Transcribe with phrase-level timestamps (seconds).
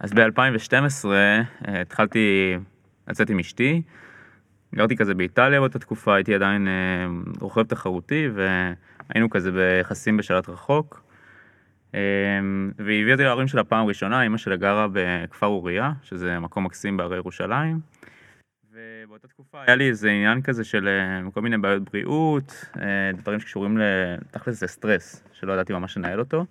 [0.00, 1.08] אז ב-2012
[1.62, 2.54] התחלתי
[3.08, 3.82] לצאת עם אשתי,
[4.74, 6.68] גרתי כזה באיטליה באותה תקופה, הייתי עדיין
[7.40, 11.02] רוכב תחרותי והיינו כזה ביחסים בשלט רחוק.
[12.78, 16.96] והיא הביאה אותי להורים שלה פעם ראשונה, אמא שלה גרה בכפר אוריה, שזה מקום מקסים
[16.96, 17.80] בהרי ירושלים.
[18.72, 20.88] ובאותה תקופה היה לי איזה עניין כזה של
[21.34, 22.64] כל מיני בעיות בריאות,
[23.14, 26.44] דברים שקשורים לתכלס לסטרס, שלא ידעתי ממש לנהל אותו.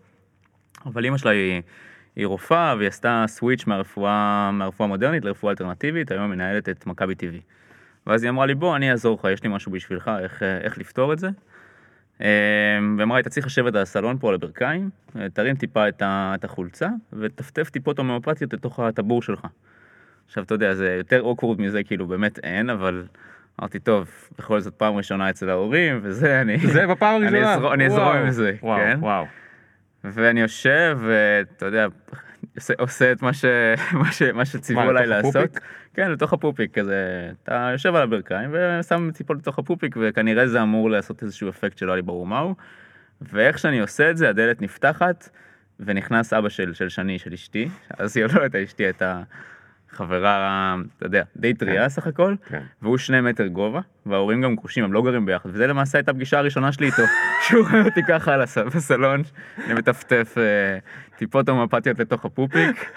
[0.86, 1.62] אבל אמא שלה היא,
[2.18, 7.42] היא רופאה והיא עשתה סוויץ' מהרפואה, מהרפואה המודרנית לרפואה אלטרנטיבית, היום מנהלת את מכבי טבעי.
[8.08, 11.14] ואז היא אמרה לי בוא אני אעזור לך, יש לי משהו בשבילך, איך, איך לפתור
[11.14, 11.30] את זה.
[12.98, 14.90] ואמרה לי אתה צריך לשבת על הסלון פה על הברכיים,
[15.34, 19.48] תרים טיפה את החולצה וטפטף טיפות הומאופתיות לתוך הטבור שלך.
[20.28, 23.04] עכשיו אתה יודע זה יותר אוקוורד מזה כאילו באמת אין אבל
[23.60, 28.16] אמרתי טוב בכל זאת פעם ראשונה אצל ההורים וזה אני זה בפעם הראשונה אני אזרום
[28.16, 29.26] עם זה כן וואו.
[30.04, 31.88] ואני יושב ואתה יודע
[32.56, 33.46] עושה, עושה את מה, ש,
[34.02, 35.36] מה, ש, מה שציוו עליי לעשות.
[35.36, 35.62] הפופיק?
[35.94, 40.90] כן לתוך הפופיק כזה אתה יושב על הברכיים ושם ציפות לתוך הפופיק וכנראה זה אמור
[40.90, 42.56] לעשות איזשהו אפקט שלא היה לי ברור מהו.
[43.22, 45.30] ואיך שאני עושה את זה הדלת נפתחת
[45.80, 49.22] ונכנס אבא של של שני של אשתי אז היא לא הייתה אשתי הייתה
[49.98, 52.62] חברה אתה יודע די טריה סך הכל כן.
[52.82, 56.40] והוא שני מטר גובה וההורים גם גרושים הם לא גרים ביחד וזה למעשה הייתה הפגישה
[56.40, 57.02] הראשונה שלי איתו
[57.48, 59.22] שהוא רואה אותי ככה על הס- בסלון
[59.66, 60.78] אני מטפטף אה,
[61.18, 62.92] טיפות הומאפתיות לתוך הפופיק.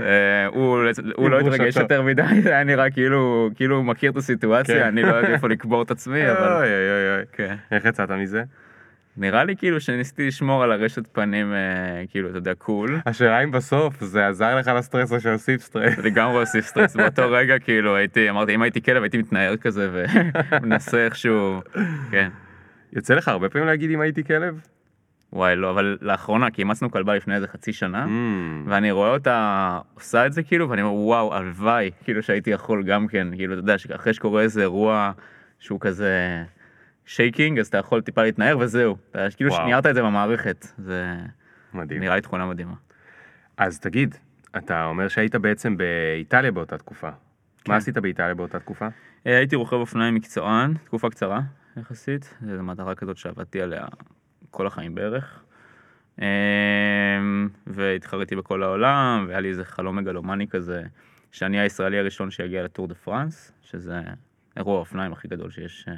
[0.00, 0.78] אה, הוא
[1.16, 1.76] הוא לא התרגש.
[1.76, 4.18] יותר מדי זה היה נראה כאילו כאילו הוא מכיר את כן.
[4.18, 7.24] הסיטואציה אני לא יודע איפה לקבור את עצמי אבל אוי אוי אוי.
[7.32, 7.54] כן.
[7.70, 8.42] איך יצאת מזה?
[9.16, 12.98] נראה לי כאילו שניסיתי לשמור על ארשת פנים אה, כאילו אתה יודע cool.
[13.06, 15.96] השאלה אם בסוף זה עזר לך לסטרס או שהוסיף סטרס.
[15.96, 20.06] זה לגמרי הוסיף סטרס באותו רגע כאילו הייתי אמרתי אם הייתי כלב הייתי מתנער כזה
[20.52, 21.60] ומנסה איכשהו
[22.10, 22.28] כן
[22.92, 24.60] יוצא לך הרבה פעמים להגיד אם הייתי כלב?
[25.32, 28.08] וואי לא אבל לאחרונה כי אימצנו כלבה לפני איזה חצי שנה Mm.
[28.70, 33.06] ואני רואה אותה עושה את זה כאילו ואני אומר וואו הלוואי כאילו שהייתי יכול גם
[33.06, 35.12] כן כאילו אתה יודע אחרי שקורה איזה אירוע
[35.58, 36.42] שהוא כזה
[37.06, 39.50] שייקינג אז אתה יכול טיפה להתנער וזהו אתה כאילו.
[39.50, 41.14] שניירת את זה במערכת זה
[41.74, 42.00] מדהים.
[42.00, 42.74] נראה לי תכונה מדהימה.
[43.56, 44.14] אז תגיד,
[44.56, 47.10] אתה אומר שהיית בעצם באיטליה באותה תקופה.
[47.64, 47.72] כן.
[47.72, 48.88] מה עשית באיטליה באותה תקופה?
[49.26, 51.40] אה, הייתי רוכב אופניים מקצוען, תקופה קצרה
[51.76, 53.84] יחסית, זו מטרה כזאת שעבדתי עליה
[54.50, 55.42] כל החיים בערך.
[56.22, 56.26] אה,
[57.66, 60.82] והתחרתי בכל העולם, והיה לי איזה חלום מגלומני כזה,
[61.32, 64.00] שאני הישראלי הראשון שיגיע לטור דה פרנס, שזה
[64.56, 65.94] אירוע האופניים הכי גדול שיש אה,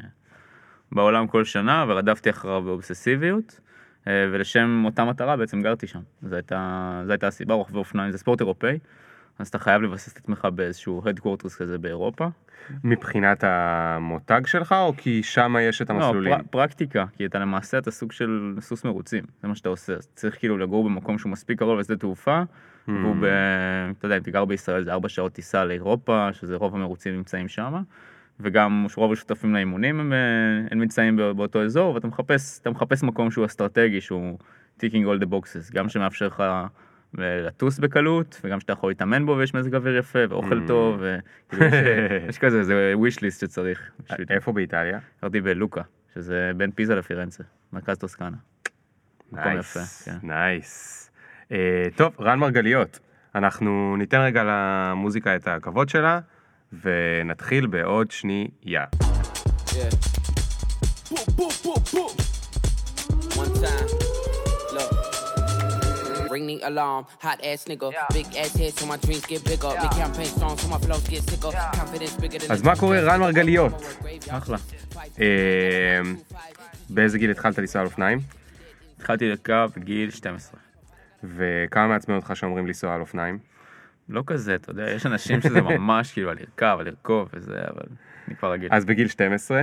[0.93, 3.60] בעולם כל שנה, ורדפתי אחריו באובססיביות.
[4.06, 8.19] אה, ולשם אותה מטרה בעצם גרתי שם, זו הייתה, זו הייתה הסיבה, רוכבי אופניים זה
[8.19, 8.78] ספורט אירופאי,
[9.38, 12.28] אז אתה חייב לבסס את עצמך באיזשהו headquarters כזה באירופה,
[12.84, 16.32] מבחינת המותג שלך או כי שם יש את המסלולים?
[16.32, 19.94] לא, פר, פרקטיקה, כי אתה למעשה אתה סוג של סוס מרוצים, זה מה שאתה עושה,
[19.94, 22.43] אז צריך כאילו לגור במקום שהוא מספיק קרוב לשדה תעופה,
[22.88, 22.91] Mm.
[22.91, 23.25] והוא ב...
[23.98, 27.48] אתה יודע, אם אתה גר בישראל זה ארבע שעות טיסה לאירופה, שזה רוב המרוצים נמצאים
[27.48, 27.82] שם,
[28.41, 30.19] וגם רוב השותפים לאימונים הם, אה,
[30.71, 34.38] הם נמצאים בא- באותו אזור, ואתה מחפש, מחפש מקום שהוא אסטרטגי, שהוא
[34.81, 36.66] ticking all the boxes, גם שמאפשר לך אה,
[37.19, 40.66] לטוס בקלות, וגם שאתה יכול להתאמן בו ויש מזג אוויר יפה, ואוכל Mm.
[40.69, 43.91] טוב, וכאילו יש, אה, יש כזה, זה wish list שצריך.
[44.31, 44.98] איפה באיטליה?
[45.22, 45.82] גרתי בלוקה,
[46.15, 48.37] שזה בין פיזה לפירנצה, מרכז טוסקנה.
[49.32, 50.16] מקום יפה, כן.
[50.22, 51.10] נייס.
[51.53, 52.98] אה, טוב, רן מרגליות,
[53.34, 56.21] אנחנו ניתן רגע למוזיקה את הכבוד שלה,
[56.72, 58.84] ונתחיל בעוד שנייה.
[66.30, 67.88] Ring the alarm, hot ass nigga.
[68.12, 69.72] Big ass head so my dreams get bigger.
[69.84, 71.52] Big campaign strong so my flows get sicker.
[71.80, 73.72] Confidence bigger than אז מה קורה, רן מרגליות?
[74.28, 74.56] אחלה.
[75.20, 76.00] אה,
[76.90, 78.18] באיזה גיל התחלת לנסוע על אופניים?
[78.96, 80.60] התחלתי לרכב בגיל 12.
[81.24, 83.38] וכמה מעצבן אותך שאומרים לנסוע על אופניים?
[84.08, 87.86] לא כזה, אתה יודע, יש אנשים שזה ממש כאילו על לרכב, על לרכוב וזה, אבל
[88.28, 88.69] אני כבר רגיל.
[88.72, 89.62] אז בגיל 12,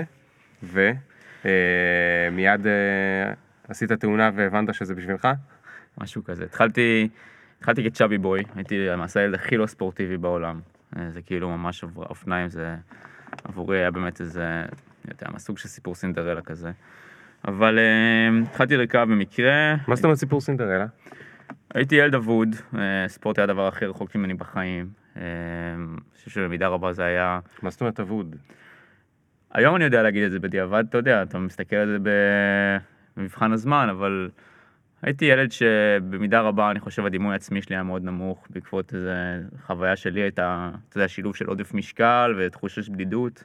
[0.64, 3.34] ומיד אה,
[3.68, 5.28] עשית תאונה והבנת שזה בשבילך?
[5.98, 6.44] משהו כזה.
[6.44, 7.10] התחלתי,
[7.60, 10.60] התחלתי כצ'אבי בוי, הייתי למעשה הילד הכי לא ספורטיבי בעולם.
[10.98, 12.76] אה, זה כאילו ממש אופניים זה
[13.44, 14.66] עבורי היה באמת איזה,
[15.06, 16.72] אני יודע, סוג של סיפור סינדרלה כזה.
[17.48, 20.86] אבל אה, התחלתי לרכב במקרה, מה זאת אומרת סיפור סינדרלה?
[21.74, 24.90] הייתי ילד אבוד, אה, ספורט היה הדבר הכי רחוק ממני בחיים.
[25.18, 25.22] אה,
[25.76, 27.40] אני חושב שבמידה רבה זה היה...
[27.62, 28.36] מה זאת אומרת אבוד?
[29.52, 31.98] היום אני יודע להגיד את זה בדיעבד, אתה יודע, אתה מסתכל על זה
[33.18, 34.30] במבחן הזמן, אבל
[35.02, 39.96] הייתי ילד שבמידה רבה, אני חושב, הדימוי העצמי שלי היה מאוד נמוך, בעקבות איזה חוויה
[39.96, 43.44] שלי הייתה, אתה יודע, שילוב של עודף משקל ותחושה של בדידות.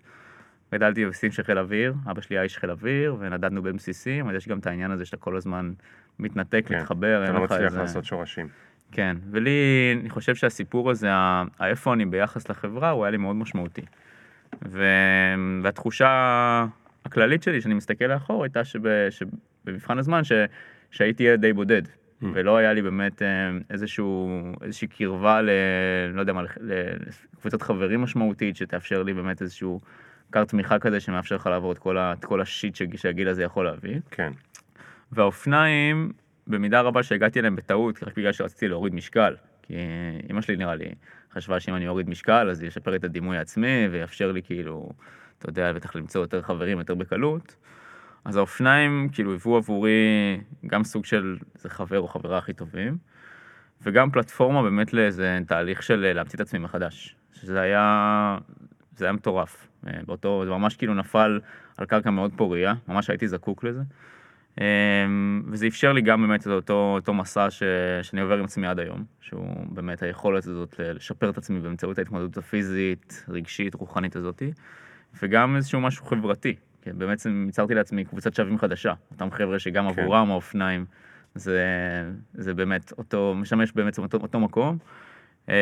[0.75, 4.37] גדלתי בבסיסים של חיל אוויר, אבא שלי היה איש חיל אוויר, ונדדנו בין בסיסים, אבל
[4.37, 5.73] יש גם את העניין הזה שאתה כל הזמן
[6.21, 7.79] מתנתק, כן, מתחבר, אתה לא מצליח איזה...
[7.79, 8.49] לעשות שורשים.
[8.93, 9.51] כן, ולי,
[10.01, 11.09] אני חושב שהסיפור הזה,
[11.59, 13.83] האיפה אני ביחס לחברה, הוא היה לי מאוד משמעותי.
[14.69, 14.85] ו...
[15.63, 16.67] והתחושה
[17.05, 18.81] הכללית שלי, שאני מסתכל לאחור, הייתה שב...
[19.11, 20.33] שבמבחן הזמן, ש...
[20.91, 21.83] שהייתי ילד די בודד.
[21.87, 22.27] Mm.
[22.33, 23.29] ולא היה לי באמת אה,
[23.71, 25.51] איזשהו, איזושהי קרבה ל...
[26.15, 29.81] לא יודע מה, לקבוצת חברים משמעותית, שתאפשר לי באמת איזשהו
[30.33, 32.13] כר תמיכה כזה, שמאפשר לך לעבור את כל, ה...
[32.13, 34.01] את כל השיט שהגיל הזה יכול להביא.
[34.11, 34.33] כן.
[35.13, 36.13] והאופניים,
[36.47, 39.37] במידה רבה שהגעתי אליהם בטעות, רק בגלל שרציתי להוריד משקל.
[39.63, 39.75] כי
[40.31, 40.95] אמא שלי נראה לי
[41.33, 44.91] חשבה שאם אני אוריד משקל, אז ישפר את הדימוי העצמי, ויאפשר לי כאילו,
[45.39, 47.57] אתה יודע, בטח למצוא יותר חברים יותר בקלות.
[48.25, 52.99] אז האופניים כאילו היוו עבורי גם סוג של איזה חבר או חברה הכי טובים,
[53.83, 57.17] וגם פלטפורמה באמת לאיזה תהליך של להמציא את עצמי מחדש.
[57.33, 58.39] שזה היה,
[58.97, 59.67] זה היה מטורף.
[59.87, 61.41] אה, באותו, זה ממש כאילו נפל
[61.77, 63.83] על קרקע מאוד פוריה, ממש הייתי זקוק לזה.
[64.61, 67.63] אמ, וזה אפשר לי גם באמת את אותו, אותו מסע ש,
[68.03, 72.37] שאני עובר עם עצמי עד היום, שהוא באמת היכולת הזאת לשפר את עצמי באמצעות ההתמודדות
[72.37, 74.53] הפיזית, רגשית, רוחנית הזאתי,
[75.23, 80.03] וגם איזשהו משהו חברתי, כן, בעצם ייצרתי לעצמי קבוצת שווים חדשה, אותם חבר'ה שגם כן.
[80.03, 80.85] עבורם האופניים,
[81.35, 81.65] זה,
[82.35, 84.79] זה באמת אותו, משמש בעצם אותו, אותו מקום.
[85.49, 85.55] אמ,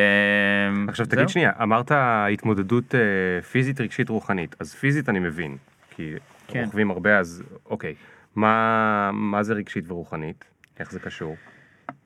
[0.88, 1.17] עכשיו זהו.
[1.17, 3.00] תגיד שנייה, אמרת התמודדות אה,
[3.43, 4.56] פיזית, רגשית, רוחנית.
[4.61, 5.56] אז פיזית אני מבין,
[5.90, 6.14] כי
[6.46, 6.64] כן.
[6.64, 7.94] רוכבים הרבה, אז אוקיי.
[8.38, 10.44] מה, מה זה רגשית ורוחנית?
[10.79, 11.37] איך זה קשור?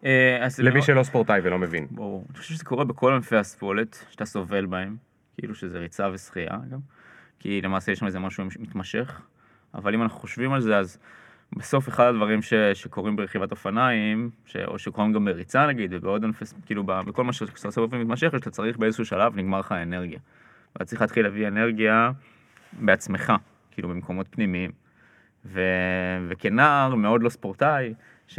[0.05, 1.87] אה, אז למי מאוד- שלא ספורטאי ולא מבין.
[1.91, 2.25] ברור.
[2.31, 4.97] אני חושב שזה קורה בכל ענפי הספולת, שאתה סובל בהם,
[5.39, 6.79] כאילו שזה ריצה ושחייה גם,
[7.39, 9.21] כי למעשה יש שם איזה משהו מתמשך,
[9.75, 10.99] אבל אם אנחנו חושבים על זה, אז
[11.57, 16.45] בסוף אחד הדברים ש, שקורים ברכיבת אופניים, ש, או שקורים גם בריצה נגיד, ובעוד ענפי,
[16.67, 20.19] כאילו בכל מה שאתה עושה באופן מתמשך, שאתה צריך באיזשהו שלב, נגמר לך האנרגיה.
[20.75, 22.11] ואתה צריך להתחיל להביא אנרגיה
[22.73, 23.33] בעצמך,
[23.71, 24.82] כאילו במקומות פנימיים.
[25.45, 25.61] ו...
[26.29, 27.95] וכנער מאוד לא ספורטאי,
[28.27, 28.39] ש...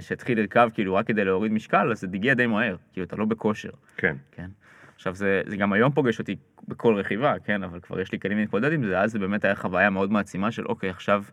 [0.00, 3.24] שהתחיל לרכב כאילו רק כדי להוריד משקל, אז זה הגיע די מהר, כאילו אתה לא
[3.24, 4.16] בכושר, כן.
[4.32, 4.48] כן?
[4.94, 6.36] עכשיו זה, זה גם היום פוגש אותי
[6.68, 7.62] בכל רכיבה, כן?
[7.62, 10.50] אבל כבר יש לי כלים להתמודד עם זה, אז זה באמת היה חוויה מאוד מעצימה
[10.50, 11.24] של אוקיי, עכשיו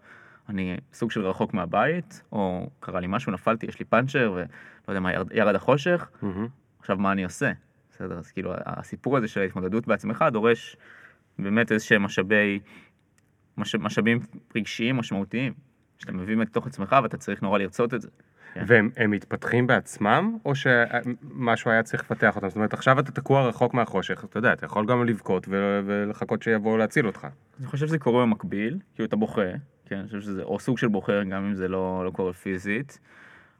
[0.50, 4.44] אני סוג של רחוק מהבית, או קרה לי משהו, נפלתי, יש לי פאנצ'ר, ולא
[4.88, 6.48] יודע מה, ירד, ירד החושך, מהמם.
[6.80, 7.52] עכשיו מה אני עושה?
[7.92, 10.78] בסדר, אז כאילו הסיפור הזה של ההתמודדות בעצמך דורש
[11.40, 12.60] באמת איזה שהם משאבי,
[13.58, 14.20] מש, משאבים
[14.56, 15.54] רגשיים משמעותיים,
[15.98, 18.08] שאתה מביא מתוך עצמך ואתה צריך נורא לרצות את זה.
[18.54, 18.64] כן.
[18.68, 22.50] והם הם מתפתחים בעצמם, או שמשהו היה צריך לפתח אותם?
[22.50, 26.44] זאת אומרת, עכשיו אתה תקוע רחוק מהחושך, אתה יודע, אתה יכול גם לבכות ו- ולחכות
[26.44, 27.28] שיבואו להציל אותך.
[27.60, 29.42] אני חושב שזה קורה במקביל, כאילו אתה בוכה,
[29.86, 33.00] כן, אני חושב שזה, או סוג של בוחר, גם אם זה לא, לא קורה פיזית,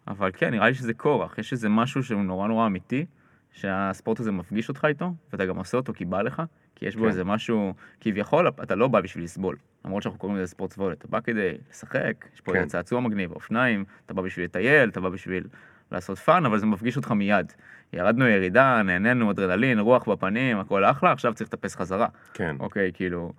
[0.08, 3.06] אבל כן, נראה לי שזה כורח, יש איזה משהו שהוא נורא נורא אמיתי,
[3.52, 6.42] שהספורט הזה מפגיש אותך איתו, ואתה גם עושה אותו כי בא לך,
[6.76, 7.08] כי יש בו כן.
[7.08, 9.56] איזה משהו, כביכול אתה לא בא בשביל לסבול,
[9.86, 12.68] למרות שאנחנו קוראים לזה ספורט סבולת, אתה בא כדי לשחק, יש פה כן.
[12.68, 15.44] צעצוע מגניב, אופניים, אתה בא בשביל לטייל, אתה בא בשביל
[15.92, 17.54] לעשות fun, אבל זה מפגיש אותך מיד.
[17.94, 22.08] ירדנו ירידה, נהנינו, אדרנלין, רוח בפנים, הכל אחלה, עכשיו צריך לטפס חזרה.
[22.34, 22.56] כן.
[22.60, 23.34] אוקיי, כאילו,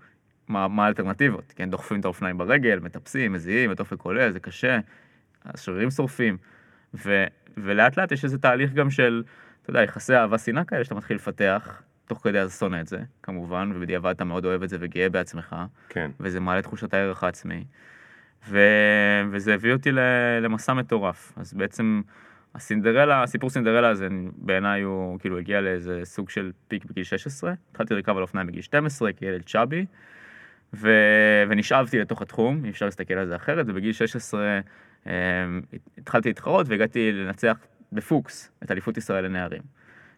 [0.49, 1.53] מה, מה האלטרנטיבות?
[1.57, 4.79] כן, דוחפים את האופניים ברגל, מטפסים, מזיעים, הדופק עולה, זה קשה,
[5.45, 6.37] השרירים שורפים,
[6.95, 7.25] ו,
[7.57, 9.23] ולאט לאט יש איזה תהליך גם של,
[9.63, 12.99] אתה יודע, יחסי אהבה שנאה כאלה שאתה מתחיל לפתח, תוך כדי אז שונא את זה,
[13.23, 15.57] כמובן, ובדיעבד אתה מאוד אוהב את זה וגאה בעצמך,
[15.89, 16.11] כן.
[16.21, 17.65] וזה מעלה תחושת הערך העצמי.
[18.49, 18.59] ו...
[19.31, 19.99] וזה הביא אותי ל...
[20.41, 21.33] למסע מטורף.
[21.37, 22.03] אז בעצם
[22.55, 27.53] הסינדרלה, הסיפור סינדרלה הזה בעיניי הוא כאילו הגיע לאיזה סוג של פיק בגיל 16.
[27.71, 29.87] התחלתי לרכב על אופניים בגיל 12 כילד צ'אבי,
[30.75, 30.91] ו...
[31.49, 34.61] ונשאבתי לתוך התחום, אי אפשר להסתכל על זה אחרת, ובגיל 16
[35.07, 35.13] אה,
[35.99, 37.57] התחלתי להתחרות והגעתי לנצח
[37.93, 39.63] בפוקס את אליפות ישראל לנערים.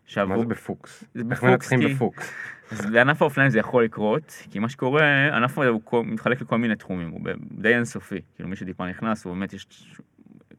[0.05, 1.05] עכשיו, מה זה בפוקס?
[1.15, 2.33] זה בפוקס מנצחים כי- בפוקס?
[2.73, 6.77] אז בענף האופניים זה יכול לקרות, כי מה שקורה, הענף הזה הוא מתחלק לכל מיני
[6.77, 7.21] תחומים, הוא
[7.53, 8.21] די אינסופי.
[8.35, 9.67] כאילו מי שטיפה נכנס, הוא באמת יש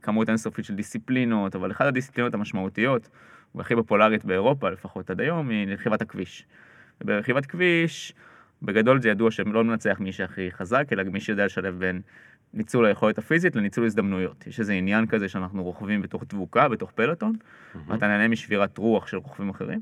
[0.02, 3.10] כמות אינסופית של דיסציפלינות, אבל אחת הדיסציפלינות המשמעותיות,
[3.56, 6.46] והכי פופולרית באירופה, לפחות עד היום, היא רכיבת הכביש.
[7.02, 8.14] וברכיבת כביש,
[8.62, 12.02] בגדול זה ידוע שלא מנצח מי שהכי חזק, אלא מי שיודע לשלב בין
[12.56, 14.48] ניצול היכולת הפיזית לניצול הזדמנויות.
[14.48, 17.34] יש איזה עניין כזה שאנחנו רוכבים בתוך דבוקה, בתוך פלטון,
[17.88, 19.80] ואתה נהנה משבירת רוח של רוכבים אחרים.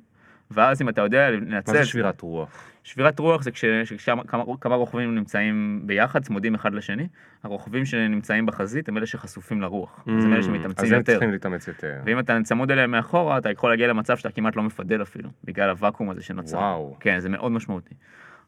[0.51, 1.71] ואז אם אתה יודע לנצל...
[1.71, 2.63] מה זה שבירת רוח?
[2.83, 7.07] שבירת רוח זה כש- כשכמה כמה- כמה רוכבים נמצאים ביחד, צמודים אחד לשני.
[7.43, 10.03] הרוכבים שנמצאים בחזית הם אלה שחשופים לרוח.
[10.17, 11.11] אז הם אלה Mm, שמתאמצים אז הם יותר.
[11.11, 11.99] צריכים להתאמץ יותר.
[12.05, 15.69] ואם אתה צמוד אליהם מאחורה, אתה יכול להגיע למצב שאתה כמעט לא מפדל אפילו, בגלל
[15.69, 16.57] הוואקום הזה שנוצר.
[16.57, 16.97] וואו.
[16.99, 17.93] כן, זה מאוד משמעותי.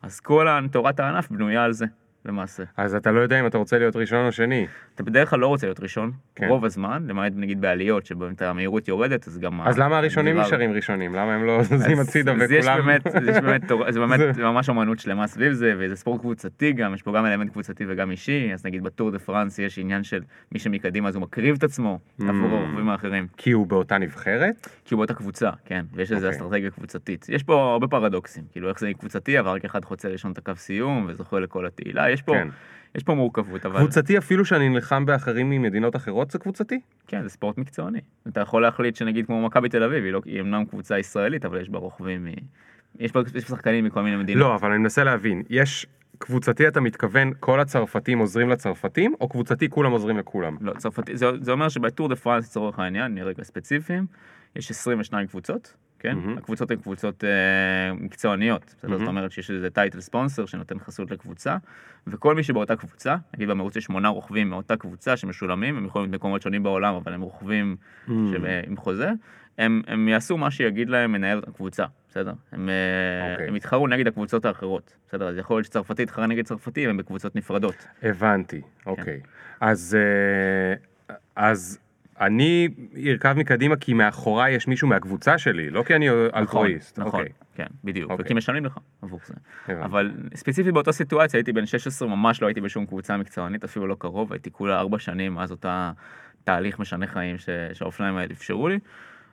[0.01, 1.85] אז כל תורת הענף בנויה על זה.
[2.25, 2.63] למעשה.
[2.77, 4.67] אז אתה לא יודע אם אתה רוצה להיות ראשון או שני.
[4.95, 6.47] אתה בדרך כלל לא רוצה להיות ראשון, כן.
[6.47, 9.61] רוב הזמן, למעט נגיד בעליות, שבאמת המהירות יורדת, אז גם...
[9.61, 11.15] אז למה הראשונים הדבר- נשארים ראשונים?
[11.15, 12.85] למה הם לא זזים הצידה אז יש וכולם...
[12.85, 17.01] באמת, יש באמת, זה באמת ממש אמנות שלמה סביב זה, וזה ספורט קבוצתי גם, יש
[17.01, 20.59] פה גם אלמנט קבוצתי וגם אישי, אז נגיד בטור דה פרנס יש עניין של מי
[20.59, 22.53] שמקדימה אז הוא מקריב את עצמו עבור Mm.
[22.53, 24.67] הרוכבים האחרים, כי הוא באותה נבחרת?
[24.85, 26.37] כי הוא באותה קבוצה, כן, ויש איזו אוקיי.
[26.39, 27.25] אסטרטגיה קבוצתית.
[27.29, 30.51] יש פה הרבה פרדוקסים, כאילו איך זה קבוצתי, אבל רק אחד חוצה ראשון את הקו
[30.55, 32.47] סיום וזוכה לכל התהילה, יש פה, כן.
[32.95, 36.79] יש פה מורכבות, אבל קבוצתי אפילו שאני נלחם באחרים ממדינות אחרות זה קבוצתי?
[37.07, 37.99] כן, זה ספורט מקצועני.
[38.27, 41.61] אתה יכול להחליט שנגיד כמו מכבי תל אביב, היא, לא, היא אמנם קבוצה ישראלית, אבל
[41.61, 42.27] יש בה רוכבים, מ...
[42.99, 44.39] יש בה בה שחקנים מכל מיני מדינות.
[44.39, 45.43] לא, אבל אני מנסה להבין.
[45.49, 45.87] יש...
[46.17, 50.57] קבוצתי אתה מתכוון כל הצרפתים עוזרים לצרפתים, או קבוצתי כולם עוזרים לכולם?
[50.61, 54.05] לא, צרפתי, זה, זה אומר שבטור דה פרנס לצורך העניין, נהיה רגע ספציפיים,
[54.55, 56.17] יש 22 קבוצות, כן?
[56.17, 56.37] מהמם.
[56.37, 58.89] הקבוצות הן קבוצות אה, מקצועניות, בסדר?
[58.89, 58.99] מהמם.
[58.99, 61.57] זאת אומרת שיש איזה טייטל ספונסר שנותן חסות לקבוצה,
[62.07, 66.11] וכל מי שבאותה קבוצה, נגיד במרוץ יש שמונה רוכבים מאותה קבוצה שמשולמים, הם יכולים להיות
[66.11, 67.75] במקומות שונים בעולם, אבל הם רוכבים
[68.07, 68.11] Mm.
[68.45, 69.09] אה, עם חוזה,
[69.57, 72.33] הם, הם יעשו מה שיגיד להם מנהל הקבוצה, בסדר?
[72.51, 73.47] הם, אה, אוקיי.
[73.47, 75.27] הם יתחרו נגד הקבוצות האחרות, בסדר?
[75.27, 77.87] אז יכול להיות שצרפתי תחרה נגד צרפתי, הם בקבוצות נפרדות.
[78.03, 78.89] הבנתי, כן.
[78.89, 79.19] אוקיי.
[79.59, 79.97] אז,
[81.09, 81.79] אה, אז
[82.21, 82.67] אני
[83.07, 86.99] ארכב מקדימה כי מאחוריי יש מישהו מהקבוצה שלי, לא כי אני אלטרואיסט.
[86.99, 88.25] נכון, אוקיי, כן, בדיוק, אוקיי.
[88.25, 89.33] וכי משלמים לך עבור זה.
[89.67, 89.85] הבנתי.
[89.85, 93.95] אבל ספציפית באותה סיטואציה הייתי בן 16, ממש לא הייתי בשום קבוצה מקצוענית, אפילו לא
[93.99, 95.91] קרוב, הייתי כולה ארבע שנים, אז אותה
[96.43, 98.79] תהליך משנה חיים ש- שהאופניים האלה אפשרו לי.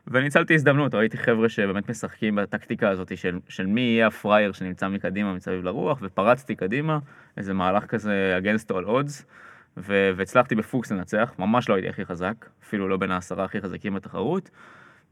[0.07, 5.35] וניצלתי הזדמנות, ראיתי חבר'ה שבאמת משחקים בטקטיקה הזאת של, של מי יהיה הפראייר שנמצא מקדימה
[5.35, 6.99] מסביב לרוח, ופרצתי קדימה,
[7.37, 9.25] איזה מהלך כזה against all odds,
[9.77, 13.95] ו- והצלחתי בפוקס לנצח, ממש לא הייתי הכי חזק, אפילו לא בין העשרה הכי חזקים
[13.95, 14.51] בתחרות,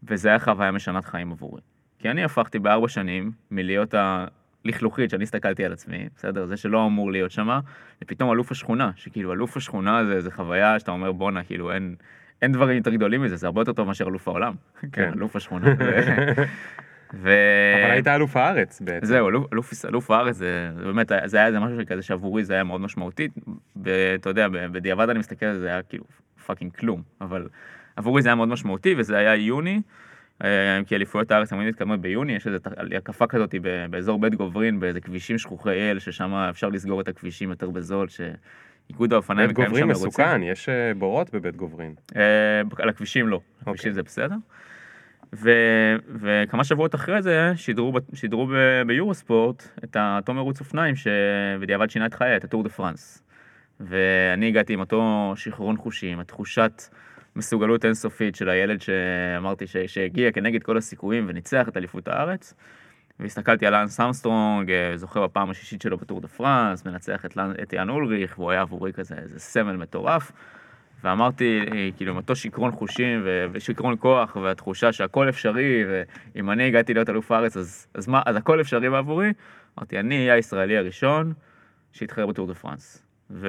[0.03, 1.61] וזה היה חוויה משנת חיים עבורי.
[1.99, 3.95] כי אני הפכתי בארבע שנים מלהיות
[4.65, 6.47] הלכלוכית שאני הסתכלתי על עצמי, בסדר?
[6.47, 7.61] זה שלא אמור להיות שמה,
[8.05, 11.95] ופתאום אלוף השכונה, שכאילו אלוף השכונה זה, זה חוויה שאתה אומר בואנה, כאילו אין,
[12.43, 14.55] אין דברים יותר גדולים מזה, זה הרבה יותר טוב מאשר אלוף העולם.
[14.93, 15.67] כן, אלוף השכונה.
[17.15, 17.31] ו...
[17.83, 19.07] אבל היית אלוף הארץ בעצם.
[19.07, 22.55] זהו, אלוף, אלוף, אלוף הארץ, זה, זה באמת, זה היה איזה משהו כזה שעבורי זה
[22.55, 23.29] היה מאוד משמעותי,
[23.83, 26.05] ואתה יודע, בדיעבד אני מסתכל על זה, היה כאילו
[26.47, 27.49] fucking כלום, אבל
[27.97, 29.81] עבורי זה היה מאוד משמעותי, וזה היה יוני,
[30.45, 32.59] אה, כי אליפויות הארץ תמיד מתקדמות ביוני, יש איזו
[32.97, 33.55] הקפה כזאת
[33.91, 39.13] באזור בית גוברין, באיזה כבישים שכוחי אל, ששם אפשר לסגור את הכבישים יותר בזול, שאיגוד
[39.13, 40.09] האופניים בית מקיים גוברין שם מרוצים.
[40.09, 41.95] מסוכן, יש אה, בורות בבית גוברין.
[42.17, 43.93] אה, על הכבישים לא, הכבישים אוקיי.
[43.93, 44.37] זה בסדר.
[45.33, 45.51] ו,
[46.21, 48.49] וכמה שבועות אחרי זה שידרו, שידרו
[48.87, 53.23] ביורוספורט את אותו מרוץ אופניים שבדיעבד שינה את חיי, את הטור דה פרנס.
[53.81, 56.83] ואני הגעתי עם אותו שיכרון חושים, התחושת
[57.37, 62.55] מסוגלות אינסופית של הילד שאמרתי ש, שהגיע כנגד כל הסיכויים וניצח את אליפות הארץ.
[63.21, 67.91] והסתכלתי על לאנס אמסטרונג, זוכה בפעם השישית שלו בטור דה פרנס, מנצח את, את יאן
[67.91, 70.33] אולריך, והוא היה עבורי כזה איזה סמל מטורף.
[71.05, 75.85] ואמרתי, אה, כאילו, עם אותו שיכרון חושים ושיכרון כוח והתחושה שהכל אפשרי,
[76.35, 79.33] ואם אני הגעתי להיות אלוף הארץ, אז, אז מה, אז הכל אפשרי בעבורי.
[79.79, 81.33] אמרתי, אני אהיה הישראלי הראשון
[81.93, 83.03] שיתחרה בטור דה פרנס.
[83.31, 83.49] ו...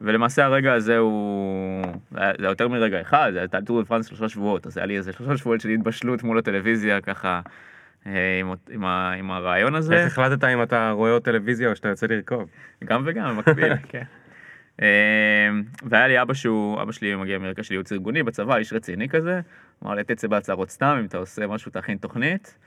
[0.00, 4.28] ולמעשה הרגע הזה הוא, זה היה יותר מרגע אחד, זה היה טור דה פרנס שלושה
[4.28, 7.40] שבועות, אז היה לי איזה שלושה שבועות של התבשלות מול הטלוויזיה, ככה,
[8.06, 9.94] אה, עם, עם, ה, עם הרעיון הזה.
[9.94, 12.48] איך החלטת אם אתה רואה עוד טלוויזיה או שאתה יוצא לרכוב?
[12.84, 14.02] גם וגם, במקביל, כן.
[14.82, 14.86] אמ,
[15.82, 19.40] והיה לי אבא שהוא, אבא שלי מגיע מרקע של ייעוץ ארגוני בצבא, איש רציני כזה,
[19.84, 22.58] אמר לי תצא בהצהרות סתם, אם אתה עושה משהו תכין תוכנית.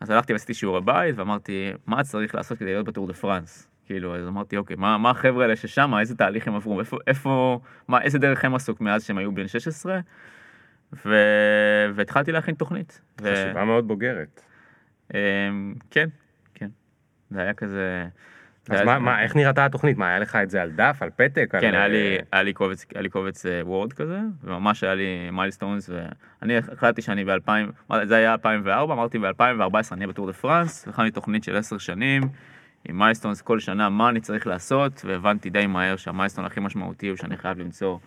[0.00, 3.68] אז הלכתי ועשיתי שיעורי בית ואמרתי, מה צריך לעשות כדי להיות בטור דה פרנס?
[3.86, 7.60] כאילו, אז אמרתי, אוקיי, מה, מה החבר'ה האלה ששם, איזה תהליך הם עברו, איפה, איפה,
[7.88, 10.00] מה, איזה דרך הם עשו מאז שהם היו בן 16?
[11.06, 11.14] ו...
[11.94, 13.00] והתחלתי להכין תוכנית.
[13.20, 13.32] ו...
[13.32, 14.40] חשיבה מאוד בוגרת.
[15.14, 16.08] אמ, כן,
[16.54, 16.68] כן.
[17.30, 18.06] זה היה כזה...
[18.68, 19.96] אז מה, מה, איך נראתה התוכנית?
[19.96, 21.54] מה, היה לך את זה על דף, על פתק?
[21.54, 24.84] על, כן, היה לי, אה, היה לי קובץ, היה לי קובץ אה, Word כזה, וממש
[24.84, 30.26] היה לי milestones, ואני החלטתי שאני ב-2000, זה היה 2004, אמרתי ב-2014 אני אהיה בטור
[30.26, 32.22] דה פרנס, הכנתי תוכנית של 10 שנים,
[32.88, 37.16] עם מיילסטונס כל שנה, מה אני צריך לעשות, והבנתי די מהר שהמיילסטון הכי משמעותי הוא
[37.16, 37.98] שאני חייב למצוא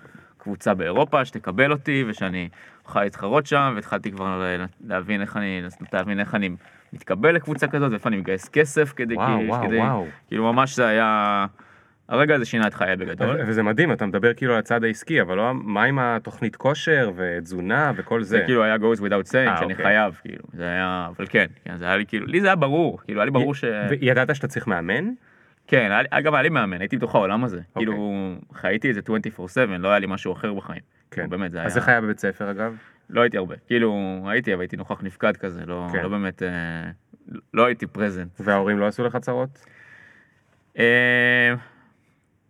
[0.42, 2.50] קבוצה באירופה שתקבל אותי, ושאני
[2.86, 5.62] אוכל להתחרות שם, והתחלתי כבר ל- להבין איך אני,
[5.94, 6.50] להבין איך אני
[6.94, 10.08] מתקבל לקבוצה כזאת, ואיפה אני מגייס כסף כדי, וואו, כי- וואו, כדי, וואו.
[10.28, 11.46] כאילו ממש זה היה,
[12.10, 13.38] הרגע הזה שינה את חיי בגדול.
[13.48, 17.92] וזה מדהים, אתה מדבר כאילו על הצד העסקי, אבל לא, מה עם התוכנית כושר ותזונה
[17.96, 18.38] וכל זה?
[18.38, 19.86] זה כאילו היה goes without saying, אה, שאני אוקיי.
[19.86, 23.00] חייב, כאילו, זה היה, אבל כן, כן, זה היה לי כאילו, לי זה היה ברור,
[23.06, 23.64] כאילו, היה לי ברור ש...
[23.90, 25.10] וידעת שאתה צריך מאמן?
[25.72, 27.74] כן, היה אגב, היה לי מאמן, הייתי בתוך העולם הזה, אוקיי.
[27.76, 28.12] כאילו,
[28.54, 29.02] חייתי את זה
[29.38, 30.82] 24/7, לא היה לי משהו אחר בחיים.
[31.12, 31.30] כן.
[31.30, 31.68] באמת, זה היה...
[31.68, 32.76] אז איך היה בבית ספר אגב?
[33.10, 33.96] לא הייתי הרבה, כאילו,
[34.30, 36.04] הייתי, אבל הייתי נוכח נפקד כזה, לא כן.
[36.04, 36.92] לא באמת, אה,
[37.54, 38.30] לא הייתי פרזנט.
[38.40, 39.66] וההורים לא עשו לך צרות?
[40.80, 41.54] אה,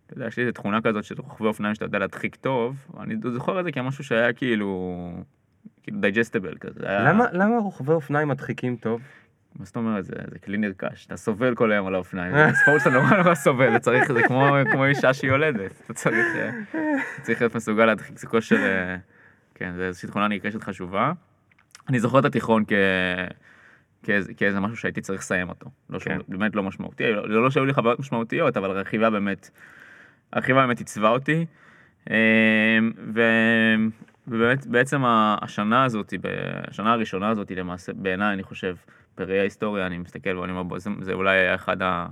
[0.06, 3.14] אתה יודע, יש לי איזה תכונה כזאת של רוכבי אופניים שאתה יודע להדחיק טוב, אני
[3.32, 5.10] זוכר את זה כמשהו שהיה כאילו,
[5.82, 6.80] כאילו דייג'סטיבל כזה.
[6.88, 9.00] היה- למה, למה רוכבי אופניים מדחיקים טוב?
[9.58, 12.80] מה זאת אומרת, זה, זה כלי נרכש, אתה סובל כל היום על האופניים, זה ספורט
[12.80, 16.50] שאתה נורא נורא סובל, צריך, זה כמו, כמו אישה שהיא יולדת, אתה צריך, אה,
[17.22, 18.96] צריך להיות מסוגל להדחיק, זה כושר, אה,
[19.54, 21.12] כן, זה איזושהי תכונה נרכשת חשובה.
[21.88, 22.72] אני זוכר את התיכון כ...
[24.02, 26.14] כאיזה, כאיזה משהו שהייתי צריך לסיים אותו, לא כן.
[26.14, 29.50] שהוא באמת לא משמעותי, לא, לא שהיו לי חוויות משמעותיות, אבל הרכיבה באמת,
[30.32, 31.46] הרכיבה באמת עיצבה אותי.
[32.10, 32.78] אה,
[33.14, 33.22] ו...
[34.28, 35.02] ובאמת בעצם
[35.42, 36.14] השנה הזאת,
[36.68, 38.76] השנה הראשונה הזאת למעשה, בעיניי אני חושב,
[39.18, 42.06] בראי ההיסטוריה, אני מסתכל ואני אומר, זה, זה אולי היה אחד, ה,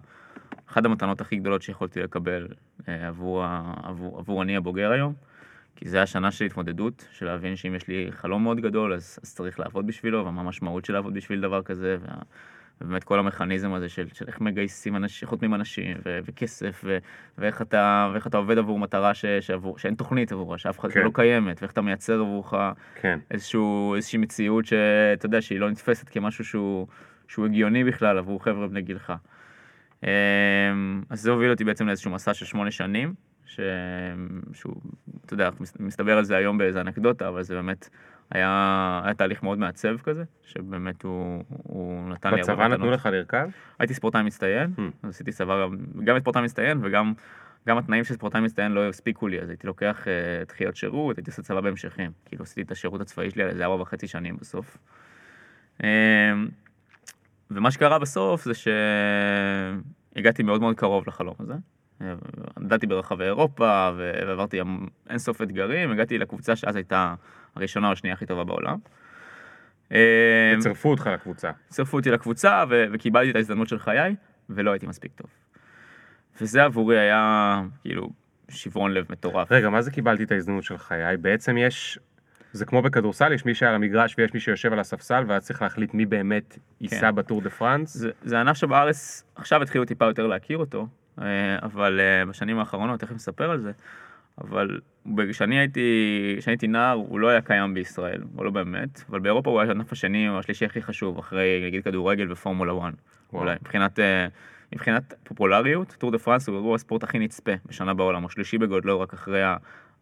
[0.70, 2.48] אחד המתנות הכי גדולות שיכולתי לקבל
[2.88, 3.44] אה, עבור,
[3.82, 5.14] עבור, עבור אני הבוגר היום.
[5.76, 9.34] כי זה השנה של התמודדות, של להבין שאם יש לי חלום מאוד גדול, אז, אז
[9.34, 12.14] צריך לעבוד בשבילו, ומה המשמעות של לעבוד בשביל דבר כזה, וה,
[12.80, 16.98] ובאמת כל המכניזם הזה של, של איך מגייסים אנשים, חותמים אנשים, ו, וכסף, ו,
[17.38, 21.00] ואיך, אתה, ואיך אתה עובד עבור מטרה ש, שעבור, שאין תוכנית עבורה, שאף אחד כן.
[21.00, 22.54] לא קיימת, ואיך אתה מייצר עבורך
[22.94, 23.18] כן.
[23.30, 26.86] איזשהו, איזושהי מציאות שאתה יודע שהיא לא נתפסת כמשהו שהוא,
[27.28, 29.12] שהוא הגיוני בכלל עבור חבר'ה בני גילך.
[30.04, 30.08] אמ,
[31.10, 33.14] אז זה הוביל אותי בעצם לאיזשהו מסע של שמונה שנים,
[33.46, 33.60] ש...
[34.52, 34.74] שהוא,
[35.26, 37.88] אתה יודע, מסתבר על זה היום באיזה אנקדוטה, אבל זה באמת
[38.30, 42.90] היה, היה תהליך מאוד מעצב כזה, שבאמת הוא, הוא נתן לי בצבא נתנו.
[42.90, 43.48] לך לרכב?
[43.78, 45.08] הייתי ספורטאי מצטיין, Hmm.
[45.08, 45.66] עשיתי צבא
[46.04, 47.12] גם, ספורטאי מצטיין וגם
[47.68, 51.30] גם התנאים של ספורטאי מצטיין לא הספיקו לי, אז הייתי לוקח uh, דחיות שירות, הייתי
[51.30, 52.10] עושה צבא בהמשכים.
[52.24, 54.76] כאילו עשיתי את השירות הצבאי שלי על איזה ארבע וחצי שנים בסוף.
[55.78, 55.82] Um,
[57.50, 58.52] ומה שקרה בסוף זה
[60.14, 61.54] שהגעתי מאוד מאוד קרוב לחלום הזה.
[62.60, 64.60] נדדתי ברחבי אירופה ועברתי
[65.10, 67.14] אינסוף אתגרים, הגעתי לקבוצה שאז הייתה
[67.56, 68.78] הראשונה או השנייה הכי טובה בעולם.
[69.92, 71.50] אה, צירפו אותך לקבוצה.
[71.68, 74.14] צירפו אותי לקבוצה ו- וקיבלתי את ההזדמנות של חיי,
[74.50, 75.30] ולא הייתי מספיק טוב.
[76.40, 78.10] וזה עבורי היה כאילו
[78.48, 79.52] שברון לב מטורף.
[79.52, 81.16] רגע, מה זה קיבלתי את ההזדמנות של חיי?
[81.16, 81.98] בעצם יש...
[82.52, 85.94] זה כמו בכדורסל, יש מי שעל המגרש ויש מי שיושב על הספסל, ואז צריך להחליט
[85.94, 87.14] מי באמת ייסע כן.
[87.14, 87.94] בטור דה פרנס.
[87.94, 90.86] זה, זה ענף שבארץ עכשיו התחילו טיפה יותר להכיר אותו,
[91.20, 91.24] אה,
[91.62, 93.72] אבל אה, בשנים האחרונות, תכף נספר על זה,
[94.38, 94.80] אבל
[95.30, 99.60] כשאני הייתי, הייתי נער הוא לא היה קיים בישראל, הוא לא באמת, אבל באירופה הוא
[99.60, 102.78] היה הענף השני או השלישי הכי חשוב, אחרי נגיד כדורגל ופורמולה 1,
[103.32, 103.42] וואו.
[103.42, 104.26] אולי, מבחינת, אה,
[104.72, 109.00] מבחינת פופולריות, טור דה פרנס הוא אירוע הספורט הכי נצפה בשנה בעולם, הוא שלישי בגודלו
[109.00, 109.42] רק אחרי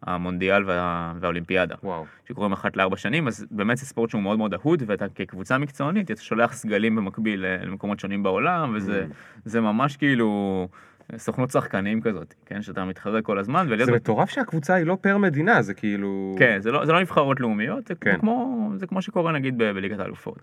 [0.03, 1.75] המונדיאל וה, והאולימפיאדה.
[1.83, 2.05] וואו.
[2.27, 6.11] שקורים אחת לארבע שנים, אז באמת זה ספורט שהוא מאוד מאוד אהוד, ואתה כקבוצה מקצוענית,
[6.11, 9.05] אתה שולח סגלים במקביל אה, למקומות שונים בעולם, וזה
[9.57, 9.61] Mm.
[9.61, 10.67] ממש כאילו
[11.17, 13.85] סוכנות שחקנים כזאת, כן, שאתה מתחרה כל הזמן, ולהיות...
[13.89, 16.35] זה מטורף שהקבוצה היא לא פר מדינה, זה כאילו...
[16.39, 18.19] כן, זה לא, זה לא נבחרות לאומיות, זה, כן.
[18.19, 20.39] כמו, זה כמו שקורה נגיד ב- בליגת האלופות.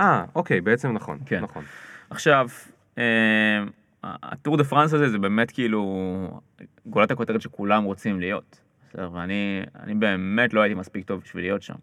[0.00, 1.18] אה, אוקיי, בעצם נכון.
[1.26, 1.40] כן.
[1.40, 1.64] נכון.
[2.10, 2.48] עכשיו,
[2.98, 3.64] אה,
[4.02, 6.40] הטור דה פרנס הזה זה באמת כאילו
[6.86, 8.60] גולת הכותרת שכולם רוצים להיות.
[8.88, 11.74] בסדר, ואני אני באמת לא הייתי מספיק טוב בשביל להיות שם.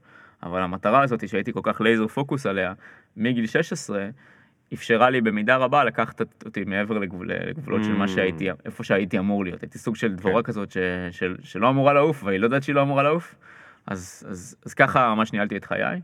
[0.44, 2.74] אבל המטרה הזאת שהייתי כל כך לייזר פוקוס עליה,
[3.18, 4.10] מגיל 16,
[4.74, 8.08] אפשרה לי במידה רבה לקחת אותי מעבר לגבול, לגבולות של מה Mm.
[8.08, 9.62] שהייתי, איפה שהייתי אמור להיות.
[9.64, 10.48] הייתי סוג של דבורה כן.
[10.48, 10.78] כזאת ש,
[11.12, 13.36] של, שלא אמורה לעוף, והיא לא יודעת שהיא לא אמורה לעוף.
[13.88, 16.02] אז, אז, אז ככה ממש ניהלתי את חיי.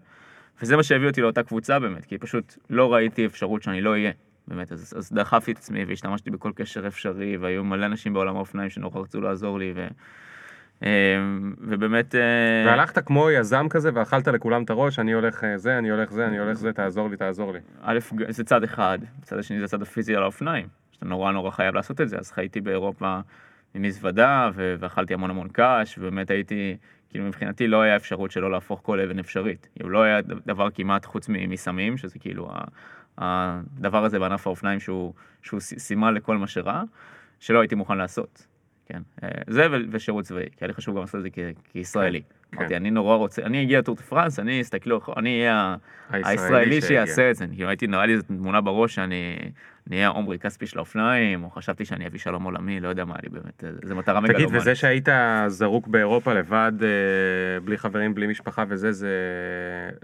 [0.62, 4.12] וזה מה שהביא אותי לאותה קבוצה באמת, כי פשוט לא ראיתי אפשרות שאני לא אהיה.
[4.48, 8.70] באמת, אז, אז דחפתי את עצמי והשתמשתי בכל קשר אפשרי, והיו מלא אנשים בעולם האופניים
[8.70, 9.88] שנורא רצו לעזור לי, ו,
[11.62, 12.16] ובאמת...
[12.16, 12.22] אה,
[12.66, 16.28] והלכת כמו יזם כזה ואכלת לכולם את הראש, אני הולך אה, זה, אני הולך זה,
[16.28, 17.60] אני הולך זה, תעזור לי, תעזור לי.
[17.82, 21.76] א', זה צד אחד, הצד השני זה הצד הפיזי על האופניים, שאתה נורא נורא חייב
[21.76, 23.20] לעשות את זה, אז חייתי באירופה
[23.74, 26.78] עם מזוודה, ואכלתי המון המון קש, ובאמת הייתי,
[27.10, 29.68] כאילו מבחינתי לא היה אפשרות שלא להפוך כל אבן אפשרית.
[29.76, 32.50] כאילו לא היה דבר כמעט חוץ מסמים, שזה כאילו
[33.18, 36.84] הדבר הזה בענף האופניים שהוא, שהוא סימן לכל מה שרע,
[37.40, 38.47] שלא הייתי מוכן לעשות.
[38.90, 41.40] כן, אה, זה ושירות צבאי, כי היה לי חשוב גם לעשות את זה כ-
[41.72, 42.22] כישראלי.
[42.52, 42.58] כן.
[42.58, 45.76] אמרתי, אני נורא רוצה, אני אגיע לטור דה פרנס, אני אסתכלו, אני אהיה
[46.10, 46.82] הישראלי.
[46.82, 49.36] שיעשה את זה, כאילו הייתי, נראה לי איזו תמונה בראש שאני
[49.88, 53.30] נהיה עומרי כספי של האופניים, או חשבתי שאני אביא שלום עולמי, לא יודע מה לי
[53.30, 54.62] באמת, זו מטרה תגיד, מגלומנית.
[54.62, 55.10] וזה שהיית
[55.48, 56.88] זרוק באירופה לבד, אה,
[57.60, 59.10] בלי חברים, בלי משפחה וזה, זה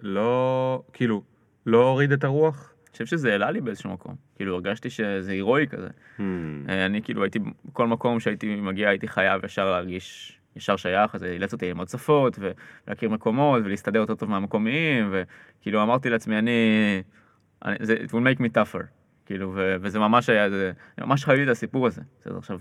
[0.01, 1.21] לא, כאילו,
[1.65, 2.72] לא הוריד את הרוח?
[2.93, 5.87] חושב שזה העלה לי באיזשהו מקום, כאילו הרגשתי שזה הירואי כזה.
[5.87, 6.21] Hmm.
[6.69, 11.21] אה, אני כאילו הייתי, בכל מקום שהייתי מגיע הייתי חייב ישר להרגיש ישר שייך, אז
[11.21, 16.51] זה אילץ אותי ללמוד שפות, ולהכיר מקומות, ולהסתדר יותר טוב מהמקומיים, וכאילו אמרתי לעצמי, אני,
[17.65, 18.83] אני זה, it will make me tougher,
[19.25, 22.01] כאילו, ו, וזה ממש היה, זה, ממש חייתי את הסיפור הזה.
[22.21, 22.59] בסדר, עכשיו,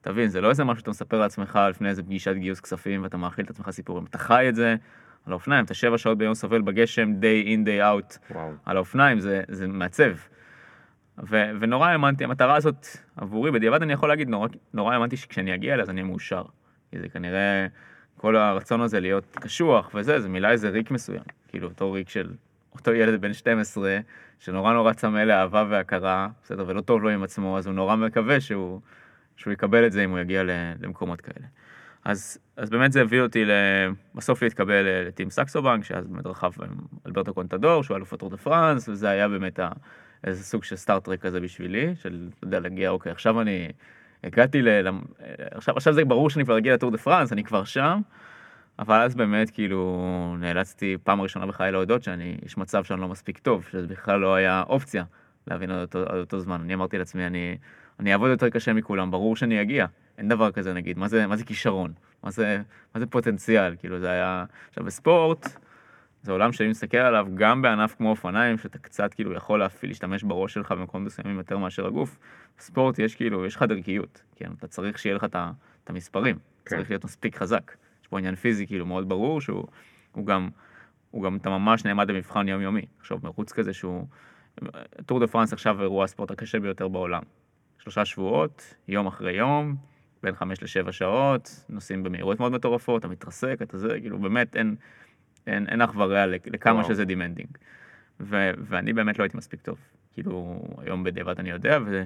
[0.00, 3.44] תבין, זה לא איזה משהו שאתה מספר לעצמך לפני איזה פגישת גיוס כספים, ואתה מאכיל
[3.44, 4.76] את עצמך סיפורים, אתה חי את זה
[5.26, 8.52] על האופניים, אתה שבע שעות ביום סובל בגשם, day in, day out, וואו.
[8.64, 10.12] על האופניים, זה, זה מעצב.
[11.18, 15.74] ו- ונורא האמנתי, המטרה הזאת עבורי, בדיעבד אני יכול להגיד, נורא, נורא האמנתי שכשאני אגיע
[15.74, 16.42] אליה אז אני אהיה מאושר.
[16.90, 17.66] כי זה כנראה,
[18.16, 21.22] כל הרצון הזה להיות קשוח וזה, זה מילא איזה ריק מסוים.
[21.48, 22.32] כאילו, אותו ריק של
[22.74, 23.98] אותו ילד בן 12,
[24.38, 28.40] שנורא נורא צמא לאהבה והכרה, בסדר, ולא טוב לו עם עצמו, אז הוא נורא מקווה
[28.40, 28.80] שהוא,
[29.36, 30.42] שהוא יקבל את זה אם הוא יגיע
[30.80, 31.46] למקומות כאלה.
[32.04, 33.44] אז, אז באמת זה הביא אותי
[34.14, 36.70] בסוף להתקבל אה, ל team סקסו בנק, שאז באמת רכב עם
[37.06, 39.68] אלברטו קונטדור, שהוא אלוף הטור דה פרנס, וזה היה באמת ה,
[40.24, 43.68] איזה סוג של start-track כזה בשבילי, של, אתה יודע, להגיע, אוקיי, עכשיו אני
[44.24, 44.88] הגעתי ל...
[44.88, 45.00] ל-
[45.50, 48.00] עכשיו, עכשיו זה ברור שאני כבר אגיע לטור דה פרנס, אני כבר שם,
[48.78, 53.38] אבל אז באמת כאילו נאלצתי פעם ראשונה בחיי להודות שאני, יש מצב שאני לא מספיק
[53.38, 55.04] טוב, שזה בכלל לא היה אופציה
[55.46, 56.60] להבין על אותו, על אותו זמן.
[56.60, 57.56] אני אמרתי לעצמי, אני,
[58.00, 59.86] אני אעבוד יותר קשה מכולם, ברור שאני אגיע.
[60.18, 61.92] אין דבר כזה נגיד, מה זה, מה זה כישרון?
[62.22, 62.62] מה זה,
[62.94, 63.76] מה זה פוטנציאל?
[63.78, 64.44] כאילו זה היה...
[64.68, 65.48] עכשיו בספורט,
[66.22, 70.22] זה עולם שאני מסתכל עליו גם בענף כמו אופניים, שאתה קצת כאילו יכול להפעיל, להשתמש
[70.22, 72.18] בראש שלך במקומות מסוימים יותר מאשר הגוף.
[72.58, 74.50] בספורט יש כאילו, יש לך דרכיות, כן?
[74.58, 76.76] אתה צריך שיהיה לך את המספרים, כן.
[76.76, 77.72] צריך להיות מספיק חזק.
[78.02, 79.66] יש פה עניין פיזי כאילו מאוד ברור, שהוא
[80.12, 80.48] הוא גם,
[81.10, 82.86] הוא גם, אתה ממש נעמד במבחן יומיומי.
[83.00, 84.06] עכשיו, מרוץ כזה שהוא,
[85.06, 87.22] טור דה פרנס עכשיו אירוע הספורט הקשה ביותר בעולם.
[87.78, 89.76] שלושה שבועות, יום אחרי יום,
[90.24, 94.74] בין חמש לשבע שעות, נוסעים במהירות מאוד מטורפות, אתה מתרסק, אתה זה, כאילו באמת אין,
[95.46, 96.88] אין, אין אח ורע לכ- לכמה וואו.
[96.88, 97.48] שזה demanding.
[98.20, 99.78] ו- ואני באמת לא הייתי מספיק טוב.
[100.12, 102.02] כאילו, היום בדיעבד אני יודע, ו-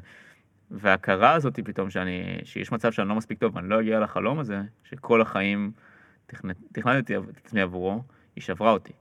[0.70, 4.60] וההכרה הזאת פתאום שאני, שיש מצב שאני לא מספיק טוב ואני לא אגיע לחלום הזה,
[4.84, 5.72] שכל החיים
[6.32, 8.02] תכנ- תכננתי את עצמי עבורו,
[8.36, 8.92] היא שברה אותי.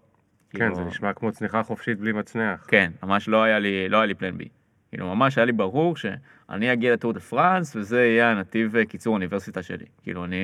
[0.50, 2.66] כן, כאילו- זה נשמע כמו צניחה חופשית בלי מצנח.
[2.68, 4.48] כן, ממש לא היה לי, לא היה לי פלן בי.
[4.90, 9.14] כאילו, ממש היה לי ברור שאני אגיע לטור דה פרנס, וזה יהיה הנתיב אה, קיצור
[9.14, 9.86] אוניברסיטה שלי.
[10.04, 10.38] כאילו, אני,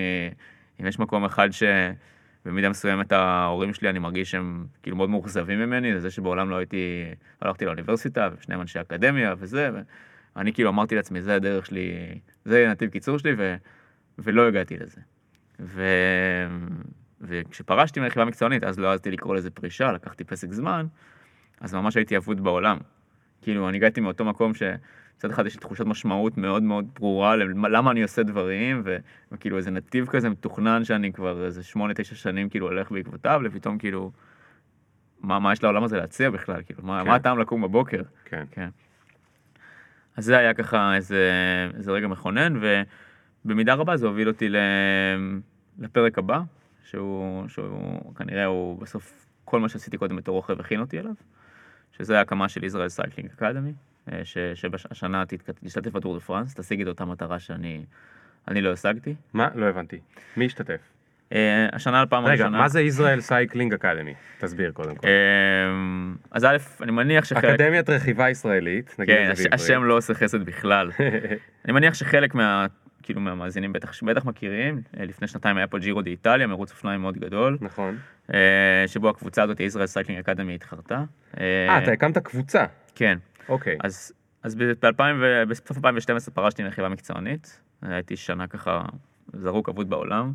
[0.81, 5.99] אם יש מקום אחד שבמידה מסוימת ההורים שלי, אני מרגיש שהם כאילו מאוד מאוכזבים ממני,
[5.99, 7.03] זה שבעולם לא הייתי,
[7.41, 9.69] הלכתי לאוניברסיטה, ושניהם אנשי אקדמיה וזה,
[10.35, 11.93] ואני כאילו אמרתי לעצמי, זה הדרך שלי,
[12.45, 13.55] זה נתיב קיצור שלי, ו,
[14.19, 15.01] ולא הגעתי לזה.
[15.59, 15.83] ו...
[17.21, 20.85] וכשפרשתי מהרכיבה המקצוענית, אז לא העזתי לקרוא לזה פרישה, לקחתי פסק זמן,
[21.61, 22.77] אז ממש הייתי אבוד בעולם.
[23.43, 27.35] כאילו, אני הגעתי מאותו מקום שמצד אחד יש לי תחושת משמעות מאוד מאוד ברורה
[27.69, 28.97] למה אני עושה דברים, ו,
[29.31, 33.77] וכאילו איזה נתיב כזה מתוכנן שאני כבר איזה שמונה, תשע שנים כאילו הולך בעקבותיו, לפתאום
[33.77, 34.11] כאילו,
[35.21, 36.61] מה, מה יש לעולם הזה להציע בכלל?
[36.65, 37.07] כאילו, מה, כן.
[37.07, 38.01] מה הטעם לקום בבוקר?
[38.25, 38.43] כן.
[38.51, 38.69] כן.
[40.17, 41.31] אז זה היה ככה איזה,
[41.77, 42.53] איזה רגע מכונן,
[43.45, 44.49] ובמידה רבה זה הוביל אותי
[45.79, 46.39] לפרק הבא,
[46.83, 51.13] שהוא, שהוא כנראה הוא בסוף כל מה שעשיתי קודם בתור רוכב הכין אותי אליו,
[51.97, 53.73] שזה ההקמה של Israel Cycling Academy,
[54.23, 55.23] שהשנה
[55.63, 57.85] תשתתף בטור דה פרנס, תשיג את אותה מטרה שאני
[58.47, 59.15] אני לא השגתי.
[59.33, 59.49] מה?
[59.55, 59.99] לא הבנתי.
[60.37, 60.79] מי השתתף?
[61.33, 62.57] אה, השנה לפעם רגע, הראשונה.
[62.57, 64.13] מה זה ישראל סייקלינג אקדמי?
[64.39, 65.07] תסביר קודם כל.
[65.07, 65.11] אה,
[66.31, 67.45] אז א', אני מניח שחלק...
[67.45, 69.61] אקדמיית רכיבה ישראלית, נגיד כן, את זה בעברית.
[69.61, 70.91] השם לא עושה חסד בכלל.
[71.65, 72.65] אני מניח שחלק מה...
[73.03, 77.17] כאילו מהמאזינים בטח, בטח מכירים, אה, לפני שנתיים היה פה ג'ירו איטליה, מרוץ אופניים מאוד
[77.17, 77.97] גדול, נכון.
[78.33, 81.03] אה, שבו הקבוצה הזאת, Israel Cycling Academy, התחרתה.
[81.39, 82.65] אה, אתה הקמת קבוצה.
[82.95, 83.17] כן,
[83.49, 83.77] אוקיי.
[83.83, 84.13] אז,
[84.43, 88.81] אז ב-2000, ו- בסוף 2012 פרשתי מרכיבה מקצוענית, הייתי שנה ככה
[89.33, 90.31] זרוק אבוד בעולם,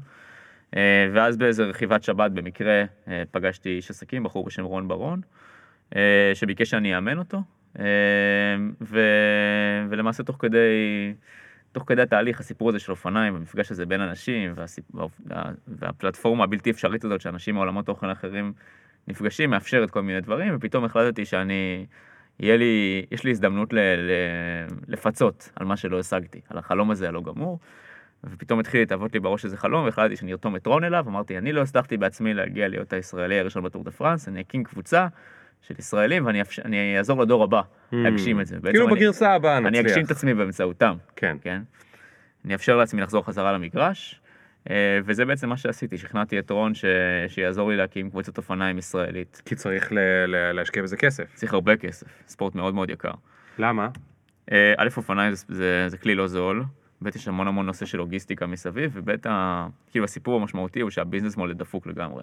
[0.76, 2.84] אה, ואז באיזה רכיבת שבת במקרה
[3.30, 5.20] פגשתי איש עסקים, בחור בשם רון ברון,
[6.34, 7.42] שביקש שאני אאמן אותו,
[8.80, 9.00] ו,
[9.88, 10.58] ולמעשה תוך כדי,
[11.72, 14.54] תוך כדי התהליך, הסיפור הזה של אופניים, המפגש הזה בין אנשים.
[15.68, 18.52] והפלטפורמה הבלתי אפשרית הזאת שאנשים מעולמות תוכן אחרים
[19.08, 21.86] נפגשים, מאפשרת כל מיני דברים, ופתאום החלטתי שאני,
[22.40, 23.78] יהיה לי, יש לי הזדמנות ל...
[23.78, 24.10] ל...
[24.88, 27.58] לפצות על מה שלא השגתי, על החלום הזה הלא גמור.
[28.24, 31.52] ופתאום התחיל להתאבות לי בראש איזה חלום, והחלטתי שאני ארתום את רון אליו, אמרתי, אני
[31.52, 35.06] לא הצלחתי בעצמי להגיע להיות הישראלי הראשון בטור דה פרנס, אני אקים קבוצה
[35.62, 36.58] של ישראלים ואני אפש...
[36.60, 37.60] אני אעזור לדור הבא
[37.92, 38.56] להגשים את זה.
[38.70, 39.86] כאילו אני- בגרסה הבאה אני נצליח.
[39.86, 41.36] אגשים את עצמי באמצעותם, כן.
[41.40, 41.62] כן?
[42.44, 44.20] אני אאפשר לעצמי לחזור חזרה למגרש,
[44.70, 46.84] אה, וזה בעצם מה שעשיתי, שכנעתי את רון ש...
[47.28, 49.42] שיעזור לי להקים קבוצת אופניים ישראלית.
[49.44, 51.34] כי צריך ל- ל- להשקיע בזה כסף.
[51.34, 53.10] צריך הרבה כסף, ספורט מאוד מאוד יקר.
[53.58, 53.88] למה?
[54.52, 56.64] אה, א', אופניים זה, זה, זה כלי לא זול,
[57.02, 61.36] ב', יש המון המון נושא של לוגיסטיקה מסביב, וב', ה- כאילו הסיפור המשמעותי הוא שהביזנס
[61.36, 62.22] מודל דפוק לגמרי.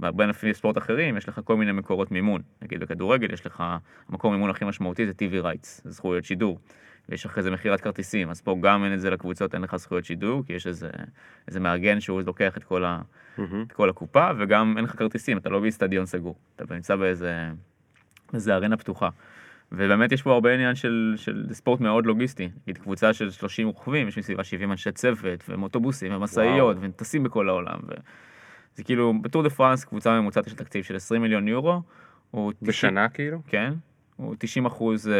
[0.00, 2.42] בהרבה ענפי ספורט אחרים יש לך כל מיני מקורות מימון.
[2.62, 3.64] נגיד בכדורגל יש לך,
[4.08, 6.58] המקור מימון הכי משמעותי זה TV rights, זה זכויות שידור.
[7.08, 10.04] ויש אחרי זה מכירת כרטיסים, אז פה גם אין את זה לקבוצות, אין לך זכויות
[10.04, 10.90] שידור, כי יש איזה,
[11.48, 13.00] איזה מארגן שהוא לוקח את כל, ה,
[13.38, 13.64] מהמם.
[13.66, 17.48] את כל הקופה, וגם אין לך כרטיסים, אתה לא באיצטדיון סגור, אתה נמצא באיזה,
[18.32, 19.08] באיזה ארנה פתוחה.
[19.72, 22.48] ובאמת יש פה הרבה עניין של, של ספורט מאוד לוגיסטי.
[22.62, 26.76] נגיד קבוצה של 30 רוכבים, יש מסביבה 70 אנשי צוות, והם אוטובוסים, ומשאיות.
[26.80, 27.78] וטסים בכל העולם.
[27.88, 27.92] ו...
[28.78, 31.82] זה כאילו, בטור דה פרנס, קבוצה ממוצעת של תקציב של 20 מיליון יורו.
[32.30, 33.38] הוא 90 בשנה כאילו?
[33.46, 33.72] כן.
[34.16, 35.10] הוא 90 אחוז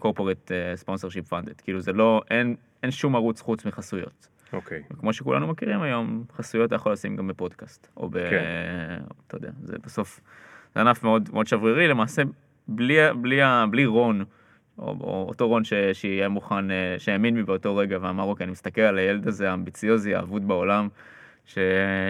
[0.00, 4.28] corporate אה, sponsorship funded, כאילו זה לא, אין, אין שום ערוץ חוץ מחסויות.
[4.52, 4.82] אוקיי.
[4.98, 8.30] כמו שכולנו מכירים היום, חסויות אתה יכול לשים גם בפודקאסט, או ב...
[8.30, 8.44] כן.
[9.26, 10.20] אתה יודע, זה בסוף,
[10.74, 12.22] זה ענף מאוד, מאוד שברירי, למעשה
[12.68, 14.24] בלי, בלי, בלי רון,
[14.78, 18.52] או, או אותו רון ש, שיהיה מוכן, אה, שהאמין בי באותו רגע ואמר, אוקיי, אני
[18.52, 20.88] מסתכל על הילד הזה האמביציוזי, האבוד בעולם,
[21.46, 21.58] ש,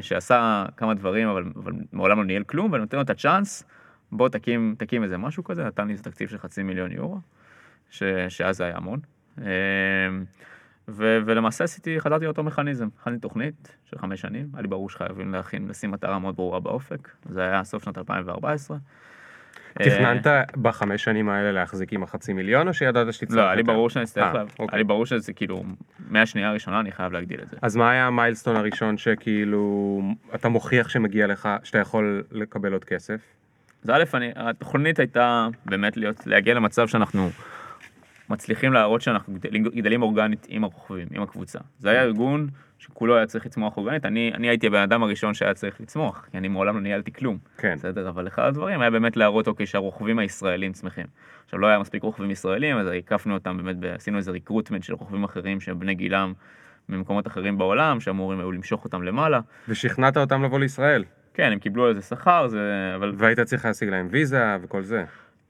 [0.01, 3.65] שעשה כמה דברים, אבל, אבל מעולם לא ניהל כלום, ואני נותן לו את הצ'אנס,
[4.13, 7.19] בוא תקים, תקים איזה משהו כזה, נתן לי איזה תקציב של חצי מיליון יורו,
[7.91, 9.01] ש, שאז זה היה המון.
[9.39, 9.45] אה,
[10.89, 15.33] ו- ולמעשה עשיתי, חזרתי לאותו מכניזם, הכנתי תוכנית של חמש שנים, היה לי ברור שחייבים
[15.33, 18.77] להכין, לשים מטרה מאוד ברורה באופק, זה היה סוף שנת 2014.
[19.75, 20.27] תכננת
[20.63, 23.63] בחמש שנים האלה להחזיק עם החצי מיליון, או שידעת שתצטרך לא, היה לי?
[23.63, 24.67] ברור שאני אצטרך, אה, לה- אוקיי.
[24.73, 25.65] היה לי ברור שזה כאילו,
[26.09, 27.57] מהשנייה הראשונה אני חייב להגדיל את זה.
[27.63, 30.01] אז מה היה המיילסטון הראשון שכאילו,
[30.35, 33.21] אתה מוכיח שמגיע לך, שאתה יכול לקבל עוד כסף?
[33.85, 37.31] אז א', אני, התוכנית הייתה באמת להיות, להגיע למצב שאנחנו
[38.31, 41.59] מצליחים להראות שאנחנו גדלים, גדלים אורגנית עם הרוכבים, עם הקבוצה.
[41.79, 42.49] זה היה ארגון
[42.85, 46.39] שכולו היה צריך לצמוח אורגנית, אני, אני הייתי הבן אדם הראשון שהיה צריך לצמוח, כי
[46.39, 47.39] אני מעולם לא ניהלתי כלום.
[47.59, 47.75] כן.
[47.75, 51.07] בסדר, אבל אחד הדברים היה באמת להראות, אוקיי, שהרוכבים הישראלים צמחים.
[51.45, 55.25] עכשיו, לא היה מספיק רוכבים ישראלים, אז הקפנו אותם באמת, עשינו איזה ריקרוטמנט של רוכבים
[55.25, 56.33] אחרים שהם בני גילם
[56.89, 59.41] ממקומות אחרים בעולם, שאמורים היו למשוך אותם למעלה.
[59.69, 62.93] ושכנעת אותם לבוא לישראל, כן, הם קיבלו על זה שכר, זה...
[62.97, 65.05] אבל והיית צריך להשיג להם ויזה וכל זה.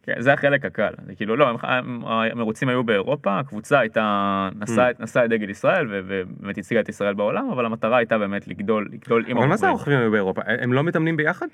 [0.07, 5.25] כן, זה החלק הקל, זה כאילו לא, המרוצים היו באירופה, הקבוצה הייתה, נשאה Mm.
[5.25, 9.39] את דגל ישראל ובאמת הציגה את ישראל בעולם, אבל המטרה הייתה באמת לגדול, לגדול עם
[9.39, 9.95] אבל מה זה הרוכבים.
[9.95, 10.41] הרוכבים היו באירופה?
[10.47, 11.47] הם לא מתאמנים ביחד?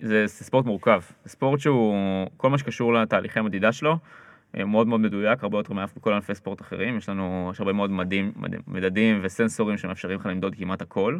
[0.00, 1.96] זה, זה ספורט מורכב, זה ספורט שהוא,
[2.36, 3.96] כל מה שקשור לתהליכי המדידה שלו,
[4.56, 7.90] אה, מאוד מאוד מדויק, הרבה יותר מכל ענפי ספורט אחרים, יש לנו, יש הרבה מאוד
[7.90, 11.18] מדים, מד- מדדים וסנסורים שמאפשרים לך למדוד כמעט הכל,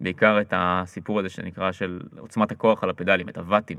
[0.00, 3.78] בעיקר את הסיפור הזה שנקרא של עוצמת הכוח על הפדלים, את הוואטים.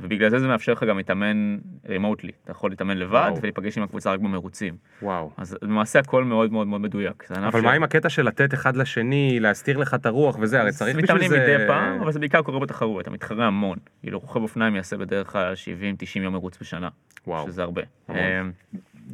[0.00, 1.56] ובגלל זה זה מאפשר לך גם להתאמן
[1.88, 3.36] רימוטלי, אתה יכול להתאמן לבד וואו.
[3.40, 4.76] ולהיפגש עם הקבוצה רק במרוצים.
[5.02, 5.30] וואו.
[5.36, 7.30] אז למעשה הכל מאוד מאוד מאוד מדויק.
[7.30, 10.72] אבל ש- מה עם הקטע של לתת אחד לשני, להסתיר לך את הרוח וזה, הרי
[10.72, 11.38] צריך בשביל מתאמנים זה...
[11.56, 13.78] מדי פעם, אבל זה בעיקר קורה בתחרות, אתה מתחרה המון.
[14.00, 16.88] כאילו רוכב אופניים יעשה בדרך כלל 70-90 יום מרוץ בשנה.
[17.26, 17.46] וואו.
[17.46, 17.82] שזה הרבה.
[18.10, 18.42] אה,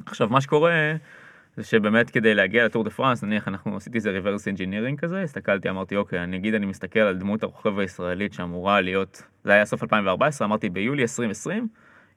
[0.07, 0.73] עכשיו, מה שקורה,
[1.57, 5.71] זה שבאמת כדי להגיע לטור דה פרנס, נניח אנחנו עשיתי איזה reverse engineering כזה, הסתכלתי,
[5.71, 9.83] אמרתי, אוקיי, אני אגיד, אני מסתכל על דמות הרוכב הישראלית שאמורה להיות, זה היה סוף
[9.83, 11.69] 2014, אמרתי, ביולי 2020,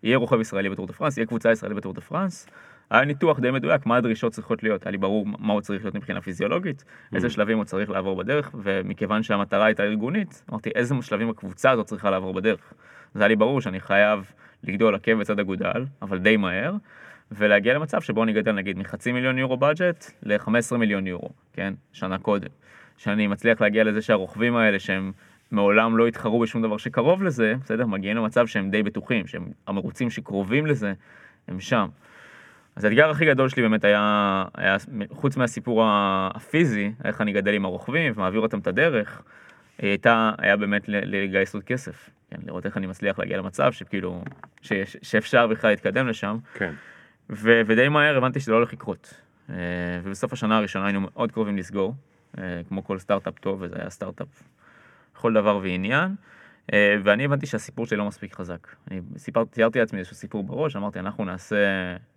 [0.03, 2.47] יהיה רוכב ישראלי בטור דה פרנס, יהיה קבוצה ישראלית בטור דה פרנס.
[2.89, 5.95] היה ניתוח די מדויק, מה הדרישות צריכות להיות, היה לי ברור מה הוא צריך להיות
[5.95, 6.83] מבחינה פיזיולוגית,
[7.15, 11.85] איזה שלבים הוא צריך לעבור בדרך, ומכיוון שהמטרה הייתה ארגונית, אמרתי, איזה שלבים הקבוצה הזאת
[11.85, 12.73] צריכה לעבור בדרך.
[13.13, 14.31] זה היה לי ברור שאני חייב
[14.63, 16.73] לגדול עקב בצד אגודל, אבל די מהר,
[17.31, 21.73] ולהגיע למצב שבו אני גדל נגיד מחצי מיליון יורו בדג'ט ל-15 מיליון יורו, כן?
[21.93, 22.49] שנה קודם.
[22.97, 25.11] שאני מצליח להגיע לזה שהרוכבים האלה שהם
[25.51, 27.85] מעולם לא התחרו בשום דבר שקרוב לזה, בסדר?
[27.85, 30.93] מגיעים למצב שהם די בטוחים, שהם המרוצים שקרובים לזה,
[31.47, 31.87] הם שם.
[32.75, 34.77] אז האתגר הכי גדול שלי באמת היה, היה
[35.09, 39.21] חוץ מהסיפור הפיזי, איך אני גדל עם הרוכבים ומעביר אותם את הדרך,
[39.77, 42.09] הייתה, היה באמת לגייס עוד כסף.
[42.29, 44.23] כן, לראות איך אני מצליח להגיע למצב שכאילו,
[44.61, 46.37] שיש, שאפשר בכלל להתקדם לשם.
[46.53, 46.73] כן.
[47.29, 49.13] ו- ודי מהר הבנתי שזה לא הולך לקרות.
[49.49, 49.55] אה,
[50.03, 51.95] ובסוף השנה הראשונה היינו מאוד קרובים לסגור,
[52.37, 54.43] אה, כמו כל סטארט-אפ טוב, וזה היה סטארט-אפ
[55.15, 56.15] לכל דבר ועניין.
[56.73, 58.67] אה, ואני הבנתי שהסיפור שלי לא מספיק חזק.
[58.91, 61.55] אני סיפרתי, תיארתי לעצמי איזשהו סיפור בראש, אמרתי, אנחנו נעשה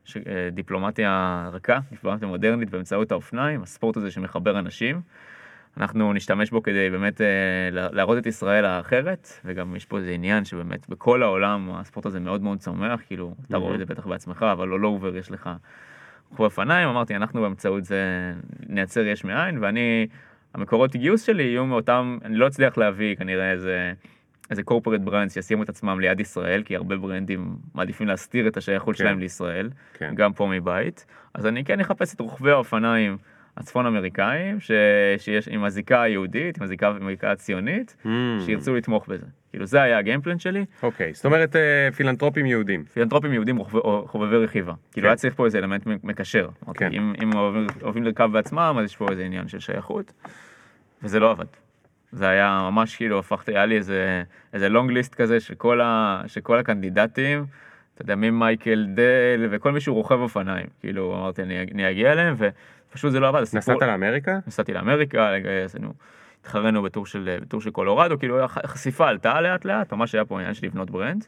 [0.05, 0.17] ש-
[0.53, 5.01] דיפלומטיה רכה, דיפלומטיה מודרנית באמצעות האופניים, הספורט הזה שמחבר אנשים.
[5.79, 7.27] אנחנו נשתמש בו כדי באמת אה,
[7.73, 12.21] לה- להראות את ישראל האחרת, וגם יש פה איזה עניין שבאמת בכל העולם הספורט הזה
[12.21, 15.51] מאוד מאוד צומח, כאילו, אתה רואה את זה בטח בעצמך, אבל all over יש לך
[16.31, 18.33] רוכב אופניים, אמרתי, אנחנו באמצעות זה
[18.69, 20.07] נייצר יש מאין, ואני,
[20.55, 23.93] המקורות גיוס שלי יהיו מאותם, אני לא אצליח להביא כנראה איזה...
[24.51, 28.97] איזה corporate brand שישימו את עצמם ליד ישראל, כי הרבה ברנדים מעדיפים להסתיר את השייכות
[28.97, 28.99] כן.
[28.99, 30.13] שלהם לישראל, כן.
[30.15, 31.07] גם פה מבית.
[31.35, 33.17] אז אני כן אחפש את רוכבי האופניים
[33.59, 34.71] הצפון אמריקאים, ש...
[35.19, 38.09] שיש עם הזיקה היהודית, עם הזיקה, עם הזיקה הציונית, Mm.
[38.47, 39.27] שירצו לתמוך בזה.
[39.51, 42.85] כאילו זה היה הגיימפלן שלי, אוקיי, זאת אומרת אה, פילנטרופים יהודים.
[42.85, 43.59] פילנטרופים יהודים
[44.07, 44.73] חובבי רכיבה.
[44.93, 45.09] כאילו כן.
[45.09, 46.49] היה צריך פה איזה אלמנט מקשר.
[46.65, 46.93] אמרתי, כן.
[46.93, 50.13] אם, אם אוהבים, אוהבים לרכב בעצמם, אז יש פה איזה עניין של שייכות,
[51.03, 51.45] וזה לא עבד.
[52.13, 56.23] זה היה ממש כאילו הפכתי, היה לי איזה, איזה לונג ליסט כזה של כל, ה,
[56.27, 57.45] של כל הקנדידטים,
[57.95, 60.67] אתה יודע, ממייקל דל וכל מי שהוא רוכב אופניים.
[60.81, 62.35] כאילו אמרתי, אני, אני אגיע אליהם,
[62.91, 63.43] ופשוט זה לא עבד.
[63.43, 64.39] הסיפור- נסעת לאמריקה?
[64.47, 65.31] נסעתי לאמריקה,
[65.65, 65.93] עשינו,
[66.41, 70.55] התחרנו בטור של, בטור של קולורדו, כאילו החשיפה עלתה לאט לאט, ממש היה פה עניין
[70.55, 71.25] של לבנות brand,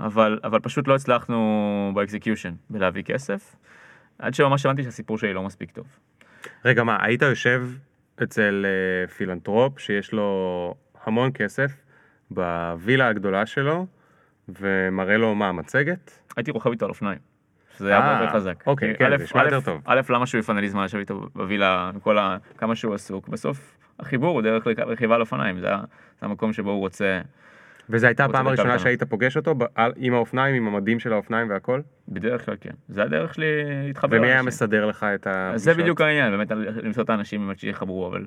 [0.00, 3.56] אבל, אבל פשוט לא הצלחנו ב execution, בלהביא כסף,
[4.18, 5.86] עד שממש הבנתי שהסיפור שלי לא מספיק טוב.
[6.64, 7.68] רגע, מה, היית יושב
[8.22, 11.72] אצל אה, פילנטרופ שיש לו המון כסף
[12.30, 13.86] בווילה הגדולה שלו,
[14.48, 16.18] ומראה לו מה, מצגת?
[16.36, 17.27] הייתי רוכב איתו על אופניים.
[17.78, 18.66] שזה היה אה, הרבה יותר חזק.
[18.66, 19.82] אוקיי, כן, זה נשמע יותר טוב.
[19.84, 22.36] א', למה שהוא יפנה לי זמן לשבת איתו בווילה, כל ה...
[22.58, 25.80] כמה שהוא עסוק, בסוף החיבור הוא דרך רכיבה על אופניים, זה ה-
[26.20, 27.20] זה המקום שבו הוא רוצה,
[27.90, 28.78] וזו הייתה הפעם הראשונה.
[28.78, 29.54] שהיית פוגש אותו
[29.96, 31.80] עם האופניים, עם המדים של האופניים והכל?
[32.08, 32.70] בדרך כלל כן.
[32.88, 33.46] זה הדרך שלי
[33.86, 34.42] להתחבר ומי היה.
[34.42, 35.26] מסדר לך את?
[35.26, 36.50] אז זה בדיוק העניין, באמת
[36.82, 38.26] למצוא את האנשים באמת שיחברו, אבל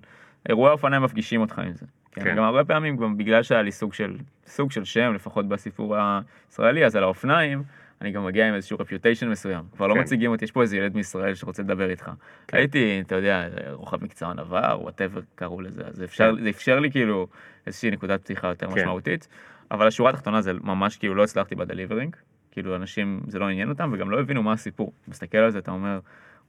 [0.50, 1.86] אירועי אופניים מפגישים אותך עם זה.
[2.12, 2.24] כן.
[2.24, 2.36] כן.
[2.36, 6.86] גם הרבה פעמים, גם בגלל שהיה לי סוג של, סוג של שם, לפחות בסיפור הישראלי,
[6.86, 7.64] אז על האופניים,
[8.02, 9.66] אני גם מגיע עם איזשהו reputation מסוים.
[9.76, 10.00] כבר לא כן.
[10.00, 12.12] מציגים אותי, יש פה איזה ילד מישראל שרוצה לדבר איתך.
[12.48, 12.58] כן.
[12.58, 16.92] הייתי, אתה יודע, רוכב מקצוען עבר, whatever קראו לזה, אז זה אפשר, זה אפשר לי
[16.92, 17.28] כאילו
[17.68, 18.74] איזושהי נקודת פתיחה יותר כן.
[18.74, 19.28] משמעותית,
[19.72, 22.15] אבל השורה התחתונה זה ממש כאילו לא הצלחתי ב delivering,
[22.52, 24.94] כאילו אנשים, זה לא עניין אותם וגם לא הבינו מה הסיפור.
[25.08, 26.00] מסתכל על זה, אתה אומר,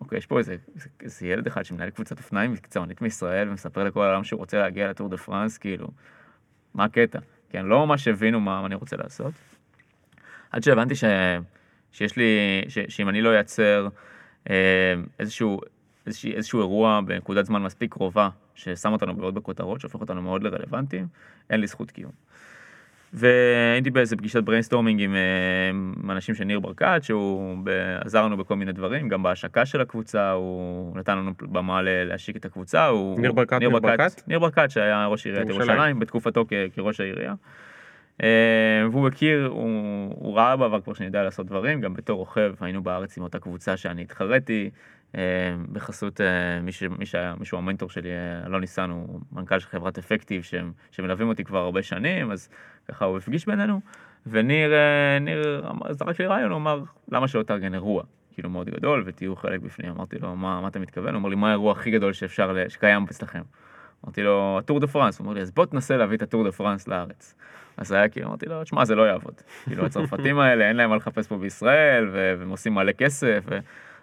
[0.00, 0.56] אוקיי, יש פה איזה,
[1.00, 5.08] איזה, ילד אחד שמנהל קבוצת אופניים מקצוענית מישראל ומספר לכל העולם שהוא רוצה להגיע לטור
[5.08, 5.88] דה פרנס, כאילו,
[6.74, 7.18] מה הקטע?
[7.50, 9.32] כן, לא ממש הבינו מה אני רוצה לעשות.
[10.52, 11.04] עד שהבנתי ש,
[11.92, 13.88] שיש לי, ש, שאם אני לא אייצר
[14.50, 15.60] אה, איזשהו,
[16.06, 21.06] איזשהו, איזשהו אירוע בנקודת זמן מספיק קרובה, ששם אותנו מאוד בכותרות, שהופך אותנו מאוד לרלוונטיים,
[21.50, 22.12] אין לי זכות קיום.
[23.12, 25.20] והייתי באיזה פגישת brainstorming עם, אה,
[26.02, 27.56] עם אנשים של ניר ברקת, שהוא
[28.00, 32.44] עזר לנו בכל מיני דברים, גם בהשקה של הקבוצה, הוא נתן לנו במה להשיק את
[32.44, 32.86] הקבוצה.
[32.86, 34.22] הוא, ניר ברקת, ניר ברקת?
[34.28, 35.48] ניר ברקת, שהיה ראש עיריית.
[35.48, 37.34] ירושלים, בתקופתו כ- כראש העירייה.
[38.22, 42.54] אה, והוא הכיר, הוא, הוא ראה בעבר כבר שאני יודע לעשות דברים, גם בתור רוכב
[42.60, 44.70] היינו בארץ עם אותה קבוצה שאני התחרתי,
[45.16, 45.20] אה,
[45.72, 48.10] בחסות אה, מי, ש, שהיה, המנטור שלי,
[48.46, 52.48] אלון ניסן, הוא מנכ"ל של חברת אפקטיב, שהם, שמלווים אותי כבר הרבה שנים, אז
[52.88, 53.80] ככה הוא הפגיש בינינו,
[54.26, 54.72] וניר
[55.20, 58.02] ניר זרק לי רעיון, הוא אמר, למה שלא תארגן אירוע?
[58.34, 61.14] כאילו מאוד גדול ותהיו חלק בפנים, אמרתי לו, מה, מה אתה מתכוון?
[61.14, 63.42] הוא אמר לי, מה האירוע הכי גדול שאפשר, שקיים אצלכם?
[64.04, 66.52] אמרתי לו, הטור דה פרנס, הוא אמר לי, אז בוא תנסה להביא את הטור דה
[66.52, 67.34] פרנס לארץ.
[67.76, 69.34] אז היה כאילו, אמרתי לו, תשמע, זה לא יעבוד.
[69.64, 73.58] כאילו, הצרפתים האלה, אין להם מה לחפש פה בישראל, והם עושים מלא כסף, ו...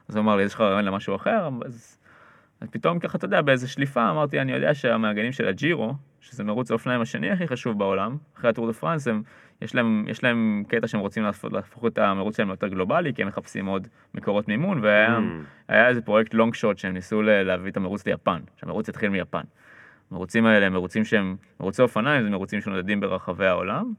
[0.09, 1.49] אז הוא אמר לי, יש לך רעיון למשהו אחר?
[1.65, 1.99] אז...
[2.61, 6.71] אז פתאום ככה, אתה יודע, באיזה שליפה, אמרתי, אני יודע שהמארגנים של הג'ירו, שזה מרוץ
[6.71, 9.23] האופניים השני הכי חשוב בעולם, אחרי הטור דה פרנס, הם,
[9.61, 13.21] יש, להם, יש להם קטע שהם רוצים להפוך, להפוך את המרוץ שלהם ליותר גלובלי, כי
[13.21, 15.73] הם מחפשים עוד מקורות מימון, והיה Mm.
[15.73, 19.43] איזה פרויקט long shot שהם ניסו להביא את המרוץ ליפן, שהמרוץ יתחיל מיפן.
[20.11, 23.93] המרוצים האלה הם מרוצים שהם, מרוצי אופניים זה מרוצים שנודדים ברחבי העולם,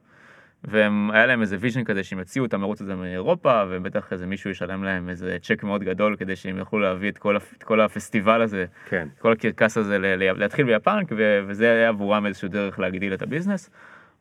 [0.65, 4.85] והיה להם איזה vision כזה שהם יוציאו את המרוץ הזה מאירופה, ובטח איזה מישהו ישלם
[4.85, 8.65] להם איזה צ'ק מאוד גדול כדי שהם יוכלו להביא את כל, את כל הפסטיבל הזה,
[8.89, 9.09] כן.
[9.19, 13.27] כל הקרקס הזה ל- להתחיל ביפן, ו- וזה היה עבורם איזשהו דרך להגדיל את ה
[13.27, 13.71] business.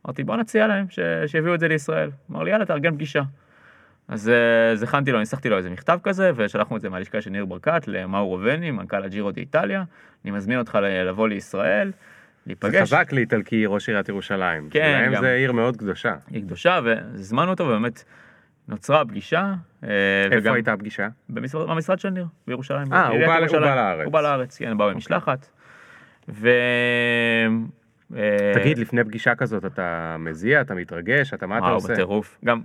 [0.06, 2.10] אמרתי בוא נציע להם ש- שיביאו את זה לישראל.
[2.32, 3.21] אמר לי יאללה תארגן פגישה.
[4.10, 7.30] אז אה, אז הכנתי לו, ניסחתי לו איזה מכתב כזה, ושלחנו את זה מהלשכה של
[7.30, 9.84] ניר ברקת למאור רובני, מנכ"ל הג'ירו די-איטליה.
[10.26, 11.93] אני מזמין אותך לבוא לישראל, זה
[12.48, 12.82] להיפגש.
[12.82, 14.69] חזק לאיטלקי ראש עיריית ירושלים.
[14.72, 15.22] כן, להם גם.
[15.22, 16.13] זה עיר מאוד קדושה.
[16.32, 18.04] היא קדושה, והזמנו אותו, ובאמת
[18.67, 19.54] נוצרה פגישה.
[19.84, 19.89] אה,
[20.26, 21.08] איפה וגם הייתה הפגישה?
[21.30, 22.93] במשרד, במשרד של ניר, בירושלים.
[22.93, 23.62] אה, הוא בא- הוא ירושלים.
[23.63, 24.06] בא לארץ.
[24.06, 25.50] הוא בא לארץ, כן, באו במשלחת.
[26.30, 26.50] ו...
[28.17, 31.93] אה, תגיד, לפני פגישה כזאת אתה מזיע, אתה מתרגש, אתה מה אתה וואו, עושה?
[31.93, 32.38] בטירוף.
[32.45, 32.62] גם,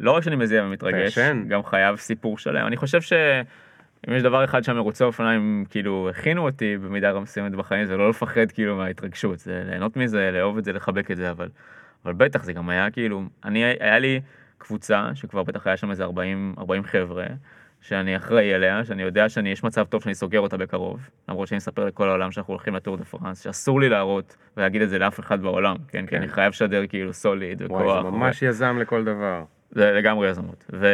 [0.00, 1.18] לא רק שאני מזיע ומתרגש?
[1.48, 2.66] גם חייב סיפור שלם.
[2.66, 7.96] אני חושב שאם יש דבר אחד שהמרוצי אופניים כאילו הכינו אותי במידה מסוימת בחיים, זה
[7.96, 11.48] לא לפחד כאילו מההתרגשות, זה ליהנות מזה, לאהוב את זה, לחבק את זה, אבל,
[12.04, 14.20] אבל בטח זה גם היה כאילו, אני, היה לי
[14.58, 17.26] קבוצה שכבר בטח היה שם איזה 40, 40 חבר'ה.
[17.82, 21.58] שאני אחראי עליה, שאני יודע שאני, יש מצב טוב שאני סוגר אותה בקרוב, למרות שאני
[21.58, 25.20] אספר לכל העולם שאנחנו הולכים לטור דה פרנס, שאסור לי להראות ולהגיד את זה לאף
[25.20, 26.06] אחד בעולם, כן, כן.
[26.06, 26.16] כי.
[26.16, 27.80] אני חייב לשדר כאילו סוליד וכוח.
[27.80, 29.44] וואי, זה ו- ממש יזם לכל דבר.
[29.72, 30.64] זה לגמרי יזמות.
[30.72, 30.86] ו...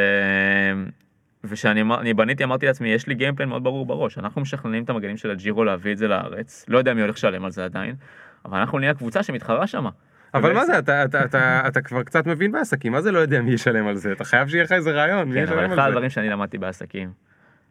[1.44, 4.90] ושאני אמר- אני בניתי, אמרתי לעצמי, יש לי גיימפלן מאוד ברור בראש, אנחנו משכנעים את
[4.90, 7.94] המגנים של הג'ירו להביא את זה לארץ, לא יודע מי הולך לשלם על זה עדיין,
[8.44, 9.90] אבל אנחנו נהיה קבוצה שמתחרה שמה.
[10.34, 13.40] אבל מה זה, אתה- אתה- אתה אתה כבר קצת מבין בעסקים, מה זה לא יודע
[13.40, 14.12] מי ישלם על זה?
[14.12, 15.88] אתה חייב שיהיה לך איזה רעיון, כן, אבל אחד?
[15.88, 17.10] הדברים שאני למדתי בעסקים,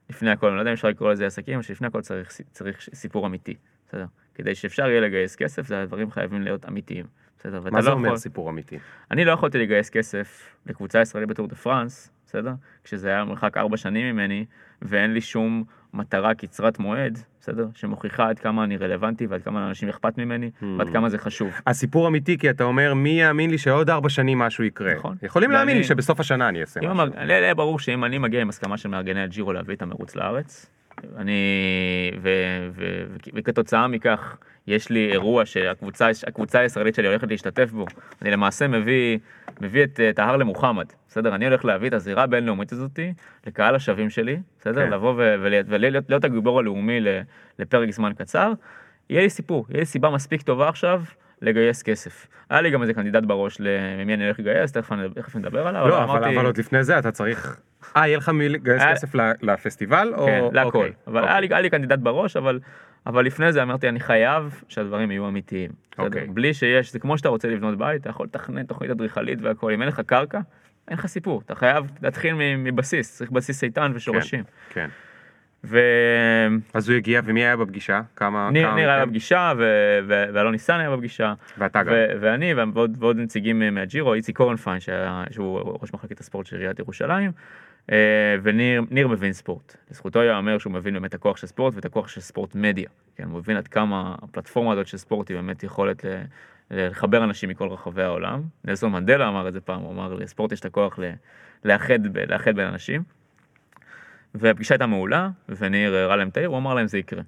[0.09, 3.27] לפני הכל, אני לא יודע אם אפשר לקרוא לזה עסקים, שלפני הכל צריך, צריך סיפור
[3.27, 3.55] אמיתי,
[3.87, 4.05] בסדר?
[4.35, 7.05] כדי שאפשר יהיה לגייס כסף, זה הדברים חייבים להיות אמיתיים,
[7.39, 7.62] בסדר?
[7.71, 8.78] מה זה לא אומר יכול- סיפור אמיתי?
[9.12, 12.52] אני לא יכולתי לגייס כסף לקבוצה ישראלית בטור דה פרנס, בסדר?
[12.84, 14.45] כשזה היה מרחק ארבע שנים ממני,
[14.82, 17.67] ואין לי שום מטרה קצרת מועד, בסדר?
[17.73, 20.65] שמוכיחה עד כמה אני רלוונטי ועד כמה לאנשים אכפת ממני, Hmm.
[20.80, 21.50] ועד כמה זה חשוב.
[21.67, 24.93] הסיפור אמיתי כי אתה אומר מי יאמין לי שעוד ארבע שנים משהו יקרה.
[24.95, 25.15] נכון.
[25.23, 27.13] יכולים להאמין לי שבסוף השנה אני אעשה משהו.
[27.30, 30.69] היה ברור שאם אני מגיע עם הסכמה של מארגני הג'ירו להביא את המרוץ לארץ,
[31.17, 31.41] אני,
[32.21, 32.29] ו,
[32.71, 37.85] ו, ו, וכתוצאה מכך יש לי אירוע שהקבוצה הקבוצה הישראלית שלי הולכת להשתתף בו,
[38.21, 39.19] אני למעשה מביא,
[39.62, 41.35] מביא את, ההר למוחמד, בסדר?
[41.35, 43.13] אני הולך להביא את הזירה הבינלאומית הזאתי
[43.48, 44.85] לקהל השווים שלי, בסדר?
[44.85, 44.91] כן.
[44.91, 47.00] לבוא ולהיות להיות הגיבור הלאומי
[47.60, 48.54] לפרק זמן קצר,
[49.10, 51.02] יהיה לי סיפור, יהיה לי סיבה מספיק טובה עכשיו
[51.41, 52.27] לגייס כסף.
[52.50, 56.04] היה לי גם איזה candidate בראש למי אני הולך לגייס, תכף אני- נדבר עליו, לא,
[56.04, 57.60] אבל אמרתי- אבל עוד לפני זה אתה צריך...
[57.98, 60.13] אה, יהיה לך מי לגייס היה- כסף לפסטיבל?
[60.17, 60.78] או- כן, להכל.
[60.78, 61.48] אוקיי, אבל אוקיי.
[61.50, 62.60] היה לי- candidate בראש, אבל...
[63.06, 65.71] אבל לפני זה אמרתי, אני חייב שהדברים יהיו אמיתיים.
[65.92, 66.06] בסדר?
[66.06, 66.28] אוקיי.
[66.28, 69.82] בלי שיש, זה כמו שאתה רוצה לבנות בית, אתה יכול לתכנן תוכנית אדריכלית והכל, אם
[69.82, 70.40] אין לך קרקע,
[70.88, 74.44] אין לך סיפור, אתה חייב להתחיל מבסיס, צריך בסיס איתן ושורשים.
[74.69, 74.88] כן.
[75.63, 78.02] וניר אז הוא הגיע, ומי היה בפגישה?
[78.15, 78.50] כמה...
[78.62, 79.06] כמה ניר היה מכם?
[79.10, 79.63] בפגישה, ו-
[80.08, 81.94] ו- ואלון ניסן היה בפגישה, ואתה גם.
[81.94, 86.56] ו- ואני ועוד ועוד נציגים אה, מהג'ירו, איציק קורנפיין, שהיה- שהוא ראש מחלקת הספורט של
[86.58, 87.66] עיריית ירושלים, אה,
[88.44, 89.75] וניר ניר מבין ספורט.
[89.92, 92.90] לזכותו ייאמר שהוא מבין באמת את הכוח של ספורט ואת הכוח של ספורט מדיה.
[93.15, 96.06] כן, הוא מבין עד כמה הפלטפורמה הזאת של ספורט היא באמת יכולת
[96.71, 98.42] לחבר אנשים מכל רחבי העולם.
[98.65, 101.00] נלסון מנדלה אמר את זה פעם, הוא אמר לספורט יש את הכוח
[101.65, 103.04] לאחד, לאחד בין אנשים.
[104.35, 107.21] והפגישה הייתה מעולה, וניר הראה להם את העיר, הוא אמר להם זה יקרה.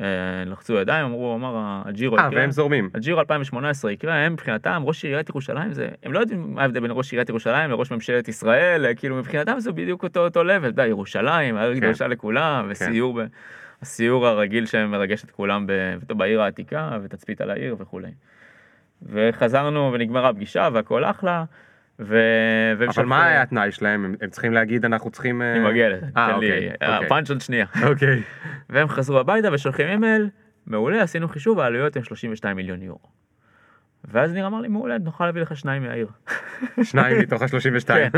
[0.00, 0.06] אה,
[0.46, 2.40] לחצו ידיים, אמרו, אמר הג'ירו אה, יקרה.
[2.40, 2.90] והם זורמים.
[2.94, 6.90] הג'ירו 2018 יקרה, הם מבחינתם, ראש עיריית ירושלים זה, הם לא יודעים מה ההבדל בין
[6.94, 10.66] ראש עיריית ירושלים לראש ממשלת ישראל, אה, כאילו מבחינתם זה בדיוק אותו אותו לבל, אתה
[10.68, 11.80] יודע, ירושלים, העיר כן.
[11.80, 13.26] קדושה לכולם, וסיור, ב,
[13.82, 15.66] הסיור הרגיל שמרגש את כולם
[16.08, 18.10] בעיר העתיקה, ותצפית על העיר וכולי.
[19.02, 21.44] וחזרנו ונגמרה הפגישה והכל אחלה,
[22.04, 22.16] ו...
[22.92, 24.04] שלחו- מה היה התנאי שלהם?
[24.04, 25.42] הם- הם צריכים להגיד, אנחנו צריכים...
[25.42, 27.06] אה, אני מגיע לזה, אה, תן לי, אוקיי, אוקיי.
[27.06, 27.66] הפאנץ' עוד שנייה.
[27.88, 28.22] אוקיי.
[28.70, 30.28] והם חזרו הביתה ושולחים אימייל,
[30.66, 33.08] מעולה, עשינו חישוב, העלויות הן 32 מיליון יורו.
[34.04, 36.06] ואז ניר אמר לי, מעולה, נוכל להביא לך שניים מהעיר.
[36.82, 37.86] שניים מתוך ה-32.
[37.86, 38.08] כן.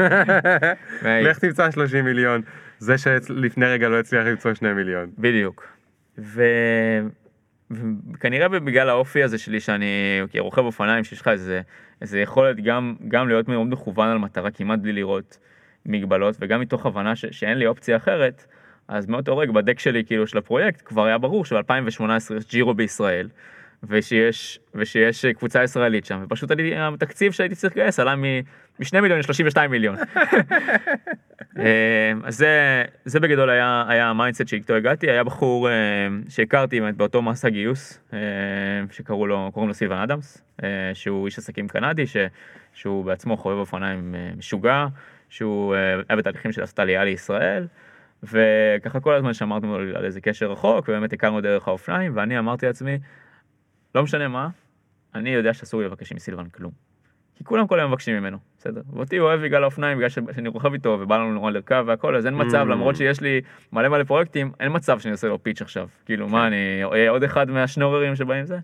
[1.28, 2.40] לך תמצא 30 מיליון.
[2.78, 5.10] זה שלפני רגע לא הצליח למצוא 2 מיליון.
[5.18, 5.66] בדיוק.
[6.18, 6.42] ו...
[7.70, 11.60] וכנראה בגלל האופי הזה שלי שאני כרוכב אופניים שיש לך איזה,
[12.02, 15.38] איזה יכולת גם, גם להיות מאוד מכוון על מטרה כמעט בלי לראות
[15.86, 18.46] מגבלות וגם מתוך הבנה ש, שאין לי אופציה אחרת
[18.88, 23.28] אז מאותו רגע בדק שלי כאילו של הפרויקט כבר היה ברור שב-2018 יש ג'ירו בישראל
[23.88, 28.14] ושיש, ושיש קבוצה ישראלית שם ופשוט אני, התקציב שהייתי צריך לגייס עלה
[28.78, 29.96] מ-2 מיליון ל-32 מיליון.
[31.58, 35.74] אה, אז זה, זה בגדול היה, היה ה mindset שאיתו הגעתי, היה בחור אה,
[36.28, 38.18] שהכרתי באמת באותו מסע גיוס, אה,
[38.90, 40.42] שקראו לו, קוראים לו סילבן אדמס,
[40.94, 42.16] שהוא איש עסקים קנדי, ש,
[42.72, 44.86] שהוא בעצמו חובב אופניים משוגע,
[45.28, 45.74] שהוא
[46.08, 47.66] היה בתהליכים של לעשות עלייה לישראל,
[48.22, 52.66] וככה כל הזמן שמרנו על על איזה קשר רחוק, ובאמת הכרנו דרך האופניים, ואני אמרתי
[52.66, 52.98] לעצמי,
[53.94, 54.48] לא משנה מה,
[55.14, 56.72] אני יודע שאסור לי לבקש מסילבן כלום.
[57.34, 58.80] כי כולם כל היום מבקשים ממנו, בסדר?
[58.92, 62.26] ואותי הוא אוהב בגלל האופניים, בגלל שאני רוכב איתו ובא לנו נורא לרכב והכל, אז
[62.26, 62.70] אין מצב, Mm.
[62.70, 63.40] למרות שיש לי
[63.72, 65.88] מלא מלא פרויקטים, אין מצב שאני עושה לו פיץ' עכשיו.
[66.06, 68.58] כאילו, מה, אני אהיה עוד אחד מהשנוררים שבאים זה?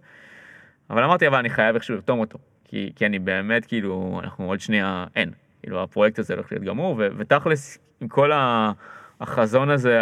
[0.91, 2.39] אבל אמרתי, אבל אני חייב איכשהו לרתום אותו.
[2.65, 5.31] כי, כי אני באמת, כאילו, אנחנו עוד שנייה, אין.
[5.63, 8.73] כאילו, הפרויקט הזה הולך להיות גמור, ותכלס, עם כל ה...
[9.21, 9.99] החזון הזה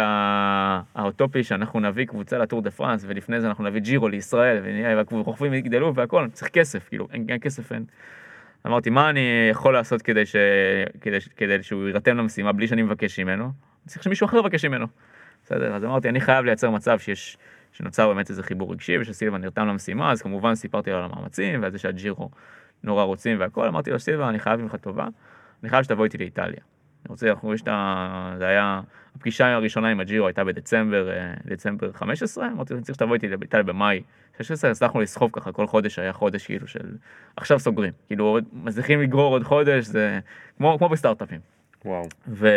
[0.95, 5.53] האוטופי שאנחנו נביא קבוצה לטור דה פרנס ולפני זה אנחנו נביא ג'ירו לישראל ונהיה והרוכבים
[5.53, 7.83] יגדלו והכל צריך כסף כאילו אין, אין כסף אין.
[8.67, 10.35] אמרתי מה אני יכול לעשות כדי, ש...
[11.01, 11.27] כדי, ש...
[11.27, 13.51] כדי שהוא יירתם למשימה בלי שאני מבקש ממנו
[13.87, 14.87] צריך שמישהו אחר יבקש ממנו.
[15.43, 17.37] בסדר אז אמרתי אני חייב לייצר מצב שיש
[17.71, 21.71] שנוצר באמת איזה חיבור רגשי ושסילבן נרתם למשימה אז כמובן סיפרתי לו על המאמצים ועל
[21.71, 22.29] זה שהג'ירו
[22.83, 25.07] נורא רוצים והכל אמרתי לו סילבן אני חייב ממך טובה
[25.63, 26.59] אני חייב שתבוא איתי לאיטליה.
[27.05, 28.35] אני רוצה, אנחנו, יש את ה...
[28.37, 28.81] זה היה,
[29.15, 33.63] הפגישה הראשונה עם הג'ירו הייתה בדצמבר, אה, דצמבר 15, אמרתי, אני צריך שתבוא איתי לאיטליה
[33.63, 34.01] במאי
[34.37, 36.89] 16, הצלחנו לסחוב ככה, כל חודש היה חודש כאילו של,
[37.35, 40.19] עכשיו סוגרים, כאילו מצליחים לגרור עוד חודש, זה
[40.57, 41.39] כמו, כמו בסטארט-אפים.
[41.85, 42.07] וואו.
[42.27, 42.49] ו...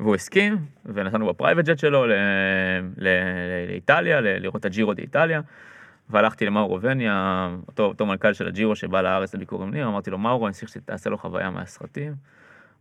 [0.00, 2.12] והוא הסכים, ונסענו בפרייבט ג'ט שלו ל...
[2.98, 3.08] ל...
[3.68, 4.26] לאיטליה, ל...
[4.38, 5.40] לראות את הג'ירו באיטליה.
[6.10, 10.18] והלכתי למאורו וניה, אותו, אותו מנכ"ל של הג'ירו שבא לארץ לביקור עם ניר, אמרתי לו,
[10.18, 12.14] מאורו, אני צריך שתעשה לו חוויה מהסרטים.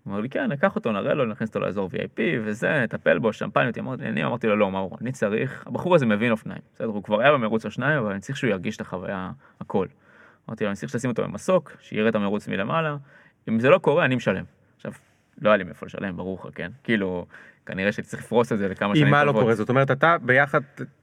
[0.07, 3.77] אמר לי, כן, ניקח אותו, נראה לו, נכניס אותו לאזור VIP וזה, נטפל בו, שמפניות,
[4.01, 7.31] אני אמרתי לו, לא, מאורו, אני צריך, הבחור הזה מבין אופניים, בסדר, הוא כבר היה
[7.31, 9.31] במרוץ השניים, אבל אני צריך שהוא ירגיש את החוויה,
[9.61, 9.87] הכל.
[10.49, 12.95] אמרתי לו, אני צריך שתשים אותו במסוק, שיראה את המרוץ מלמעלה,
[13.49, 14.43] אם זה לא קורה, אני משלם.
[14.75, 14.91] עכשיו,
[15.41, 16.71] לא היה לי מאיפה לשלם, ברור לך, כן?
[16.83, 17.25] כאילו,
[17.65, 19.41] כנראה שהייתי צריך לפרוס את זה לכמה שנים אם מה לא טובות.
[19.43, 19.55] קורה?
[19.55, 20.59] זאת אומרת, אתה ביחד,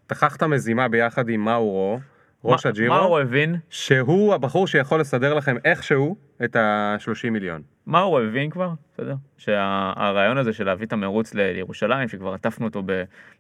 [0.06, 1.98] תכחת מזימה ביחד עם מאורו,
[2.44, 7.62] ראש מה- הג'ירו, מאורו הבין, שהוא הבחור שיכול לסדר לכם איכשהו את ה-30 מיליון.
[7.86, 9.14] מאורו הבין כבר, בסדר?
[9.38, 12.82] שהרעיון הזה של להביא את המרוץ לירושלים, שכבר עטפנו אותו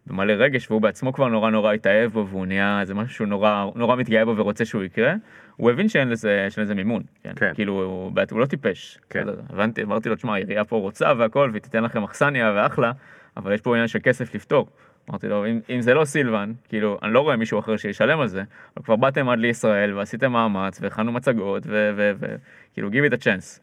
[0.06, 3.66] במלא רגש, והוא בעצמו כבר נורא נורא התאהב בו, והוא נהיה איזה משהו שהוא נורא,
[3.74, 5.14] נורא מתגאה בו ורוצה שהוא יקרה,
[5.56, 7.32] הוא הבין שאין לזה, שאין לזה מימון, כן?
[7.36, 7.54] כן.
[7.54, 8.98] כאילו, הוא, הוא לא טיפש.
[9.10, 9.20] כן.
[9.20, 9.40] בסדר?
[9.50, 12.92] הבנתי, אמרתי לו, תשמע, העירייה פה רוצה והכל, והיא תיתן לכם אכסניה ואחלה,
[13.36, 14.68] אבל יש פה עניין של כסף לפתור.
[15.10, 18.28] אמרתי לו, אם, אם זה לא סילבן, כאילו, אני לא רואה מישהו אחר שישלם על
[18.28, 18.42] זה,
[18.76, 23.60] אבל כבר באתם עד לישראל ועשיתם מאמץ והכנו מצגות וכאילו, give it a chance.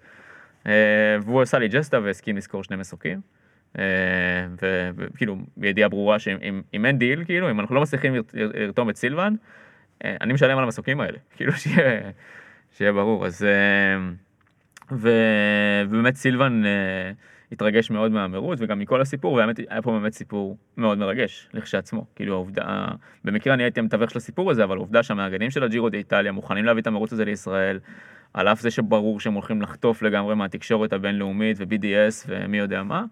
[0.69, 0.73] אה,
[1.21, 3.21] והוא עשה לי ג'סטה והסכים לשכור שני מסוקים.
[3.79, 3.83] אה,
[4.95, 8.89] וכאילו, בידיעה ברורה שאם אם- אם אין דיל, כאילו, אם אנחנו לא מצליחים לר- לרתום
[8.89, 9.33] את סילבן,
[10.05, 11.51] אה, אני משלם על המסוקים האלה, כאילו
[12.71, 13.25] שיהיה, ברור.
[13.25, 13.45] אז...
[14.91, 16.63] ובאמת סילבן
[17.51, 22.05] התרגש מאוד מהמרוץ וגם מכל הסיפור, והאמת היה פה באמת סיפור מאוד מרגש לכשעצמו.
[22.15, 22.87] כאילו העובדה,
[23.25, 26.65] במקרה אני הייתי המתווך של הסיפור הזה, אבל העובדה שהמארגנים של הג'ירו דה איטליה מוכנים
[26.65, 27.79] להביא את המרוץ הזה לישראל,
[28.33, 33.03] על אף זה שברור שהם הולכים לחטוף לגמרי מהתקשורת הבינלאומית ו-BDS ומי יודע מה.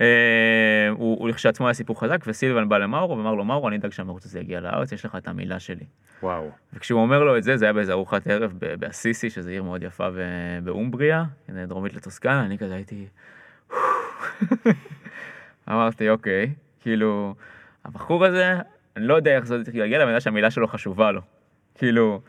[0.00, 4.26] אה, הוא, לכשעצמו היה סיפור חזק, וסילבן בא למאורו ואמר לו, מאורו, אני אדאג שהמרוץ
[4.26, 5.84] הזה יגיע לארץ, יש לך את המילה שלי.
[6.22, 6.50] וואו.
[6.72, 10.08] וכשהוא אומר לו את זה, זה היה באיזה ארוחת ערב באסיסי, שזו עיר מאוד יפה
[10.64, 13.06] באומבריה, דרומית לטוסקנה, אני כזה הייתי...
[15.70, 17.34] אמרתי, אוקיי, כאילו,
[17.84, 18.54] הבחור הזה,
[18.96, 21.20] אני לא יודע איך זה להגיע, אבל אני יודע שהמילה שלו חשובה לו.
[21.74, 22.20] כאילו,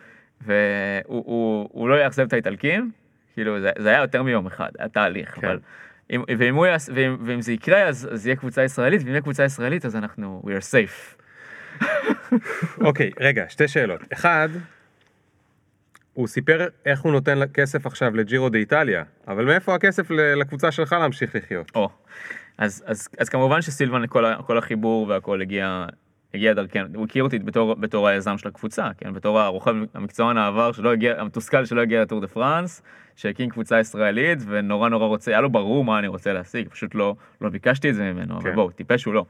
[0.45, 2.91] והוא הוא, הוא לא יאכזב את האיטלקים,
[3.33, 5.47] כאילו, זה, זה היה יותר מיום אחד, היה תהליך, כן.
[5.47, 5.59] אבל...
[6.11, 9.21] אם, ואם, הוא יעש, ואם, ואם זה יקרה, אז, אז יהיה קבוצה ישראלית, ואם יהיה
[9.21, 11.21] קבוצה ישראלית, אז אנחנו, we are safe.
[12.87, 14.01] אוקיי, רגע, שתי שאלות.
[14.13, 14.49] אחד,
[16.13, 20.93] הוא סיפר איך הוא נותן כסף עכשיו לג'ירו דה איטליה, אבל מאיפה הכסף לקבוצה שלך
[20.93, 21.71] להמשיך לחיות?
[21.75, 21.89] או,
[22.57, 25.85] אז, אז, אז כמובן שסילבן, כל, כל החיבור והכל הגיע,
[26.33, 30.71] הגיע דרכנו, הוא הכיר אותי בתור, בתור היזם של הקבוצה, כן, בתור הרוכב המקצוען העבר
[30.71, 32.81] שלא הגיע, המתוסכל שלא הגיע לטור דה פרנס,
[33.15, 37.15] שהקים קבוצה ישראלית ונורא נורא רוצה, היה לו ברור מה אני רוצה להשיג, פשוט לא,
[37.41, 38.55] לא ביקשתי את זה ממנו, אבל כן.
[38.55, 39.25] בואו, טיפש הוא לא.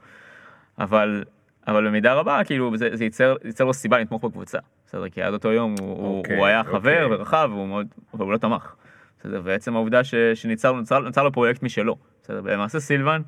[0.78, 1.24] אבל,
[1.68, 5.32] אבל במידה רבה, כאילו, זה, זה ייצר, ייצר לו סיבה לתמוך בקבוצה, בסדר, כי עד
[5.32, 7.16] אותו יום הוא, אוקיי, הוא היה חבר אוקיי.
[7.16, 8.74] ורחב, והוא מאוד, אבל הוא לא תמך.
[9.20, 13.22] בסדר, ועצם העובדה ש, שניצר נוצר, נוצר לו פרויקט משלו, בסדר, למעשה סילבן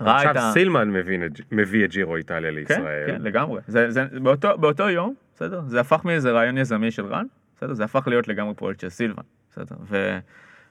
[0.00, 0.52] ראה את עכשיו ה...
[0.52, 1.22] סילמן מבין
[1.52, 3.06] מביא את ג'ירו איטליה כן, לישראל.
[3.06, 3.60] כן, לגמרי.
[3.66, 5.62] זה, זה, באותו, באותו יום, בסדר?
[5.66, 7.26] זה הפך מאיזה רעיון יזמי של רן,
[7.56, 7.74] בסדר?
[7.74, 9.76] זה הפך להיות לגמרי פרויקט של סילבן, בסדר?
[9.88, 10.18] ו,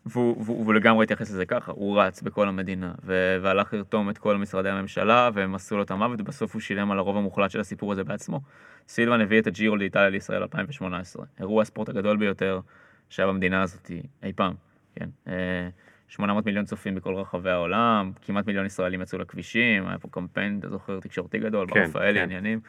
[0.06, 4.18] והוא, והוא, והוא לגמרי התייחס לזה ככה, הוא רץ בכל המדינה, ו, והלך לרתום את
[4.18, 7.60] כל משרדי הממשלה, והם עשו לו את המוות, ובסוף הוא שילם על הרוב המוחלט של
[7.60, 8.42] הסיפור הזה בעצמו.
[8.88, 12.60] סילבן הביא את הג'ירו לאיטליה לישראל 2018, אירוע הספורט הגדול ביותר
[13.10, 13.92] שהיה במדינה הזאת
[14.24, 14.54] אי פעם,
[14.96, 15.10] כן?
[16.10, 20.60] אה, 800 מיליון צופים בכל רחבי העולם, כמעט מיליון ישראלים יצאו לכבישים, היה פה קמפיין,
[20.60, 22.24] אתה זוכר, תקשורתי גדול, כן, בר רפאלי, כן.
[22.24, 22.60] עניינים.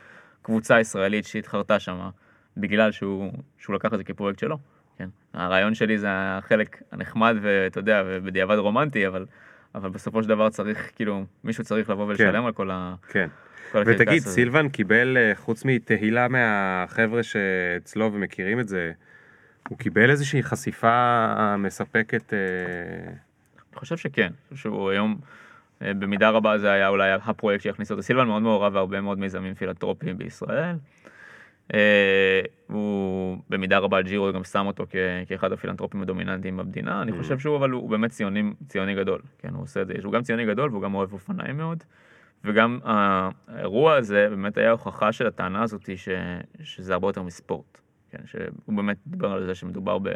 [0.43, 2.11] קבוצה ישראלית שהתחרתה שמה,
[2.57, 4.59] בגלל שהוא, שהוא לקח את זה כפרויקט שלו.
[4.99, 5.09] כן.
[5.35, 9.27] הרעיון שלי זה החלק הנחמד ואתה יודע, ובדיעבד רומנטי, אבל,
[9.75, 12.95] אבל בסופו של דבר צריך, כאילו, מישהו צריך לבוא ולשלם על כל ה...
[13.09, 13.29] כן.
[13.73, 14.31] כל ותגיד, הזה.
[14.31, 18.93] סילבן קיבל, אה, חוץ מתהילה מהחבר'ה שאצלו ומכירים את זה,
[19.69, 21.27] הוא קיבל איזושהי חשיפה
[21.59, 22.39] מספקת, אה,
[23.79, 25.19] חושב שכן, שהוא היום,
[25.83, 28.03] אה, במידה רבה זה היה אולי הפרויקט שיכניס אותו.
[28.03, 30.77] סילבן מאוד מעורב בהרבה מאוד מיזמים פילנטרופיים בישראל.
[31.75, 34.87] אה, הוא במידה רבה ג'ירו גם שם אותו
[35.27, 37.03] כאחד הפילנטרופים הדומיננטיים במדינה.
[37.03, 39.21] אני חושב שהוא אבל הוא באמת ציוני, ציוני גדול.
[39.39, 41.85] כן, הוא עושה את זה, הוא גם ציוני גדול והוא גם אוהב אופניים מאוד.
[42.45, 46.09] וגם האירוע הזה באמת היה הוכחה של הטענה הזאת ש,
[46.63, 47.81] שזה הרבה יותר מספורט.
[48.11, 50.09] כן, שהוא באמת דיבר על זה שמדובר ב,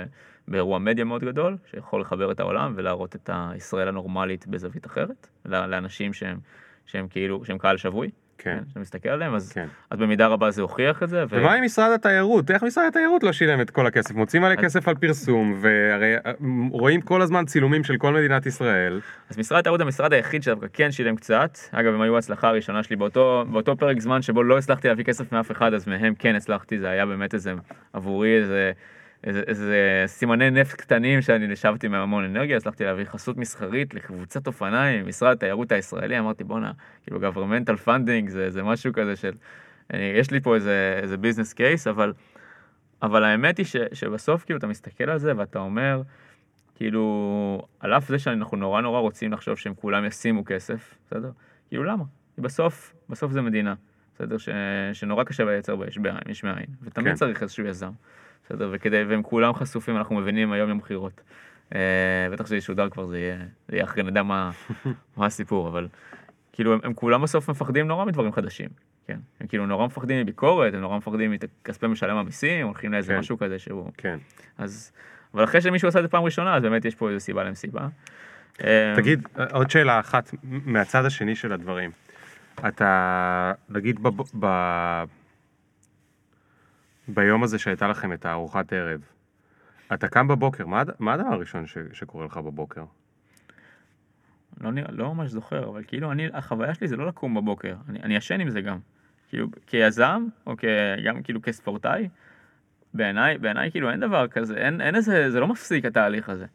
[0.48, 6.12] באירוע מדיה מאוד גדול, שיכול לחבר את העולם ולהראות את הישראל הנורמלית בזווית אחרת, לאנשים
[6.12, 6.38] שהם,
[6.86, 8.58] שהם כאילו, שהם קהל שבוי, כן.
[8.68, 9.66] שאתה מסתכל עליהם, אז, כן.
[9.90, 11.24] אז במידה רבה זה הוכיח את זה.
[11.24, 12.50] ו- ומה עם משרד התיירות?
[12.50, 14.14] איך משרד התיירות לא שילם את כל הכסף?
[14.14, 16.32] מוצאים מלא אז- כסף על פרסום, והרי אה,
[16.70, 19.00] רואים כל הזמן צילומים של כל מדינת ישראל.
[19.30, 21.58] אז משרד התיירות המשרד היחיד שדווקא כן שילם קצת.
[21.72, 25.32] אגב, הם היו ההצלחה הראשונה שלי באותו, באותו פרק זמן שבו לא הצלחתי להביא כסף
[25.32, 27.52] מאף אחד, אז מהם כן הצלחתי, זה היה באמת איזה,
[27.92, 28.72] עבורי איזה,
[29.24, 34.46] איזה, איזה סימני נפט קטנים שאני נשבתי מהם המון אנרגיה, הצלחתי להביא חסות מסחרית לקבוצת
[34.46, 39.32] אופניים, משרד התיירות הישראלי, אמרתי בואנה, כאילו governmental funding זה, זה משהו כזה של,
[39.92, 42.12] אני, יש לי פה איזה, איזה ביזנס קייס, אבל,
[43.02, 46.02] אבל האמת היא ש, שבסוף כאילו אתה מסתכל על זה ואתה אומר,
[46.74, 51.30] כאילו, על אף זה שאנחנו נורא נורא רוצים לחשוב שהם כולם ישימו כסף, בסדר?
[51.68, 52.04] כאילו למה?
[52.34, 53.74] כי בסוף, בסוף זה מדינה,
[54.14, 54.38] בסדר?
[54.38, 54.48] ש,
[54.92, 55.86] שנורא קשה לייצר בה
[56.28, 57.14] יש מאין, ותמיד כן.
[57.14, 57.90] צריך איזשהו יזם,
[58.44, 58.68] בסדר?
[58.72, 61.20] וכדי, והם כולם חשופים, אנחנו מבינים היום יום בחירות.
[61.74, 63.36] אה, בטח שזה ישודר כבר, זה
[63.68, 64.50] יהיה, אחרי נדע מה,
[65.16, 65.88] הסיפור, אבל
[66.52, 68.68] כאילו הם, כולם בסוף מפחדים נורא מדברים חדשים,
[69.06, 69.18] כן?
[69.40, 73.18] הם כאילו נורא מפחדים מביקורת, הם נורא מפחדים מכספי משלם המיסים, הולכים לאיזה כן.
[73.18, 73.90] משהו כזה שהוא...
[73.96, 74.18] כן.
[74.58, 74.92] אז,
[75.34, 77.88] אבל אחרי שמישהו עשה את זה פעם ראשונה, אז באמת יש פה איזו סיבה למסיבה.
[78.64, 81.90] אה, תגיד, עוד שאלה אחת מהצד השני של הדברים.
[82.68, 84.00] אתה, נגיד,
[87.08, 89.00] ביום הזה שהייתה לכם את הארוחת ערב,
[89.94, 92.84] אתה קם בבוקר, מה, מה הדבר הראשון ש, שקורה לך בבוקר?
[94.60, 97.98] לא, נראה- לא ממש זוכר, אבל כאילו, אני, החוויה שלי זה לא לקום בבוקר, אני,
[98.02, 98.78] אני ישן עם זה גם.
[99.28, 100.64] כאילו, כיזם, או כ,
[101.04, 102.08] גם כאילו כספורטאי,
[102.94, 106.46] בעיניי, בעיניי כאילו אין דבר כזה, אין, אין איזה, זה לא מפסיק התהליך הזה.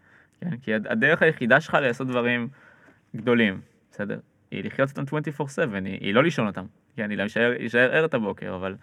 [0.42, 0.58] כן?
[0.58, 2.48] כי הד- הדרך היחידה שלך לעשות דברים
[3.16, 4.20] גדולים, בסדר?
[4.52, 5.46] היא לחיות אותם 24/7,
[5.86, 8.76] היא, היא לא לישון אותם, כן, היא להישאר להישאר ער את הבוקר, אבל,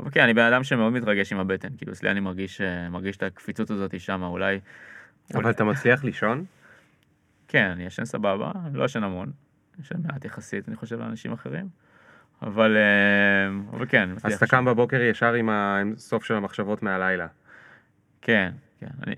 [0.00, 3.16] אבל כן, אני בן אדם שמאוד מתרגש עם הבטן, כאילו אצלי אני מרגיש, אה, מרגיש
[3.16, 4.60] את הקפיצות הזאת שמה, אולי,
[5.34, 6.44] אבל אתה מצליח לישון?
[7.48, 9.32] כן, אני ישן סבבה, אני לא ישן המון,
[9.80, 11.68] ישן מעט יחסית, אני חושב, לאנשים אחרים,
[12.42, 17.26] אבל, אה, אבל כן, אז אתה קם בבוקר ישר עם הסוף של המחשבות מהלילה.
[18.22, 18.86] כן, כן.
[19.06, 19.14] אני,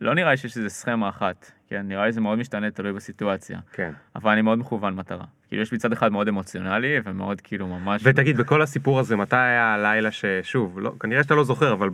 [0.00, 1.88] לא נראה לי שיש איזה סכמה אחת, כן?
[1.88, 3.58] נראה לי זה מאוד משתנה, תלוי בסיטואציה.
[3.72, 3.92] כן.
[4.16, 5.24] אבל אני מאוד מכוון מטרה.
[5.48, 8.02] כאילו, יש לי צד אחד מאוד אמוציונלי, ומאוד כאילו ממש...
[8.04, 11.90] ותגיד, בכל הסיפור הזה, מתי היה הלילה ששוב, לא, כנראה שאתה לא זוכר, אבל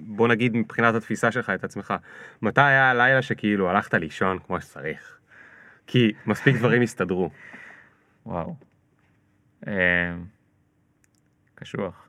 [0.00, 1.94] בוא נגיד מבחינת התפיסה שלך את עצמך,
[2.42, 5.18] מתי היה הלילה שכאילו הלכת לישון כמו שצריך?
[5.86, 7.30] כי מספיק דברים הסתדרו.
[8.26, 8.54] וואו.
[9.66, 9.72] אה,
[11.54, 12.08] קשוח.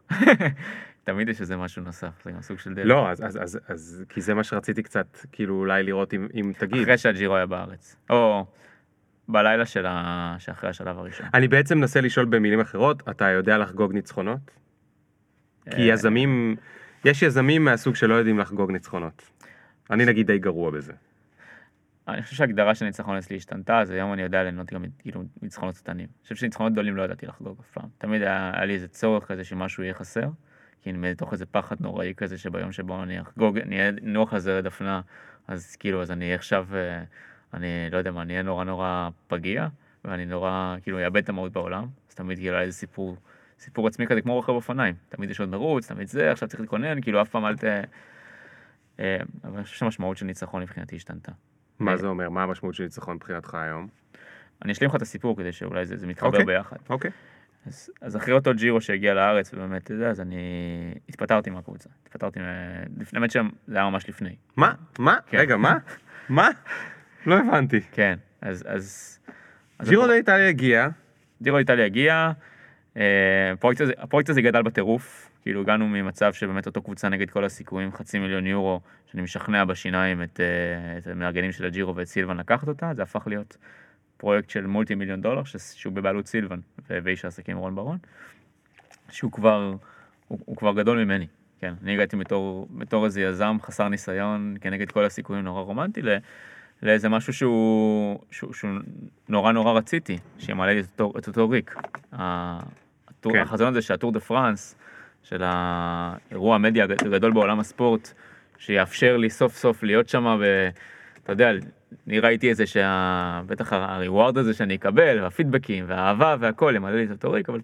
[1.03, 2.85] תמיד יש איזה משהו נוסף, זה גם סוג של דלק.
[2.85, 6.53] לא, אז, אז, אז, אז, כי זה מה שרציתי קצת, כאילו אולי לראות אם, אם
[6.57, 6.81] תגיד.
[6.81, 7.95] אחרי שהג'ירו היה בארץ.
[8.09, 8.45] או
[9.27, 10.35] בלילה של ה...
[10.39, 11.27] שאחרי השלב הראשון.
[11.33, 14.51] אני בעצם מנסה לשאול במילים אחרות, אתה יודע לחגוג ניצחונות?
[15.69, 16.55] כי אה, יזמים,
[17.05, 19.29] יש יזמים מהסוג שלא יודעים לחגוג ניצחונות.
[19.91, 20.93] אני נגיד די גרוע בזה.
[22.07, 25.77] אני חושב שההגדרה של ניצחון אצלי השתנתה, אז היום אני יודע ליהנות גם כאילו ניצחונות
[25.77, 26.05] קטנים.
[26.05, 27.89] אני חושב שניצחונות גדולים לא ידעתי לחגוג אף פעם.
[27.97, 30.29] תמיד היה, היה לי איזה צורך כזה שמשהו יהיה חסר,
[30.81, 34.61] כי אני מתוך איזה פחד נוראי כזה שביום שבו אני אחגוג, אני אהיה נוח על
[34.61, 35.01] דפנה,
[35.47, 37.03] אז כאילו, אז אני עכשיו, אה,
[37.53, 39.67] אני לא יודע מה, אני אהיה נורא נורא פגיע,
[40.05, 43.17] ואני נורא, כאילו, אאבד את המהות בעולם, אז תמיד כאילו היה איזה סיפור,
[43.59, 44.95] סיפור עצמי כזה כמו רוכב אופניים.
[45.09, 47.63] תמיד יש עוד מרוץ, תמיד זה, עכשיו צריך להתכונן, כאילו, אף פעם אל ת...
[48.99, 51.31] אה, אבל אני חושב שהמשמעות של ניצחון מבחינתי השתנתה.
[51.79, 52.29] מה זה אומר?
[52.29, 53.87] מה המשמעות של ניצחון מבחינתך היום?
[54.61, 56.45] אני אשלים לך את הסיפור כדי שאולי זה, זה מתחבר אוקיי.
[56.45, 56.77] ביחד.
[56.89, 57.11] אוקיי.
[57.67, 60.37] אז, אז אחרי אותו ג'ירו שהגיע לארץ, ובאמת, יודע, אז אני
[61.09, 61.89] התפטרתי מהקבוצה.
[62.03, 62.39] התפטרתי,
[62.97, 64.35] לפני, באמת שם, זה היה ממש לפני.
[64.55, 64.73] מה?
[64.99, 65.17] מה?
[65.27, 65.37] כן.
[65.37, 65.77] רגע, מה?
[66.29, 66.49] מה?
[67.25, 67.81] לא הבנתי.
[67.91, 68.63] כן, אז...
[68.67, 69.19] אז,
[69.79, 70.87] אז ג'ירו לאיטליה הגיע,
[71.41, 72.31] ג'ירו איטליה הגיע,
[72.97, 77.45] אה, הפרויקט הזה, הפרויקט הזה גדל בטירוף, כאילו הגענו ממצב שבאמת אותו קבוצה נגד כל
[77.45, 82.37] הסיכויים, חצי מיליון יורו, שאני משכנע בשיניים את, אה, את המארגנים של הג'ירו ואת סילבן
[82.37, 83.57] לקחת אותה, זה הפך להיות
[84.21, 85.41] פרויקט של מולטי מיליון דולר,
[85.75, 86.59] שהוא בבעלות סילבן
[86.89, 87.97] ואיש העסקים רון ברון,
[89.09, 89.73] שהוא כבר,
[90.27, 91.27] הוא, הוא כבר גדול ממני,
[91.59, 96.17] כן, אני הגעתי בתור, בתור איזה יזם חסר ניסיון, כנגד כל הסיכויים נורא רומנטי, ל-
[96.83, 98.71] לאיזה משהו שהוא, שהוא, שהוא
[99.29, 101.75] נורא נורא רציתי, שימלא לי את אותו, את אותו ריק.
[102.13, 103.39] הטור, כן.
[103.39, 104.75] החזון הזה שהטור דה פרנס,
[105.23, 108.13] של האירוע המדיה הגדול בעולם הספורט,
[108.57, 110.41] שיאפשר לי סוף סוף להיות שם,
[111.21, 111.51] ואתה יודע,
[112.07, 113.41] אני ראיתי איזה שה...
[113.45, 117.61] בטח הריווארד הזה שאני אקבל, והפידבקים, והאהבה והכל, ימלא לי את אותו ריק, אבל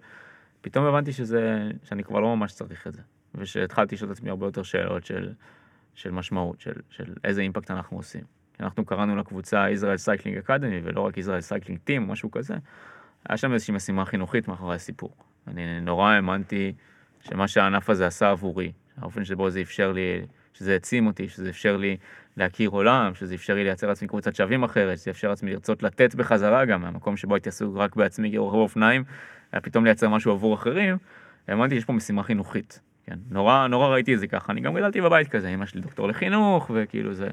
[0.61, 3.01] פתאום הבנתי שזה, שאני כבר לא ממש צריך את זה.
[3.35, 5.29] ושהתחלתי לשאול את עצמי הרבה יותר שאלות של,
[5.95, 8.21] של משמעות, של, של איזה impact אנחנו עושים.
[8.59, 12.55] אנחנו קראנו לקבוצה ישראל Cycling Academy, ולא רק ישראל Cycling Team, משהו כזה.
[13.29, 15.15] היה שם איזושהי משימה חינוכית מאחורי הסיפור.
[15.47, 16.73] אני נורא האמנתי
[17.21, 20.21] שמה שהענף הזה עשה עבורי, האופן שבו זה אפשר לי,
[20.53, 21.97] שזה העצים אותי, שזה אפשר לי
[22.37, 26.15] להכיר עולם, שזה אפשר לי לייצר לעצמי קבוצת שווים אחרת, שזה אפשר לעצמי לרצות לתת
[26.15, 29.03] בחזרה גם, מהמקום שבו הייתי עסוק רק בעצמי כרוכב אופניים,
[29.51, 30.97] היה פתאום לייצר משהו עבור אחרים,
[31.47, 32.81] האמנתי שיש פה משימה חינוכית.
[33.05, 36.07] כן, נורא, נורא ראיתי את זה ככה, אני גם גדלתי בבית כזה, אמא שלי דוקטור
[36.07, 37.29] לחינוך, וכאילו זה,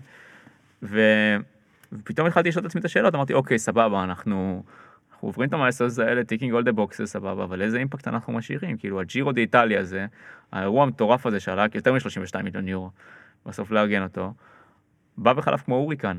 [0.82, 1.00] ו...
[1.92, 4.62] ופתאום התחלתי לשאול את עצמי את השאלות, אמרתי, אוקיי, סבבה, אנחנו,
[5.12, 8.32] אנחנו עוברים את ה milestones האלה, ticking all the boxes, סבבה, אבל איזה impact אנחנו
[8.32, 8.76] משאירים?
[8.76, 10.06] כאילו, הג'ירו דה איטליה הזה,
[10.52, 12.90] האירוע המטורף הזה שעלה יותר מ-32 מיליון יורו,
[13.46, 14.32] בסוף לארגן אותו,
[15.16, 16.18] בא וחלף כמו הוריקן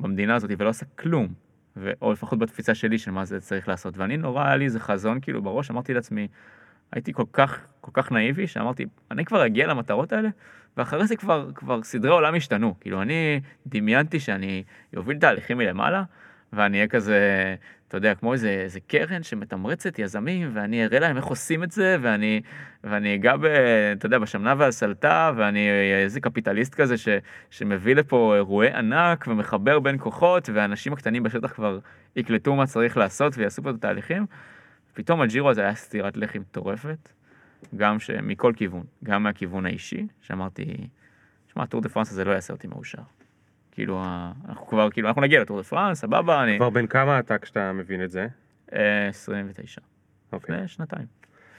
[0.00, 1.28] במדינה הזאת ולא עשה כלום,
[1.76, 1.90] ו...
[2.02, 5.20] או לפחות בתפיסה שלי של מה זה צריך לעשות, ואני נורא, היה לי איזה חזון
[5.20, 6.28] כאילו בראש, אמרתי לעצמי,
[6.92, 10.28] הייתי כל כך, כל כך נאיבי, שאמרתי, אני כבר אגיע למטרות האלה,
[10.76, 12.74] ואחרי זה כבר, כבר סדרי עולם השתנו.
[12.80, 14.64] כאילו, אני דמיינתי שאני
[14.96, 16.02] אוביל תהליכים מלמעלה,
[16.52, 17.54] ואני אהיה כזה,
[17.88, 21.96] אתה יודע, כמו איזה, איזה קרן שמתמרצת יזמים, ואני אראה להם איך עושים את זה,
[22.02, 22.40] ואני,
[22.84, 23.44] ואני אגע ב,
[23.92, 25.68] אתה יודע, בשמנה והסלטה, ואני
[26.02, 27.08] איזה קפיטליסט כזה ש,
[27.50, 31.78] שמביא לפה אירועי ענק ומחבר בין כוחות, והאנשים הקטנים בשטח כבר
[32.16, 34.26] יקלטו מה צריך לעשות ויעשו פה את התהליכים.
[34.94, 37.12] פתאום הג'ירו הזה היה סטירת לחי מטורפת,
[37.76, 38.10] גם ש...
[38.10, 40.88] מכל כיוון, גם מהכיוון האישי, שאמרתי,
[41.52, 43.02] שמע, טור דה פרנס הזה לא יעשה אותי מאושר.
[43.78, 44.02] כאילו,
[44.48, 46.56] אנחנו כבר, כאילו, אנחנו נגיע לטור דה פרנס, סבבה, אני...
[46.56, 48.26] כבר בן כמה אתה כשאתה מבין את זה?
[48.74, 49.80] אה, 29,
[50.32, 50.54] אוקיי.
[50.54, 51.06] לפני שנתיים,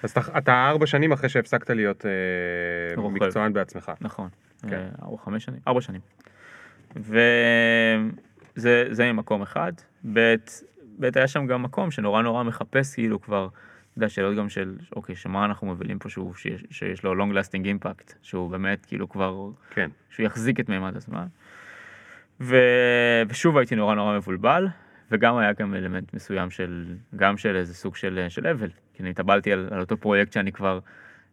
[0.03, 3.09] אז אתה, אתה ארבע שנים אחרי שהפסקת להיות אה.
[3.09, 3.91] מקצוען בעצמך.
[4.01, 4.29] נכון.
[4.61, 4.69] כן.
[4.69, 4.87] כן.
[5.03, 6.01] ארבע, חמש שנים, ארבע שנים.
[6.95, 9.71] וזה זה ממקום אחד.
[10.13, 10.35] ב',
[10.99, 14.77] ב', היה שם גם מקום שנורא נורא מחפש כאילו כבר, אתה יודע, שאלות גם של,
[14.95, 19.09] אוקיי, שמה אנחנו מובילים פה שהוא, שיש, שיש לו long lasting impact, שהוא באמת כאילו
[19.09, 19.89] כבר, כן.
[20.09, 21.25] שהוא יחזיק את מימד הזמן.
[22.41, 22.55] ו...
[23.29, 24.67] ושוב הייתי נורא נורא מבולבל,
[25.11, 26.85] וגם היה גם אלמנט מסוים של,
[27.15, 30.51] גם של איזה סוג של, של אבל, כי אני התאבלתי על, על אותו פרויקט שאני
[30.51, 30.79] כבר,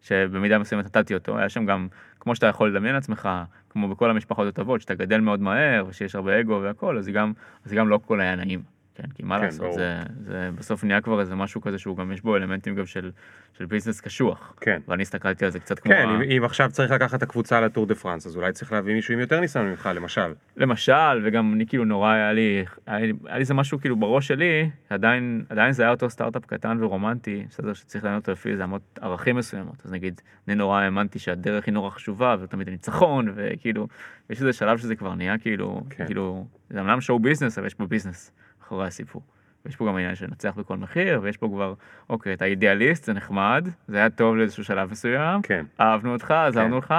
[0.02, 1.88] שבמידה מסוימת נתתי אותו, היה שם גם,
[2.20, 3.28] כמו שאתה יכול לדמיין לעצמך,
[3.70, 7.32] כמו בכל המשפחות הטובות, שאתה גדל מאוד מהר, ושיש הרבה אגו והכל, אז גם,
[7.64, 8.75] אז גם לא הכל היה נעים.
[8.96, 9.74] כן, כי מה כן, לעשות, ברור.
[9.74, 13.10] זה, זה בסוף נהיה כבר איזה משהו כזה שהוא גם, יש בו אלמנטים גם של,
[13.58, 14.54] של business קשוח.
[14.60, 14.80] כן.
[14.88, 15.92] ואני הסתכלתי על זה קצת כמו...
[15.92, 18.72] כן, ה- אם, אם עכשיו צריך לקחת את הקבוצה לטור דה פרנס, אז אולי צריך
[18.72, 20.34] להביא מישהו עם יותר ניסיון ממך, למשל.
[20.56, 24.28] למשל, וגם אני כאילו נורא היה לי, היה לי, היה לי זה משהו כאילו בראש
[24.28, 28.64] שלי, עדיין, עדיין זה היה אותו סטארט-אפ קטן ורומנטי, בסדר שצריך לנהל אותו לפי איזה
[28.64, 33.32] אמות ערכים מסוימות, אז נגיד, אני נורא האמנתי שהדרך היא נורא חשובה, ולא תמיד הניצחון,
[33.34, 33.88] וכאילו,
[34.30, 36.06] יש איזה שלב שזה כבר נהיה כאילו, כן.
[36.06, 38.32] כאילו, זה אמנם show business, אבל יש פה business
[38.66, 39.22] מאחורי הסיפור.
[39.64, 41.74] ויש פה גם עניין של לנצח בכל מחיר, ויש פה כבר,
[42.10, 45.64] אוקיי, אתה אידיאליסט, זה נחמד, זה היה טוב לאיזשהו שלב מסוים, כן.
[45.80, 46.94] אהבנו אותך, עזרנו לך,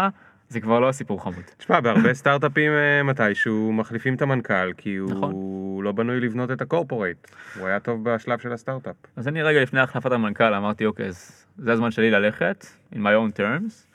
[0.50, 1.44] זה כבר לא הסיפור חמוד.
[1.58, 5.34] תשמע, בהרבה סטארט-אפים אה, מתישהו מחליפים את המנכ"ל, כי הוא נכון.
[5.84, 7.28] לא בנוי לבנות את ה corporate.
[7.60, 8.96] הוא היה טוב בשלב של הסטארט-אפ.
[9.16, 12.98] אז אני רגע לפני החלפת המנכ"ל אמרתי אוקיי אז זה הזמן שלי ללכת in my
[12.98, 13.88] own terms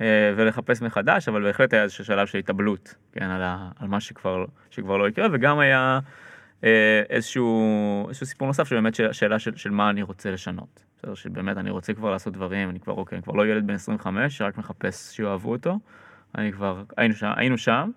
[0.00, 4.00] אה, ולחפש מחדש אבל בהחלט היה איזשהו שלב של התאבלות כן על, ה, על מה
[4.00, 5.98] שכבר שכבר לא יקרה וגם היה
[7.08, 10.84] איזשהו איזשהו סיפור נוסף שבאמת שאלה, של, של מה אני רוצה לשנות.
[10.98, 13.74] בסדר שבאמת אני רוצה כבר לעשות דברים אני כבר אוקיי אני כבר לא ילד בן
[13.74, 15.78] 25 שרק מחפש שיאהבו אותו.
[16.38, 17.90] אני כבר היינו שם היינו שם.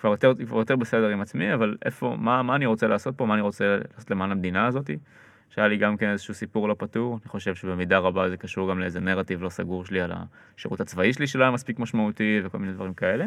[0.00, 3.26] כבר יותר, כבר יותר בסדר עם עצמי, אבל איפה, מה, מה אני רוצה לעשות פה,
[3.26, 4.98] מה אני רוצה לעשות למען המדינה הזאתי,
[5.50, 8.78] שהיה לי גם כן איזשהו סיפור לא פתור, אני חושב שבמידה רבה זה קשור גם
[8.78, 10.12] לאיזה נרטיב לא סגור שלי על
[10.56, 13.24] השירות הצבאי שלי שלא היה מספיק משמעותי וכל מיני דברים כאלה.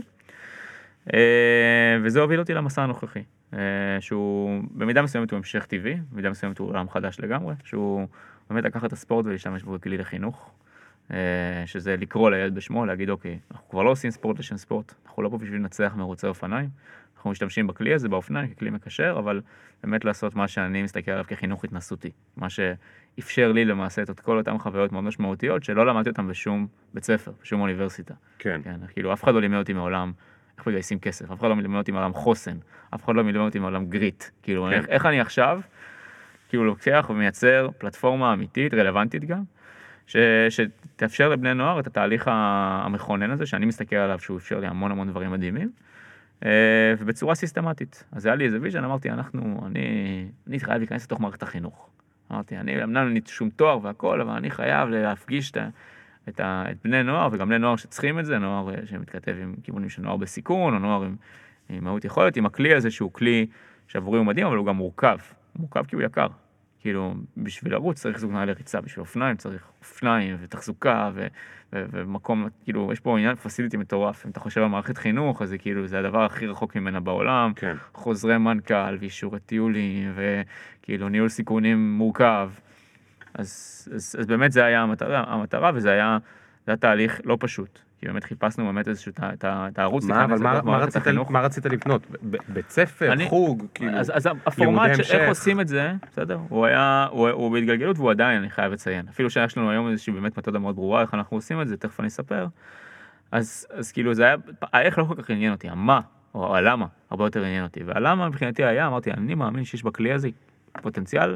[1.13, 3.23] אה, וזה הוביל אותי למסע הנוכחי,
[3.53, 3.59] אה,
[3.99, 8.07] שהוא במידה מסוימת הוא המשך טבעי, במידה מסוימת הוא עולם חדש לגמרי, שהוא
[8.49, 10.51] באמת לקחת את הספורט ולהשתמש בו ככלי לחינוך.
[11.11, 11.17] אה,
[11.65, 15.29] שזה לקרוא לילד בשמו, להגיד אוקיי, אנחנו כבר לא עושים ספורט לשם ספורט, אנחנו לא
[15.29, 16.69] פה בשביל לנצח מרוצי אופניים,
[17.15, 19.41] אנחנו משתמשים בכלי הזה באופניים ככלי מקשר, אבל
[19.83, 24.57] באמת לעשות מה שאני מסתכל עליו כחינוך התנסותי, מה שאפשר לי למעשה את כל אותן
[24.57, 28.13] חוויות מאוד משמעותיות שלא למדתי אותן בשום בית ספר, בשום אוניברסיטה.
[28.39, 28.61] כן.
[28.63, 30.11] כן, כאילו אף אחד לא לימד אותי מעולם
[30.57, 32.57] איך מגייסים כסף, אף אחד לא לימד אותי מעולם חוסן,
[32.95, 34.73] אף אחד לא לימד אותי מעולם גריט, כאילו כן.
[34.73, 35.61] איך, איך אני עכשיו,
[36.49, 39.43] כאילו לוקח ומייצר פלטפורמה אמיתית, רלוונטית גם,
[40.07, 40.17] ש,
[40.49, 45.09] שתאפשר לבני נוער את התהליך המכונן הזה, שאני מסתכל עליו שהוא אפשר לי המון המון
[45.09, 45.71] דברים מדהימים,
[46.45, 48.03] אה, ובצורה סיסטמתית.
[48.11, 49.85] אז היה לי איזה vision, אמרתי, אנחנו, אני,
[50.47, 51.89] אני חייב להיכנס לתוך מערכת החינוך.
[52.31, 55.69] אמרתי, אני, אמנם אין לי שום תואר והכל, אבל אני חייב להפגיש את, ה-
[56.29, 59.55] את, ה, את בני נוער, וגם בני נוער שצריכים את זה, נוער אה, שמתכתב עם
[59.63, 61.15] כיוונים של נוער בסיכון, או נוער עם,
[61.69, 63.45] עם מעוטי יכולת, עם הכלי הזה שהוא כלי
[63.87, 65.17] שעבורי הוא מדהים, אבל הוא גם מורכב.
[65.53, 66.27] הוא מורכב כי הוא יקר.
[66.79, 71.27] כאילו, בשביל לרוץ צריך זוג נעלי ריצה, בשביל אופניים צריך אופניים ותחזוקה ו-
[71.73, 74.25] ו- ומקום, כאילו, יש פה עניין פסיליטי מטורף.
[74.25, 77.51] אם אתה חושב על מערכת חינוך, אז זה כאילו, זה הדבר הכי רחוק ממנה בעולם.
[77.55, 77.75] כן.
[77.93, 82.49] חוזרי מנכ"ל ואישורי טיולים וכאילו ניהול סיכונים מורכב.
[83.33, 86.17] אז, אז, אז באמת זה היה המטרה, המטרה וזה היה,
[86.65, 87.79] זה היה תהליך לא פשוט.
[87.99, 90.05] כי באמת חיפשנו באמת איזשהו את הערוץ.
[90.05, 91.07] מה, אבל מה, מה, רצית.
[91.29, 92.01] מה רצית לבנות?
[92.47, 95.29] בית ספר, אני- חוג, כאילו, אז, אז הפורמט של איך.
[95.29, 96.39] עושים את זה, בסדר?
[96.49, 99.07] הוא היה, הוא, הוא בהתגלגלות והוא עדיין, אני חייב לציין.
[99.07, 101.99] אפילו שיש לנו היום איזושהי באמת מתודה מאוד ברורה איך אנחנו עושים את זה, תכף
[101.99, 102.47] אני אספר.
[103.31, 105.99] אז, אז כאילו זה היה, האיך לא כל כך עניין אותי, המה,
[106.35, 107.83] או הלמה, הרבה יותר עניין אותי.
[107.83, 110.29] והלמה מבחינתי היה, אמרתי, אני מאמין שיש בכלי הזה
[110.81, 111.35] פוטנציאל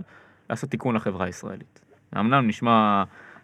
[0.49, 1.81] לעשות תיקון לחברה הישראלית.
[2.15, 3.03] אמנם נשמע,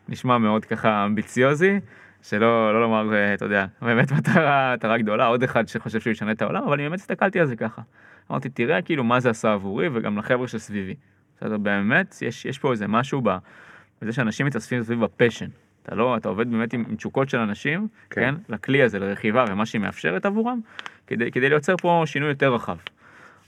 [0.10, 1.80] נשמע מאוד ככה אמביציוזי,
[2.22, 6.32] שלא לא לומר, אה, אתה יודע, באמת מטרה, מטרה גדולה, עוד אחד שחושב שהוא ישנה
[6.32, 7.82] את העולם, אבל אני באמת הסתכלתי על זה ככה.
[8.32, 10.96] אמרתי, תראה כאילו מה זה עשה עבורי וגם לחבר'ה שסביבי.
[11.38, 13.30] בסדר, באמת, יש, יש פה איזה משהו ב,
[14.02, 15.48] בזה שאנשים מתאספים סביב הפשן.
[15.84, 18.22] אתה לא, אתה עובד באמת עם, עם תשוקות של אנשים, כן.
[18.22, 18.36] כן.
[18.48, 20.60] כן, לכלי הזה, לרכיבה ומה שהיא מאפשרת עבורם,
[21.08, 22.78] כדי, כדי לייצר פה שינוי יותר רחב.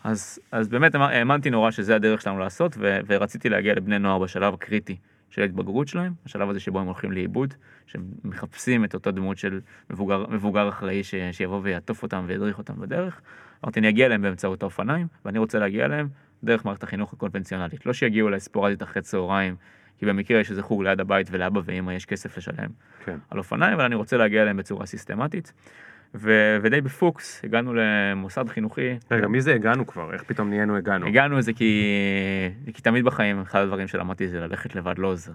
[0.06, 4.20] אז, אז באמת אמ- האמנתי נורא שזה הדרך שלנו לעשות, ו, ורציתי להגיע לבני נוער
[4.20, 4.98] בשלב הקריטי
[5.30, 7.54] של ההתבגרות שלהם, השלב הזה שבו הם הולכים לאיבוד,
[7.86, 12.74] שהם מחפשים את אותה דמות של מבוגר, מבוגר אחראי ש, שיבוא ויעטוף אותם וידריך אותם
[12.82, 13.22] בדרך.
[13.64, 16.08] אמרתי, אני אגיע אליהם באמצעות האופניים, ואני רוצה להגיע אליהם
[16.44, 17.86] דרך מערכת החינוך הקונבנציונלית.
[17.86, 19.56] לא שיגיעו אליי ספורדית אחרי צהריים,
[19.98, 22.70] כי במקרה יש איזה חוג ליד הבית ולאבא ואמא יש כסף לשלם
[23.06, 23.18] כן.
[23.30, 25.54] על אופניים, אבל אני רוצה להגיע אליהם בצורה סיסטמטית.
[26.16, 28.98] ו- ודי בפוקס הגענו למוסד חינוכי.
[29.12, 30.14] רגע, מי זה הגענו כבר?
[30.14, 31.08] איך פתאום נהיינו הגענו?
[31.08, 31.92] הגענו לזה כי,
[32.74, 35.32] כי תמיד בחיים אחד הדברים שלמדתי זה ללכת לבד לא עוזר.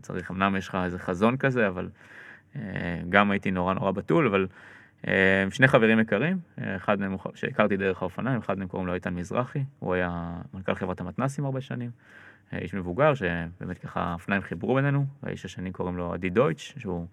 [0.00, 1.88] צריך, אמנם יש לך איזה חזון כזה, אבל
[2.56, 2.62] אה,
[3.08, 4.46] גם הייתי נורא נורא בתול, אבל
[5.08, 6.38] אה, שני חברים יקרים,
[6.76, 11.00] אחד מהם שהכרתי דרך האופניים, אחד מהם קוראים לו איתן מזרחי, הוא היה מנכ"ל חברת
[11.00, 11.90] המתנסים הרבה שנים,
[12.52, 17.06] אה, איש מבוגר שבאמת ככה האופניים חיברו בינינו, והאיש השני קוראים לו עדי דויטש, שהוא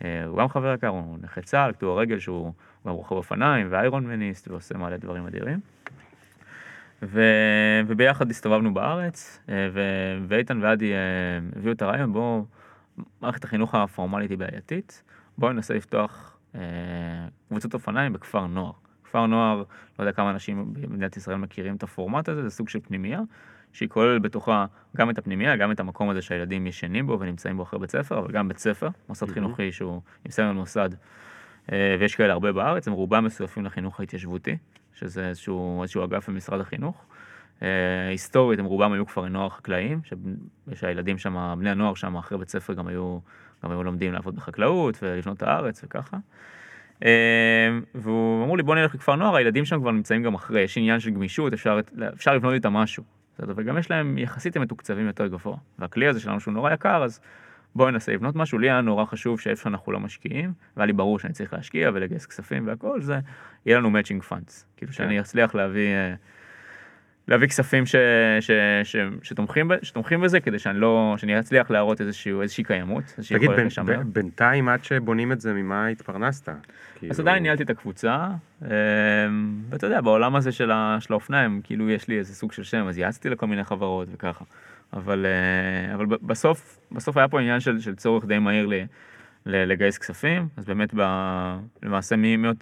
[0.00, 2.52] הוא גם חבר יקר, הוא נכה צה"ל, קטוע רגל, שהוא
[2.86, 5.60] גם רוכב אופניים ואיירון מניסט ועושה מלא דברים אדירים.
[7.02, 7.20] ו...
[7.86, 9.80] וביחד הסתובבנו בארץ, אה, ו...
[10.28, 10.98] ואיתן ועדי אה,
[11.56, 12.44] הביאו את הרעיון, בואו,
[13.20, 15.02] מערכת החינוך הפורמלית היא בעייתית,
[15.38, 16.60] בואו ננסה לפתוח אה,
[17.48, 18.72] קבוצות אופניים בכפר נוער.
[19.04, 19.58] כפר נוער,
[19.98, 23.20] לא יודע כמה אנשים במדינת ישראל מכירים את הפורמט הזה, זה סוג של פנימייה,
[23.76, 24.66] שהיא כוללת בתוכה
[24.96, 28.18] גם את הפנימייה, גם את המקום הזה שהילדים ישנים בו ונמצאים בו אחרי בית ספר,
[28.18, 30.90] אבל גם בית ספר, מוסד חינוכי שהוא עם סמל מוסד,
[31.72, 34.56] אה, ויש כאלה הרבה בארץ, הם רובם מסויפים לחינוך ההתיישבותי,
[34.94, 37.04] שזה איזשהו, איזשהו אגף במשרד החינוך.
[37.62, 37.68] אה,
[38.08, 40.00] היסטורית הם רובם היו כפרי נוער חקלאיים,
[40.74, 43.18] שהילדים שם, בני הנוער שם אחרי בית ספר גם היו,
[43.64, 46.16] גם היו לומדים לעבוד בחקלאות ולבנות את הארץ וככה.
[47.04, 50.78] אה, והוא אמרו לי בוא נלך לכפר נוער, הילדים שם כבר נמצאים גם אחרי, יש
[50.78, 51.80] עניין של גמישות, אפשר,
[52.14, 53.15] אפשר לבנות איתם משהו.
[53.38, 53.52] בסדר?
[53.56, 55.56] וגם יש להם, יחסית הם מתוקצבים יותר גבוה.
[55.78, 57.20] והכלי הזה שלנו שהוא נורא יקר, אז
[57.74, 61.18] בואי ננסה לבנות משהו, לי היה נורא חשוב שאיפה שאנחנו לא משקיעים, והיה לי ברור
[61.18, 63.18] שאני צריך להשקיע ולגייס כספים והכל, זה
[63.66, 64.64] יהיה לנו matching funds.
[64.76, 66.14] כאילו שאני אצליח להביא, אה,
[67.28, 67.94] להביא כספים ש,
[68.40, 68.50] ש,
[68.84, 73.50] ש, שתומכים, שתומכים בזה, כדי שאני לא, שאני אצליח להראות איזשהו, איזושהי קיימות, איזושהי תגיד,
[73.50, 73.68] בין-.
[74.00, 76.48] ב- בינתיים עד שבונים את זה, ממה התפרנסת?
[76.48, 76.54] אז
[76.98, 78.28] כאילו- עדיין ניהלתי את הקבוצה,
[78.64, 78.68] אה,
[79.70, 82.86] ואתה יודע, בעולם הזה של ה- של האופניים, כאילו יש לי איזה סוג של שם,
[82.88, 84.44] אז יעצתי לכל מיני חברות וככה.
[84.92, 88.74] אבל, אה, אבל בסוף, בסוף היה פה עניין של, של צורך די מהיר ל,
[89.46, 91.00] ל, לגייס כספים, אז באמת ב,
[91.82, 92.14] למעשה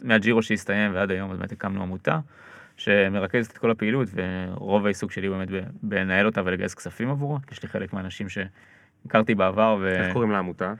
[0.02, 2.18] מהג'ירו שהסתיים ועד היום, אז באמת הקמנו עמותה
[2.76, 5.48] שמרכזת את כל הפעילות, ורוב העיסוק שלי באמת
[5.82, 7.38] בלנהל אותה ולגייס כספים עבורה.
[7.52, 9.86] יש לי חלק מהאנשים שהכרתי בעבר, ו...
[9.86, 10.74] איך קוראים לעמותה?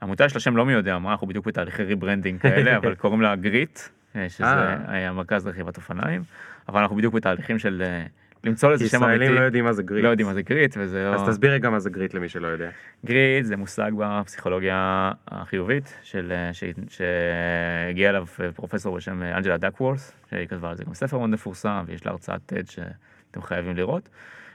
[0.00, 3.20] העמותה יש לה שם לא מי יודע מה, אנחנו בדיוק בתהליכי rebranding כאלה, אבל קוראים
[3.20, 3.80] לה Grit,
[4.16, 5.08] אה, שזה אה.
[5.08, 6.22] המרכז לרכיבת אופניים,
[6.68, 8.06] אבל אנחנו בדיוק בתהליכים של אה,
[8.46, 9.14] למצוא לזה שם אמיתי.
[9.14, 10.04] ישראלים לא יודעים מה זה grit.
[10.04, 11.14] לא יודעים מה זה grit, וזה לא...
[11.14, 12.70] אז תסביר רגע מה זה grit למי שלא יודע.
[13.04, 19.56] grit זה מושג בפסיכולוגיה החיובית, של, אה, ש- שהגיע אליו אה, פרופסור בשם אה, אנג'לה
[19.56, 23.76] דקוורס, שהיא כתבה על זה גם ספר מאוד מפורסם, ויש לה הרצאת TED שאתם חייבים
[23.76, 24.08] לראות,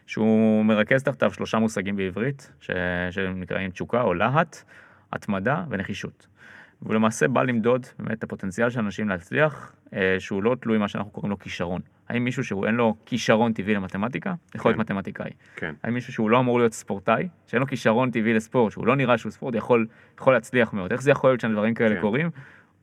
[0.06, 2.72] שהוא מרכז תחתיו שלושה מושגים בעברית, ש...
[3.12, 4.58] שנקראים תשוקה או להט,
[5.14, 6.28] התמדה ונחישות.
[6.82, 9.76] והוא למעשה בא למדוד באמת את הפוטנציאל של אנשים להצליח,
[10.20, 11.82] שהוא לא תלוי מה שאנחנו קוראים לו כישרון.
[12.12, 14.82] האם מישהו שהוא אין לו כישרון טבעי למתמטיקה, יכול להיות כן.
[14.94, 15.30] מתמטיקאי.
[15.56, 15.74] כן.
[15.84, 19.18] האם מישהו שהוא לא אמור להיות ספורטאי, שאין לו כישרון טבעי לספורט, שהוא לא נראה
[19.18, 19.88] שהוא ספורט, יכול,
[20.20, 20.92] יכול להצליח מאוד.
[20.92, 22.02] איך זה יכול להיות שדברים כאלה כן.
[22.02, 22.30] קורים?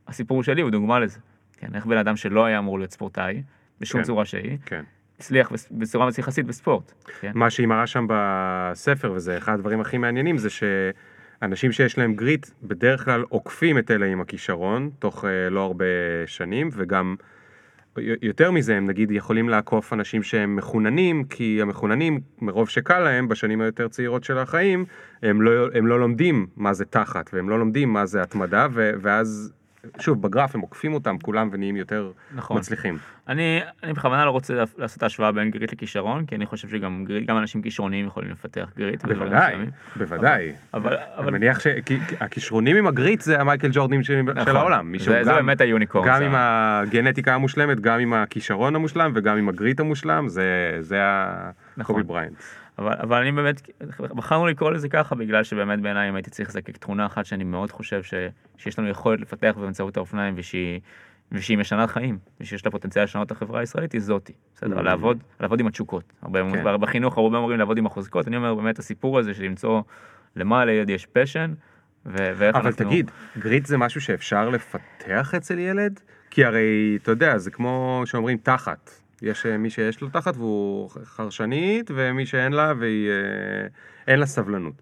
[0.08, 1.18] הסיפור שלי הוא דוגמה לזה.
[1.56, 3.42] כן, איך בן אדם שלא היה אמור להיות ספורטאי,
[3.80, 4.06] בשום כן.
[4.06, 4.82] צורה שהיא, כן.
[5.18, 6.92] הצליח בצורה יחסית בספורט.
[7.20, 7.32] כן?
[7.34, 12.46] מה שהיא מראה שם בספר, וזה אחד הדברים הכי מעניינים, זה שאנשים שיש להם גריט,
[12.62, 15.84] בדרך כלל עוקפים את אלה עם הכישרון, תוך אה, לא הרבה
[16.26, 17.16] שנים, וגם
[18.22, 23.60] יותר מזה, הם נגיד יכולים לעקוף אנשים שהם מחוננים, כי המחוננים, מרוב שקל להם, בשנים
[23.60, 24.84] היותר צעירות של החיים,
[25.22, 28.90] הם לא, הם לא לומדים מה זה תחת, והם לא לומדים מה זה התמדה, ו-
[29.00, 29.52] ואז,
[29.98, 32.58] שוב, בגרף הם עוקפים אותם כולם ונהיים יותר נכון.
[32.58, 32.98] מצליחים.
[33.28, 37.28] אני, אני בכוונה לא רוצה לעשות השוואה בין grit לכישרון, כי אני חושב שגם grit,
[37.28, 39.04] גם אנשים כישרוניים יכולים לפתח grit.
[39.04, 39.54] בדברים בוודאי.
[39.96, 40.52] בוודאי.
[40.74, 44.56] אבל, אני אבל מניח שהכישרונים עם ה grit זה המייקל ג'ורדנים של, של נכון.
[44.56, 44.92] העולם.
[44.92, 48.74] מישהו זה- זה גם- באמת ה unicorn, גם זה עם הגנטיקה המושלמת, גם עם הכישרון
[48.76, 50.42] המושלם וגם עם ה grit המושלם, זה,
[50.80, 50.98] זה
[51.76, 51.96] נכון.
[51.96, 52.36] הקובי בריינט.
[52.78, 53.70] אבל, אבל אני באמת,
[54.00, 57.70] בחרנו לקרוא לזה ככה בגלל שבאמת בעיניי אם הייתי צריך לזקק תכונה אחת שאני מאוד
[57.72, 58.14] חושב ש,
[58.56, 60.80] שיש לנו יכולת לפתח באמצעות האופניים ושהיא,
[61.32, 64.32] ושהיא משנת חיים, ושיש לה פוטנציאל לשנות את החברה הישראלית, היא זאתי.
[64.56, 64.82] בסדר, Mm.
[64.82, 66.12] לעבוד, לעבוד עם התשוקות.
[66.22, 66.80] הרבה, כן.
[66.80, 69.82] בחינוך הרבה אומרים לעבוד עם החוזקות, אני אומר באמת הסיפור הזה של למצוא
[70.36, 71.54] למה לילד יש פשן,
[72.06, 72.84] ו- ואיך אבל אנחנו...
[72.84, 76.00] תגיד, גריט זה משהו שאפשר לפתח אצל ילד?
[76.30, 78.90] כי הרי, אתה יודע, זה כמו שאומרים תחת.
[79.22, 83.08] יש אה, מי שיש לו תחת והוא חרשנית, ומי שאין לה והיא...
[83.10, 83.66] אה,
[84.06, 84.74] אין לה סבלנות.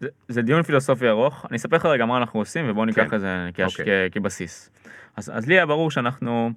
[0.00, 3.16] זה, זה דיון פילוסופי ארוך, אני אספר לך רגע מה אנחנו עושים ובואו ניקח כן.
[3.16, 4.10] את זה כהש- אוקיי.
[4.10, 4.70] כ- כבסיס.
[5.16, 6.50] אז, אז לי היה ברור שאנחנו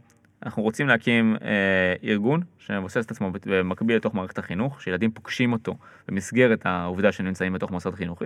[0.46, 5.78] אנחנו רוצים להקים אה, ארגון שמבוסס את עצמו במקביל לתוך מערכת החינוך, שילדים פוגשים אותו
[6.08, 8.26] במסגרת העובדה שהם נמצאים בתוך מוסד חינוכי.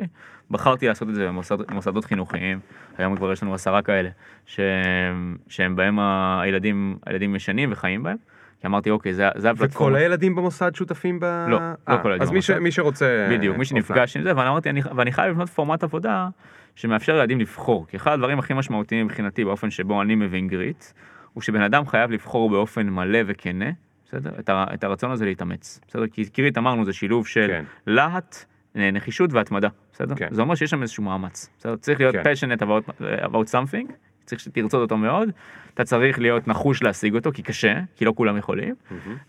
[0.51, 2.59] בחרתי לעשות את זה במוסד, במוסדות חינוכיים,
[2.97, 4.09] היום כבר יש לנו עשרה כאלה,
[4.45, 5.99] שהם, שהם בהם
[6.41, 8.17] הילדים, הילדים ישנים וחיים בהם.
[8.61, 9.93] כי אמרתי אוקיי זה, זה הפלטפורמה.
[9.93, 11.25] וכל הילדים במוסד שותפים ב...
[11.25, 11.57] לא, לא
[11.89, 12.49] אה, כל הילדים אז מי, ש...
[12.49, 13.27] מי שרוצה...
[13.31, 16.29] בדיוק, מי שנפגש עם זה, ואני אמרתי, אני, ואני חייב לבנות פורמט עבודה
[16.75, 20.85] שמאפשר לילדים לבחור, כי אחד הדברים הכי משמעותיים מבחינתי באופן שבו אני מבין גריט,
[21.33, 23.69] הוא שבן אדם חייב לבחור באופן מלא וכנה,
[24.05, 24.31] בסדר?
[24.39, 26.07] את, ה, את הרצון הזה להתאמץ, בסדר?
[26.07, 27.63] כי גריט אמרנו זה שילוב של כן.
[27.87, 28.45] להט,
[28.75, 30.15] נחישות והתמדה, בסדר?
[30.15, 30.27] כן.
[30.31, 31.75] זה אומר שיש שם איזשהו מאמץ, בסדר?
[31.75, 32.23] צריך להיות כן.
[32.23, 33.91] passionate about, about something,
[34.25, 35.29] צריך שתרצות אותו מאוד,
[35.73, 38.75] אתה צריך להיות נחוש להשיג אותו, כי קשה, כי לא כולם יכולים,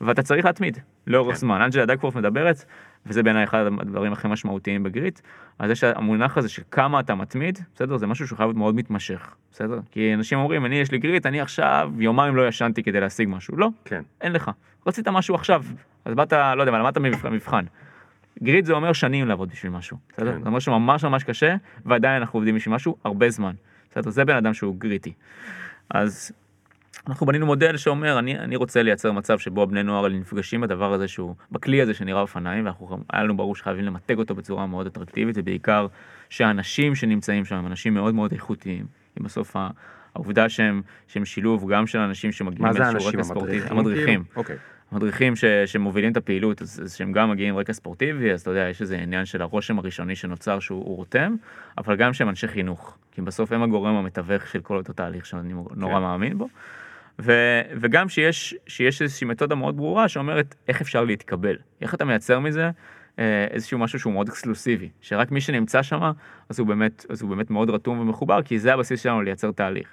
[0.00, 1.40] ואתה צריך להתמיד, לאורך כן.
[1.40, 1.60] זמן.
[1.60, 2.64] אנג'לה דקפורט מדברת,
[3.06, 5.20] וזה בעיניי אחד הדברים הכי משמעותיים בגריט,
[5.58, 7.96] על זה שהמונח הזה של כמה אתה מתמיד, בסדר?
[7.96, 9.80] זה משהו שהוא חייב להיות מאוד מתמשך, בסדר?
[9.90, 13.56] כי אנשים אומרים, אני יש לי גריט, אני עכשיו יומיים לא ישנתי כדי להשיג משהו.
[13.56, 14.02] לא, כן.
[14.20, 14.50] אין לך.
[14.86, 15.64] רצית משהו עכשיו,
[16.04, 17.64] אז באת, לא יודע, למדת מבחן.
[18.42, 20.32] גריד זה אומר שנים לעבוד בשביל משהו, בסדר?
[20.32, 20.42] כן.
[20.42, 23.54] זה אומר שממש ממש קשה, ועדיין אנחנו עובדים בשביל משהו הרבה זמן.
[23.92, 24.10] בסדר?
[24.10, 25.12] זה בן אדם שהוא גריטי.
[25.90, 26.32] אז
[27.08, 30.92] אנחנו בנינו מודל שאומר, אני, אני רוצה לייצר מצב שבו הבני נוער האלה נפגשים בדבר
[30.92, 32.66] הזה שהוא, בכלי הזה שנראה אופניים,
[33.12, 35.86] היה לנו ברור שחייבים למתג אותו בצורה מאוד אטרקטיבית, ובעיקר
[36.30, 38.86] שהאנשים שנמצאים שם הם אנשים מאוד מאוד איכותיים.
[39.14, 39.56] כי בסוף
[40.14, 43.74] העובדה שהם, שהם שילוב גם של אנשים שמגיעים מאיזשהו רקע ספורטיבי, המדריכים?
[43.74, 44.24] המדריכים.
[44.34, 44.58] כאילו?
[44.92, 48.50] המדריכים ש, שמובילים את הפעילות, אז, אז שהם גם מגיעים עם רקע ספורטיבי, אז אתה
[48.50, 51.34] יודע, יש איזה עניין של הרושם הראשוני שנוצר שהוא הוא רותם,
[51.78, 55.52] אבל גם שהם אנשי חינוך, כי בסוף הם הגורם המתווך של כל אותו תהליך שאני
[55.76, 56.00] נורא כן.
[56.00, 56.48] מאמין בו.
[57.18, 57.32] ו,
[57.80, 62.70] וגם שיש, שיש איזושהי מתודה מאוד ברורה שאומרת איך אפשר להתקבל, איך אתה מייצר מזה
[63.18, 66.12] אה, איזשהו משהו שהוא מאוד אקסקלוסיבי, שרק מי שנמצא שם,
[66.48, 69.88] אז הוא באמת, אז הוא באמת מאוד רתום ומחובר, כי זה הבסיס שלנו לייצר תהליך.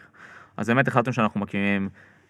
[0.57, 1.89] אז באמת החלטנו שאנחנו מקימים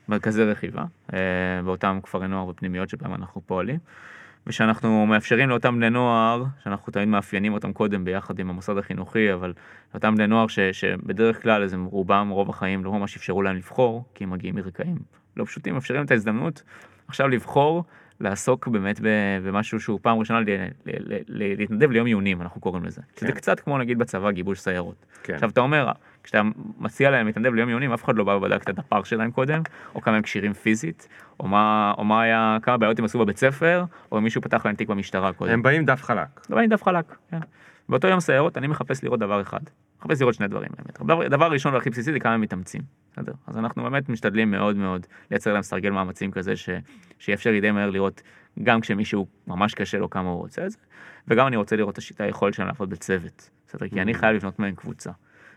[0.10, 0.84] מרכזי רכיבה
[1.14, 1.20] אה,
[1.66, 3.80] באותם כפרי נוער ופנימיות שבהם אנחנו פועלים,
[4.48, 9.54] ושאנחנו מאפשרים לאותם בני נוער, שאנחנו תמיד מאפיינים אותם קודם ביחד עם המוסד החינוכי, אבל
[9.94, 13.56] אותם בני נוער ש, שבדרך כלל אז הם רובם רוב החיים לא ממש אפשרו להם
[13.56, 14.98] לבחור, כי הם מגיעים מרקעים
[15.38, 16.64] לא פשוטים, מאפשרים את ההזדמנות
[17.08, 17.84] עכשיו לבחור
[18.20, 19.00] לעסוק באמת
[19.44, 20.40] במשהו שהוא פעם ראשונה
[21.28, 23.02] להתנדב ליום עיונים אנחנו קוראים לזה.
[23.16, 23.28] כן.
[23.28, 25.06] זה קצת כמו נגיד בצבא גיבוש סיירות.
[25.24, 25.34] כן.
[25.34, 25.92] עכשיו אתה אומר,
[26.24, 26.42] כשאתה
[26.80, 29.62] מציע להם להתנדב ליום עיונים, אף אחד לא בא ובדק את הדפ"ר שלהם קודם,
[29.96, 31.08] או כמה הם כשירים פיזית,
[31.40, 34.76] או מה, או מה היה, כמה בעיות הם עשו בבית ספר, או מישהו פתח להם
[34.76, 35.52] תיק במשטרה קודם.
[35.52, 36.28] הם באים דף חלק.
[36.50, 37.40] דבר עם דף חלק, כן.
[37.90, 39.60] באותו יום סיירות אני מחפש לראות דבר אחד.
[40.00, 41.02] מחפש לראות שני דברים באמת.
[41.02, 42.82] דבר, דבר ראשון והכי בסיסי זה כמה הם מתאמצים.
[43.12, 43.34] בסדר?
[43.48, 46.70] אז אנחנו באמת משתדלים מאוד מאוד לייצר להם סרגל מאמצים כזה ש,
[47.20, 48.22] שיאפשר לי די מהר לראות
[48.64, 50.78] גם כשמישהו ממש קשה לו כמה הוא רוצה את זה,
[51.28, 53.50] וגם אני רוצה לראות את השיטה היכולת שלנו לעבוד בצוות.
[53.68, 53.88] בסדר?
[53.88, 55.12] כי אני חייב לבנות מהם קבוצה.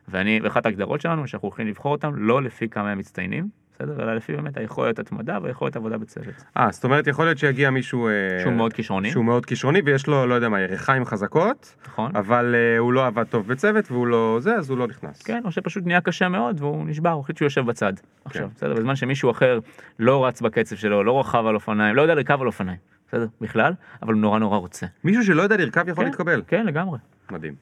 [0.09, 4.03] ואני, ואחת ההגדרות שלנו שאנחנו הולכים לבחור אותם לא לפי כמה הם מצטיינים, בסדר?
[4.03, 6.35] אלא לפי באמת היכולת התמדה והיכולת עבודה בצוות.
[6.57, 8.09] אה, זאת אומרת, יכול להיות שיגיע מישהו...
[8.09, 12.17] אה, שהוא מאוד כישרוני, שהוא מאוד כישרוני ויש לו, לא יודע מה, ירכיים חזקות, נכון?
[12.17, 15.23] אבל אה, הוא לא עבד טוב בצוות והוא לא זה, אז הוא לא נכנס.
[15.23, 17.93] כן, או שפשוט נהיה קשה מאוד והוא נשבר, הוא החליט שהוא יושב בצד.
[18.25, 19.59] עכשיו, בסדר, בזמן שמישהו אחר
[19.99, 22.79] לא רץ בקצב שלו, לא רכב על אופניים, לא יודע לרכב על אופניים,
[23.09, 23.73] בסדר, בכלל,
[24.03, 24.87] אבל הוא נורא נורא רוצה.
[25.05, 26.43] מישהו שלא יודע לרכב יכול כן, להתקבל.
[26.47, 26.99] כן, לגמרי.
[27.31, 27.55] מדהים.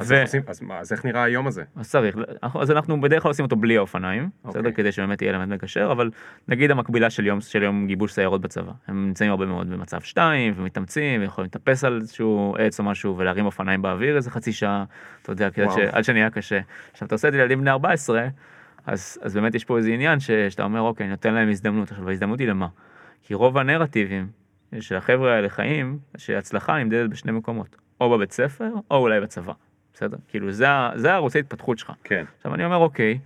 [0.00, 1.62] אז, ו- עושים- אז מה, אז איך נראה היום הזה?
[1.76, 2.16] אז צריך,
[2.60, 4.72] אז אנחנו בדרך כלל עושים אותו בלי האופניים, בסדר, אוקיי.
[4.74, 6.10] כדי שבאמת יהיה אלמנט מקשר, אבל
[6.48, 10.52] נגיד המקבילה של יום, של יום גיבוש סיירות בצבא, הם נמצאים הרבה מאוד במצב 2
[10.56, 14.84] ומתאמצים, ויכולים לטפס על איזשהו עץ או משהו ולהרים אופניים באוויר איזה חצי שעה,
[15.22, 15.70] אתה יודע, וואו.
[15.76, 16.60] ש, עד שנהיה קשה.
[16.92, 18.28] עכשיו אתה עושה את זה לילדים בני 14,
[18.86, 21.90] אז, אז באמת יש פה איזה עניין ש, שאתה אומר אוקיי, אני נותן להם הזדמנות,
[21.90, 22.68] עכשיו ההזדמנות היא למה?
[23.22, 24.28] כי רוב הנרטיבים
[24.80, 29.52] של החבר'ה האלה חיים, שהצלחה נמדדת בשני מקומות, או בבית ספר, או אולי בצבא,
[29.96, 30.16] בסדר?
[30.28, 31.92] כאילו זה, זה הערוצי התפתחות שלך.
[32.04, 32.24] כן.
[32.36, 33.18] עכשיו אני אומר אוקיי,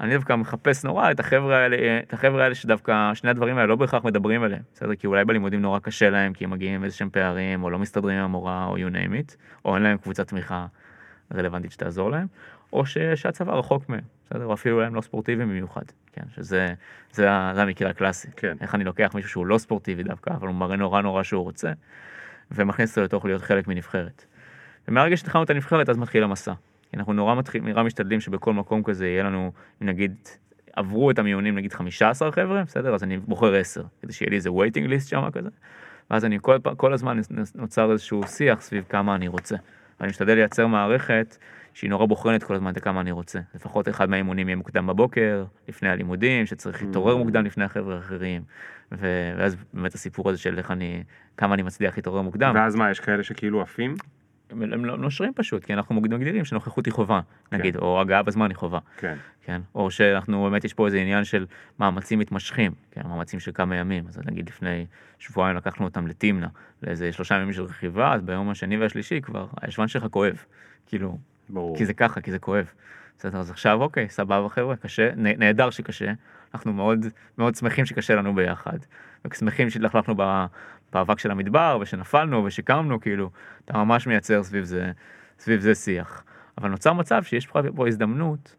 [0.00, 3.76] אני דווקא מחפש נורא את החבר'ה האלה, את החבר'ה האלה שדווקא שני הדברים האלה לא
[3.76, 4.94] בהכרח מדברים עליהם, בסדר?
[4.94, 7.78] כי אולי בלימודים נורא קשה להם כי הם מגיעים עם איזה שהם פערים, או לא
[7.78, 10.66] מסתדרים עם המורה, או you name it, או אין להם קבוצת תמיכה
[11.34, 12.26] רלוונטית שתעזור להם,
[12.72, 14.44] או ש, שהצבא רחוק מהם, בסדר?
[14.44, 16.22] או אפילו הם לא ספורטיביים במיוחד, כן?
[16.34, 16.74] שזה
[17.12, 18.28] זה, זה המקרה הקלאסי.
[18.36, 18.56] כן.
[18.60, 21.72] איך אני לוקח מישהו שהוא לא ספורטיבי דווקא, אבל הוא מראה נורא נורא שהוא רוצה,
[22.50, 24.26] ומכניס אותו לתוך להיות חלק מנבחרת.
[24.88, 26.52] ומהרגע שהתחלנו את הנבחרת אז מתחיל המסע.
[26.94, 30.14] אנחנו נורא, מתחיל, נורא משתדלים שבכל מקום כזה יהיה לנו, נגיד,
[30.76, 32.94] עברו את המיונים נגיד 15 חבר'ה, בסדר?
[32.94, 35.48] אז אני בוחר 10, כדי שיהיה לי איזה waiting list שם כזה.
[36.10, 37.18] ואז אני כל, כל הזמן
[37.54, 39.56] נוצר איזשהו שיח סביב כמה אני רוצה.
[40.00, 41.36] ואני משתדל לייצר מערכת
[41.74, 43.40] שהיא נורא בוחרנת כל הזמן את כמה אני רוצה.
[43.54, 48.42] לפחות אחד מהאימונים יהיה מוקדם בבוקר, לפני הלימודים, שצריך להתעורר מוקדם לפני החבר'ה האחרים.
[48.92, 51.02] ו- ואז באמת הסיפור הזה של איך אני,
[51.36, 52.52] כמה אני מצליח להתעורר מוקדם.
[52.54, 53.94] ואז מה, יש כאלה שכאילו עפים?
[54.50, 57.20] הם הם לא נושרים פשוט, כי אנחנו מגדירים שנוכחות היא חובה,
[57.52, 59.16] נגיד, או הגעה בזמן היא חובה, כן.
[59.44, 59.60] כן?
[59.74, 61.46] או שאנחנו, באמת יש פה איזה עניין של
[61.80, 63.00] מאמצים מתמשכים, כן?
[63.04, 64.86] מאמצים של כמה ימים, אז נגיד לפני
[65.18, 66.46] שבועיים לקחנו אותם לתמנע,
[66.82, 70.44] לאיזה שלושה ימים של רכיבה, אז ביום השני והשלישי כבר הישבן שלך כואב,
[70.86, 71.18] כאילו,
[71.48, 71.76] ברור.
[71.76, 72.66] כי זה ככה, כי זה כואב.
[73.18, 76.12] בסדר, אז עכשיו אוקיי, סבבה חבר'ה, קשה, נהדר שקשה,
[76.54, 77.06] אנחנו מאוד
[77.38, 78.78] מאוד שמחים שקשה לנו ביחד,
[79.24, 80.14] ושמחים שהתלכלכנו
[80.96, 83.30] באבק של המדבר, ושנפלנו ושקמנו, כאילו,
[83.64, 84.92] אתה ממש מייצר סביב זה,
[85.38, 86.24] סביב זה שיח.
[86.58, 88.56] אבל נוצר מצב שיש פה, הזדמנות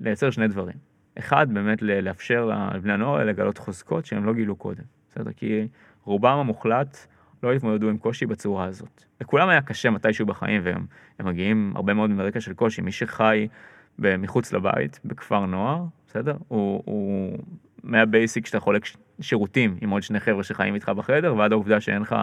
[0.00, 0.76] לייצר שני דברים.
[1.18, 5.32] אחד, באמת לאפשר לבני הנוער לגלות חוזקות שהם לא גילו קודם, בסדר?
[5.36, 5.68] כי
[6.04, 7.06] רובם המוחלט
[7.42, 9.04] לא התמודדו עם קושי בצורה הזאת.
[9.20, 10.86] לכולם היה קשה מתישהו בחיים, והם
[11.18, 12.82] הם מגיעים הרבה מאוד מרקע של קושי.
[12.82, 13.48] מי שחי
[13.98, 16.36] מחוץ לבית, בכפר נוער, בסדר?
[16.48, 17.38] הוא, הוא
[17.82, 18.84] מהבייסיק שאתה חולק
[19.20, 22.16] שירותים עם עוד שני חבר'ה שחיים איתך בחדר, ועד העובדה שאין לך,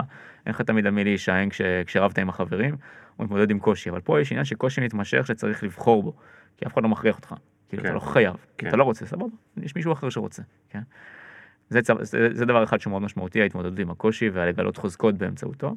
[0.46, 2.76] אין לך תמיד על מי להישען כש, כשרבת עם החברים,
[3.16, 6.14] הוא מתמודד עם קושי, אבל פה יש עניין של קושי מתמשך שצריך לבחור בו,
[6.58, 7.34] כי אף אחד לא מכריח אותך,
[7.70, 7.90] כאילו כן.
[7.90, 8.68] אתה לא חייב, כן.
[8.68, 9.26] אתה לא רוצה, סבבה,
[9.58, 10.82] יש מישהו אחר שרוצה, כן?
[11.70, 15.76] זה, צו- זה, זה דבר אחד שהוא מאוד משמעותי, ההתמודדות עם הקושי והלגלות חוזקות באמצעותו.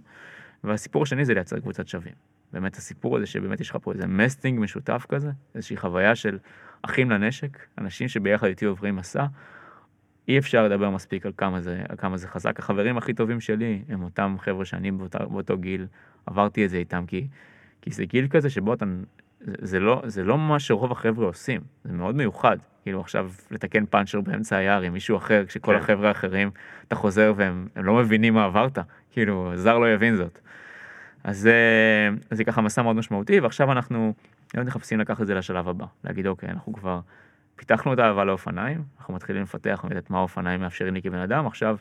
[0.64, 2.14] והסיפור השני זה לייצר קבוצת שווים.
[2.52, 6.38] באמת הסיפור הזה שבאמת יש לך פה איזה מסטינג משותף כזה, איזושהי חוויה של
[6.82, 9.26] אחים לנשק, אנשים שביחד איתי עוברים מסע.
[10.30, 12.58] אי אפשר לדבר מספיק על כמה זה, על כמה זה חזק.
[12.58, 15.86] החברים הכי טובים שלי הם אותם חבר'ה שאני באותה, באותו גיל
[16.26, 17.26] עברתי את זה איתם, כי,
[17.82, 18.84] כי זה גיל כזה שבו אתה,
[19.40, 22.56] זה, זה, לא, זה לא מה שרוב החבר'ה עושים, זה מאוד מיוחד.
[22.82, 25.78] כאילו עכשיו לתקן פאנצ'ר באמצע היער עם מישהו אחר, כשכל כן.
[25.78, 26.50] החבר'ה האחרים,
[26.88, 28.78] אתה חוזר והם הם לא מבינים מה עברת,
[29.10, 30.40] כאילו, זר לא יבין זאת.
[31.24, 31.54] אז זה,
[32.30, 34.14] אז זה ככה מסע מאוד משמעותי, ועכשיו אנחנו
[34.54, 35.86] באמת מחפשים לקחת את זה לשלב הבא.
[36.04, 37.00] להגיד, אוקיי, אנחנו כבר
[37.60, 41.76] פיתחנו את האהבה לאופניים, אנחנו מתחילים לפתח באמת מה האופניים מאפשרים לי כבן אדם, עכשיו,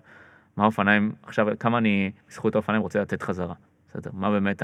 [0.58, 3.54] מה האופניים, עכשיו, כמה אני, בזכות האופניים רוצה לתת חזרה.
[3.90, 4.64] בסדר, מה באמת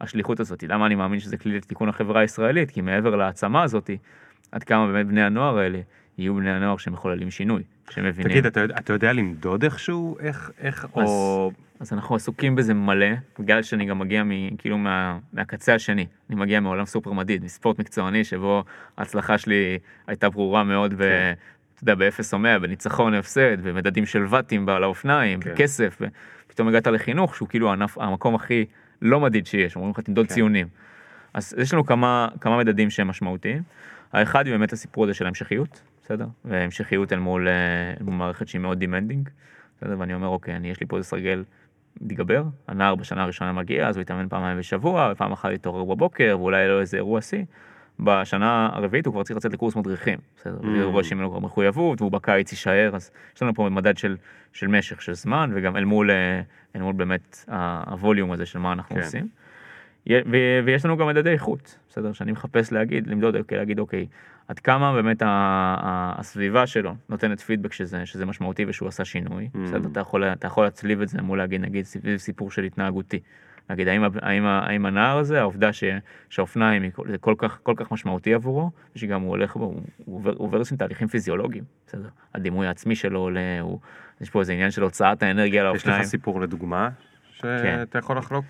[0.00, 3.90] השליחות הזאת, למה אני מאמין שזה כלי לתיקון החברה הישראלית, כי מעבר להעצמה הזאת,
[4.52, 5.80] עד כמה באמת בני הנוער האלה
[6.18, 8.32] יהיו בני הנוער שמחוללים שינוי, שמבינים.
[8.32, 11.50] תגיד, אתה אתה יודע למדוד איכשהו, איך, איך, או...
[11.80, 13.06] אז אנחנו עסוקים בזה מלא,
[13.38, 16.06] בגלל שאני גם מגיע מ, כאילו מה, מהקצה השני.
[16.30, 18.64] אני מגיע מעולם סופר מדיד, מספורט מקצועני, שבו
[18.96, 21.32] ההצלחה שלי הייתה ברורה מאוד, ב, כן.
[21.74, 25.50] אתה יודע, באפס או מאה, בניצחון הפסד, במדדים של ואטים על האופניים, כן.
[25.50, 25.98] בכסף,
[26.46, 28.64] ופתאום הגעת לחינוך, שהוא כאילו הענף, המקום הכי
[29.02, 30.34] לא מדיד שיש, אומרים לך תמדוד כן.
[30.34, 30.66] ציונים.
[31.34, 33.62] אז יש לנו כמה, כמה מדדים שהם משמעותיים.
[34.12, 36.26] האחד הוא באמת הסיפור הזה של ההמשכיות, בסדר?
[36.44, 37.52] והמשכיות אל מול, אה,
[38.00, 39.28] אל מול מערכת שהיא מאוד demanding,
[39.76, 39.96] בסדר?
[39.98, 41.44] ואני אומר, אוקיי, אני, יש לי פה איזה סרגל
[42.00, 46.68] מתגבר, הנער בשנה הראשונה מגיע, אז הוא יתאמן פעמיים בשבוע, ופעם אחת יתעורר בבוקר, ואולי
[46.68, 47.44] לו איזה אירוע שיא.
[48.00, 50.58] בשנה הרביעית הוא כבר צריך לצאת לקורס מדריכים, בסדר?
[50.62, 50.66] Mm.
[50.66, 53.98] זה אירוע שאם אין לו כבר מחויבות, והוא בקיץ יישאר, אז יש לנו פה מדד
[53.98, 54.16] של,
[54.52, 56.40] של משך, של זמן, וגם אל מול, אה,
[56.76, 57.44] אל מול באמת
[57.86, 59.02] ה volume הזה של מה אנחנו כן.
[59.02, 59.28] עושים.
[60.64, 62.12] ויש לנו גם מדדי איכות, בסדר?
[62.12, 64.06] שאני מחפש להגיד, למדוד, אוקיי, להגיד, אוקיי,
[64.50, 69.58] עד כמה באמת הסביבה שלו נותנת פידבק שזה, שזה משמעותי ושהוא עשה שינוי, Mm.
[69.58, 69.88] בסדר?
[69.92, 71.84] אתה יכול, אתה יכול להצליב את זה מול להגיד, נגיד,
[72.16, 73.20] סיפור של התנהגותי.
[73.70, 75.84] להגיד, האם, האם, האם הנער הזה, העובדה ש,
[76.30, 80.16] שהאופניים היא כל- כל כך, כל כך משמעותי עבורו, שגם הוא הולך, בו, הוא, הוא
[80.16, 82.08] עובר, הוא עובר איזשהם תהליכים פיזיולוגיים, בסדר?
[82.34, 83.78] הדימוי העצמי שלו עולה, הוא,
[84.20, 86.00] יש פה איזה עניין של הוצאת האנרגיה יש לאופניים.
[86.00, 86.88] לך סיפור לדוגמה
[87.38, 87.58] כן.
[87.62, 88.44] שאתה יכול לחלוק?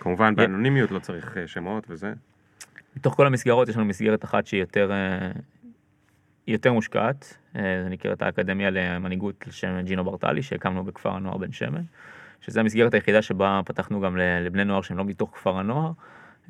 [0.00, 2.12] כמובן באנונימיות, לא צריך אה, שמות וזה.
[2.96, 5.30] מתוך כל המסגרות יש לנו מסגרת אחת שהיא יותר, אה,
[6.46, 11.82] יותר מושקעת, אה, זה נקראת האקדמיה למנהיגות לשם ג'ינו ברטלי שהקמנו בכפר הנוער בן שמן,
[12.40, 15.92] שזה המסגרת היחידה שבה פתחנו גם לבני נוער שהם לא מתוך כפר הנוער,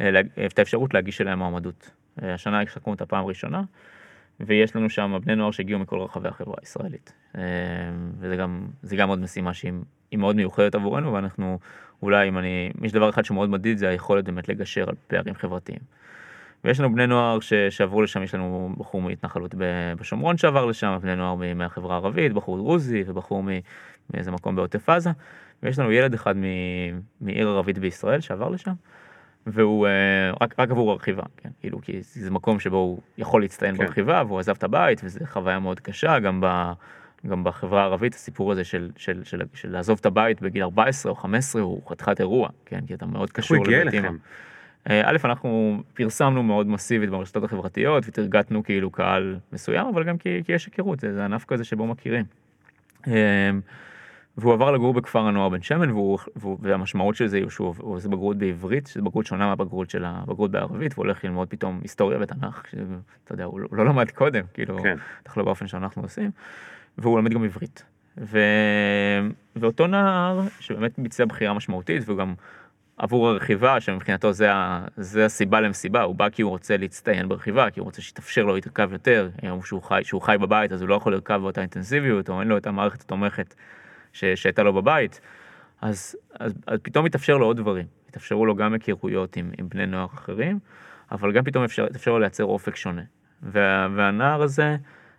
[0.01, 1.91] אה, את האפשרות להגיש אליהם מועמדות.
[2.23, 3.63] השנה השקנו אותה פעם ראשונה,
[4.41, 7.13] ויש לנו שם בני נוער שהגיעו מכל רחבי החברה הישראלית.
[8.19, 8.67] וזה גם,
[8.97, 9.73] גם עוד משימה שהיא
[10.11, 11.59] היא מאוד מיוחדת עבורנו, ואנחנו
[12.03, 16.00] אולי אם אני, יש דבר אחד שמאוד מדיד זה היכולת באמת לגשר על פערים חברתיים.
[16.65, 19.55] ויש לנו בני נוער ש, שעברו לשם, יש לנו בחור מהתנחלות
[19.99, 23.45] בשומרון שעבר לשם, בני נוער מהחברה הערבית, בחור דרוזי ובחור
[24.15, 25.11] מאיזה מקום בעוטף עזה,
[25.63, 26.45] ויש לנו ילד אחד מ,
[27.21, 28.73] מעיר ערבית בישראל שעבר לשם,
[29.47, 29.93] והוא אה,
[30.41, 33.87] רק, רק עבור הרכיבה, כן, כאילו, כי זה מקום שבו הוא יכול להצטיין כן.
[33.87, 36.73] ברכיבה, והוא עזב את הבית, וזו חוויה מאוד קשה, גם ב...
[37.27, 41.17] גם בחברה הערבית הסיפור הזה של, של, של, של לעזוב את הבית בגיל 14 או
[41.17, 44.07] 15 הוא חתיכת אירוע, כן, כי אתה מאוד הוא קשור הגיע לבית אמא.
[44.07, 44.17] אליכם?
[44.91, 50.43] אה, א', אנחנו פרסמנו מאוד מסיבית ברשתות החברתיות ותרגטנו כאילו קהל מסוים, אבל גם כי,
[50.45, 52.25] כי יש היכרות, זה, זה ענף כזה שבו מכירים.
[53.07, 53.51] אה,
[54.37, 57.97] והוא עבר לגור בכפר הנוער בן שמן, והוא, והוא, והמשמעות של זה היא שהוא הוא
[57.97, 62.19] עושה בגרות בעברית, שזו בגרות שונה מהבגרות של הבגרות בערבית, והוא הולך ללמוד פתאום היסטוריה
[62.21, 64.97] ותנ"ך, שאתה יודע, הוא, לא- הוא לא למד קודם, כאילו, כן.
[65.23, 66.31] בטח לא באופן שאנחנו עושים,
[66.99, 67.85] והוא לומד גם עברית.
[68.19, 68.39] ו...
[69.57, 72.35] ואותו נער שבאמת ביצע בחירה משמעותית, והוא גם
[73.03, 74.85] עבור הרכיבה, שמבחינתו זה, ה...
[74.97, 78.55] זה הסיבה למסיבה, הוא בא כי הוא רוצה להצטיין ברכיבה, כי הוא רוצה שיתאפשר לו
[78.55, 82.29] להתרכב יותר, היום שהוא חי, שהוא חי בבית אז הוא לא יכול לרכב באותה אינטנסיביות,
[82.29, 83.55] או אין לו את המערכת התומכת.
[84.13, 85.21] שהייתה לו בבית,
[85.81, 89.87] אז, אז, אז פתאום התאפשר לו עוד דברים, התאפשרו לו גם היכרויות עם, עם בני
[89.87, 90.59] נוער אחרים,
[91.13, 93.03] אבל גם פתאום אפשר, אפשר לו לייצר אופק שונה.
[93.43, 94.77] וה, והנער הזה,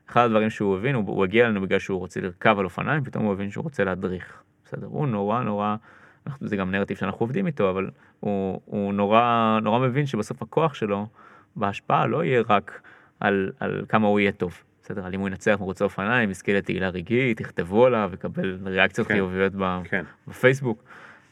[0.09, 3.25] אחד הדברים שהוא הבין, הוא, הוא הגיע אלינו בגלל שהוא רוצה לרכב על אופניים, פתאום
[3.25, 4.43] הוא הבין שהוא רוצה להדריך.
[4.65, 6.00] בסדר, הוא נורא נורא, אנחנו,
[6.39, 7.89] זה גם נרטיב שאנחנו עובדים איתו, אבל
[8.19, 11.07] הוא, הוא נורא נורא מבין שבסוף הכוח שלו
[11.55, 12.81] בהשפעה לא יהיה רק
[13.19, 14.63] על, על כמה הוא יהיה טוב.
[14.83, 19.13] בסדר, על אם הוא ינצח מרוצי אופניים, יזכה לתהילה רגעית, יכתבו עליו, יקבל ריאקציות כן.
[19.13, 20.03] חיוביות ב, כן.
[20.27, 20.83] בפייסבוק,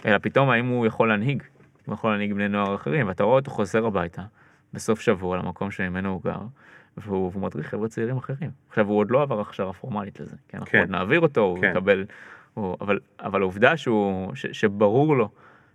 [0.05, 1.43] אלא פתאום האם הוא יכול להנהיג,
[1.85, 4.21] הוא יכול להנהיג בני נוער אחרים, ואתה רואה אותו חוזר הביתה
[4.73, 6.39] בסוף שבוע למקום שממנו הוא גר,
[6.97, 8.51] והוא, והוא מדריך חבר'ה צעירים אחרים.
[8.69, 10.57] עכשיו, הוא עוד לא עבר הכשרה פורמלית לזה, כן?
[10.57, 10.79] אנחנו כן.
[10.79, 11.71] עוד נעביר אותו, הוא כן.
[11.71, 12.05] יקבל...
[12.59, 15.29] הוא, אבל, אבל העובדה שהוא, ש, שברור לו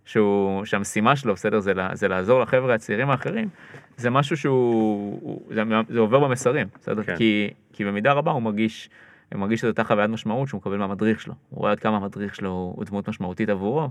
[0.05, 3.49] שהוא, שהמשימה שלו, בסדר, זה, לה- זה לעזור לחבר'ה הצעירים האחרים,
[3.97, 7.03] זה משהו שהוא, הוא- זה, זה עובר במסרים, בסדר?
[7.03, 7.17] כן.
[7.17, 8.91] כי, כי במידה רבה הוא מרגיש,
[9.33, 11.35] הוא מרגיש שזו אותה חוויית משמעות שהוא מקבל מהמדריך שלו.
[11.51, 13.89] הוא רואה עד כמה המדריך שלו הוא דמות משמעותית עבורו,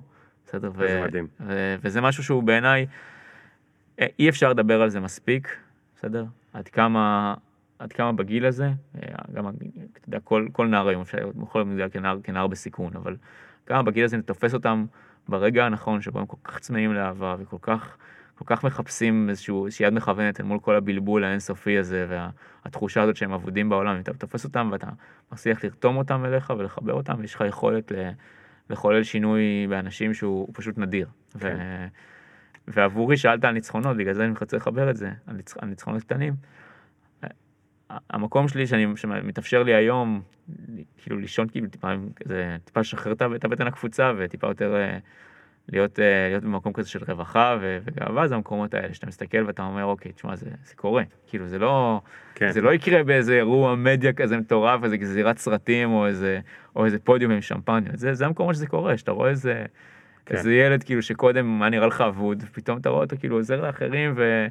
[0.48, 0.72] בסדר?
[0.78, 1.28] זה מדהים.
[1.48, 2.86] ו, וזה משהו שהוא בעיניי,
[4.02, 5.58] אה, אי אפשר לדבר על זה מספיק,
[5.98, 6.26] בסדר?
[6.54, 7.34] עד כמה,
[7.84, 11.62] עד כמה בגיל הזה, אה, גם, אתה יודע, כל, כל נער היום אפשר להיות, יכול
[11.62, 13.16] להיות מוגדר כנער, כנער בסיכון, אבל
[13.66, 14.86] כמה בגיל הזה תופס אותם
[15.28, 17.98] ברגע הנכון, שבו הם כל כך צמאים לאהבה וכל כך,
[18.36, 22.08] כל כך מחפשים איזשהו, איזושהי יד מכוונת אל מול כל הבלבול האינסופי הזה,
[22.66, 24.88] והתחושה הזאת שהם אבודים בעולם, אתה תופס אותם ואתה
[25.32, 28.10] מצליח לרתום אותם אליך ולחבר אותם, ויש לך יכולת ל,
[28.70, 31.08] לחולל שינוי באנשים שהוא הוא פשוט נדיר.
[31.40, 31.58] כן.
[31.60, 31.86] ו,
[32.68, 35.12] ועבורי שאלת על ניצחונות, בגלל זה אני רוצה לחבר את זה.
[35.60, 36.34] על ניצחונות קטנים.
[38.10, 40.22] המקום שלי שאני, שמתאפשר לי היום,
[40.98, 44.98] כאילו לישון כאילו טיפה, כזה, טיפה לשחרר את הבטן הקפוצה וטיפה יותר אה,
[45.70, 49.64] להיות, אה, להיות במקום כזה של רווחה ו- וגאווה, זה המקומות האלה שאתה מסתכל ואתה
[49.64, 52.02] אומר, אוקיי, תשמע, זה, זה קורה, כאילו זה לא,
[52.36, 52.52] כן.
[52.52, 56.40] זה לא יקרה באיזה אירוע מדיה כזה מטורף, איזה זריקת סרטים או איזה,
[56.76, 59.66] או איזה פודיום עם שמפניות, זה, זה המקומות שזה קורה, שאתה רואה איזה,
[60.26, 60.36] כן.
[60.36, 64.14] איזה ילד כאילו שקודם היה נראה לך אבוד, ופתאום אתה רואה אותו כאילו עוזר לאחרים
[64.16, 64.48] ו...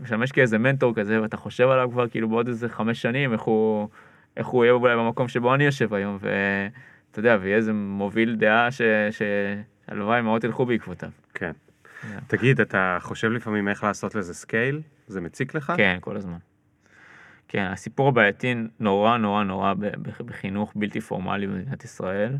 [0.00, 3.88] משמש כאיזה מנטור כזה, ואתה חושב עליו כבר כאילו בעוד איזה חמש שנים, איך הוא,
[4.36, 8.68] איך הוא יהיה אולי במקום שבו אני יושב היום, ואתה יודע, ויהיה איזה מוביל דעה
[9.10, 11.10] שהלוואי מאוד ילכו בעקבותיו.
[11.34, 11.52] כן.
[12.00, 12.18] כן.
[12.26, 14.80] תגיד, אתה חושב לפעמים איך לעשות לזה scale?
[15.06, 15.72] זה מציק לך?
[15.76, 16.38] כן, כל הזמן.
[17.48, 19.74] כן, הסיפור הבעייתי נורא נורא נורא
[20.18, 22.36] בחינוך בלתי פורמלי במדינת ישראל,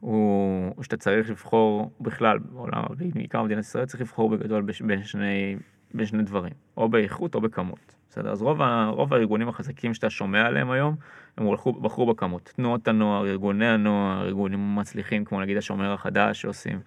[0.00, 2.82] הוא שאתה צריך לבחור בכלל, בעולם,
[3.14, 5.56] בעיקר במדינת ישראל, צריך לבחור בגדול בין שני,
[5.94, 7.96] בין שני דברים, או באיכות או בכמות.
[8.10, 8.30] בסדר?
[8.30, 10.96] אז רוב, ה- רוב הארגונים החזקים שאתה שומע עליהם היום,
[11.36, 12.52] הם הולכו, בחרו בכמות.
[12.56, 16.80] תנועות הנוער, ארגוני הנוער, ארגונים מצליחים כמו נגיד השומר החדש שעושים,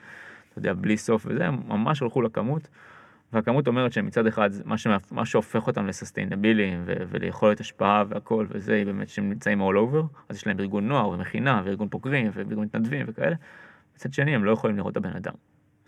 [0.49, 2.67] אתה יודע, בלי סוף וזה, הם ממש הלכו לכמות.
[3.33, 5.11] והכמות אומרת שמצד אחד מה, שמאפ...
[5.11, 6.93] מה שהופך אותם לסוסטיינביליים ו...
[7.09, 11.09] וליכולת השפעה והכל וזה היא באמת שהם נמצאים all over אז יש להם ארגון נוער
[11.09, 13.35] ומכינה וארגון בוגרים וארגון מתנדבים וכאלה.
[13.95, 15.33] מצד שני הם לא יכולים לראות את הבן אדם.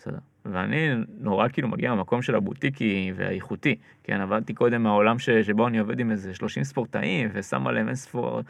[0.06, 0.18] בסדר.
[0.45, 3.76] ואני נורא כאילו מגיע מהמקום של הבוטיקי והאיכותי.
[4.03, 5.30] כן עבדתי קודם מהעולם ש...
[5.30, 8.41] שבו אני עובד עם איזה 30 ספורטאים ושם עליהם אין ספור,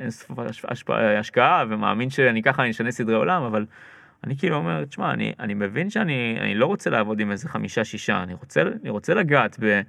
[0.00, 3.66] אין ספור השפעה, השקעה ומאמין שאני ככה אני אשנה סדרי עולם אבל.
[4.24, 7.84] אני כאילו אומר, תשמע, אני, אני מבין שאני אני לא רוצה לעבוד עם איזה חמישה,
[7.84, 9.80] שישה, אני רוצה, אני רוצה לגעת ב,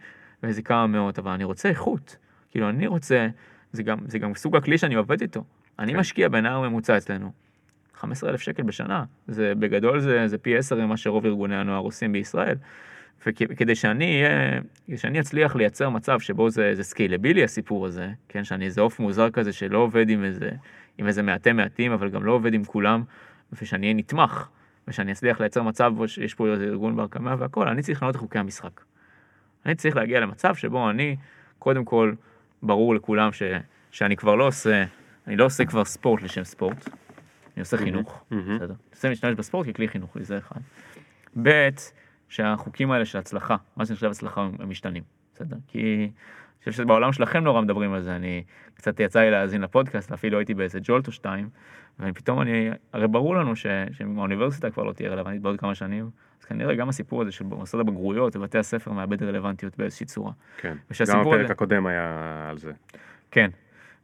[0.44, 2.18] באיזה כמה מאות, אבל אני רוצה איכות.
[2.52, 3.28] כאילו, אני רוצה,
[3.72, 5.44] זה גם, זה גם סוג הכלי שאני עובד איתו.
[5.80, 6.00] אני כן.
[6.00, 7.32] משקיע בנער ממוצע אצלנו,
[8.06, 9.04] 15,000 שקל בשנה.
[9.28, 12.56] זה בגדול זה, זה פי 10 ממה שרוב ארגוני הנוער עושים בישראל.
[13.28, 14.24] וכדי שאני
[14.96, 19.30] שאני אצליח לייצר מצב שבו זה, זה scalable הסיפור הזה, כן, שאני איזה עוף מוזר
[19.30, 20.50] כזה שלא עובד עם איזה,
[20.98, 23.04] עם איזה מעטי מעטים, אבל גם לא עובד עם כולם,
[23.54, 24.48] ושאני אהיה נתמך,
[24.88, 28.20] ושאני אצליח לייצר מצב שיש פה איזה ארגון בר קמא והכל, אני צריך לשנות את
[28.20, 28.82] חוקי המשחק.
[29.66, 31.16] אני צריך להגיע למצב שבו אני,
[31.60, 32.14] קודם כל,
[32.64, 33.44] ברור לכולם ש,
[33.92, 34.84] שאני כבר לא עושה,
[35.28, 36.90] אני לא עושה כבר ספורט לשם ספורט,
[37.56, 38.24] אני עושה חינוך.
[38.56, 38.66] בסדר?
[38.66, 40.60] אני עושה להשתמש בספורט ככלי חינוכי, זה אחד.
[41.44, 41.70] ב',
[42.30, 45.04] שהחוקים האלה של הצלחה, מה שנחשב הצלחה, הם משתנים,
[45.36, 45.58] בסדר?
[45.68, 46.12] כי אני
[46.60, 48.44] חושב שבעולם שלכם נורא מדברים על זה, אני
[48.76, 51.50] קצת יצא לי להאזין לפודקאסט, אפילו הייתי באיזה ג'ולט או שתיים,
[52.00, 56.10] ופתאום אני, הרי ברור לנו ש, שהאוניברסיטה כבר לא תהיה רלוונטית בעוד כמה שנים,
[56.40, 60.32] אז כנראה גם הסיפור הזה של מוסד הבגרויות ובתי הספר מאבד רלוונטיות באיזושהי צורה.
[60.58, 60.78] כן.
[61.08, 62.72] גם הפרק הזה- הקודם היה על זה.
[63.32, 63.50] כן.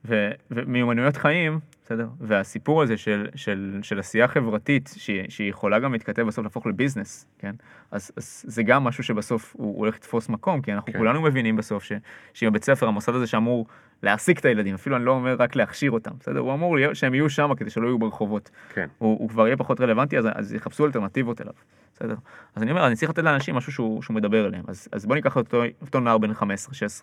[0.06, 2.08] ו, ומיומנויות חיים, בסדר?
[2.20, 7.28] והסיפור הזה של, של, של עשייה חברתית, שהיא, שהיא יכולה גם להתכתב בסוף להפוך לביזנס,
[7.40, 7.56] כן?
[7.92, 10.92] אז, אז זה גם משהו שבסוף הוא, הוא הולך לתפוס מקום, כי אנחנו כן.
[10.94, 11.00] כן.
[11.00, 11.92] כולנו מבינים בסוף ש,
[12.34, 13.66] שאם הבית ספר, המוסד הזה שאמור
[14.04, 16.40] להעסיק את הילדים, אפילו אני לא אומר רק להכשיר אותם, בסדר?
[16.40, 18.50] הוא אמור להיות, שהם יהיו שם כדי שלא יהיו ברחובות.
[18.74, 18.88] כן.
[18.98, 21.54] הוא, הוא כבר יהיה פחות רלוונטי, אז, אז יחפשו אלטרנטיבות אליו,
[21.96, 22.16] בסדר?
[22.56, 24.64] אז אני אומר, אני צריך לתת לאנשים משהו שהוא, שהוא מדבר אליהם.
[24.68, 26.34] אז, אז בוא ניקח אותו, אותו נער בן 15-16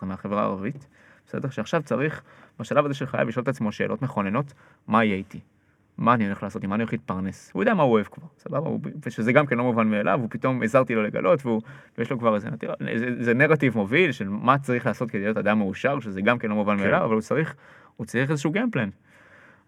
[0.01, 0.87] מהחברה הערבית,
[1.29, 1.49] בסדר?
[1.49, 2.21] שעכשיו צריך,
[2.59, 4.53] בשלב הזה של חייו, לשאול את עצמו שאלות מכוננות,
[4.87, 5.39] מה יהיה איתי?
[5.97, 7.51] מה אני הולך לעשות, עם מה אני הולך להתפרנס?
[7.53, 8.69] הוא יודע מה הוא אוהב כבר, סבבה?
[8.69, 11.61] הוא- ושזה גם כן לא מובן מאליו, הוא פתאום עזרתי לו לגלות, והוא-
[11.97, 15.37] ויש לו כבר איזה נתיב, זה, זה נרטיב מוביל של מה צריך לעשות כדי להיות
[15.37, 16.83] אדם מאושר, שזה גם כן לא מובן כן.
[16.83, 17.55] מאליו, אבל הוא צריך,
[17.97, 18.89] הוא צריך איזשהו גיימפלן.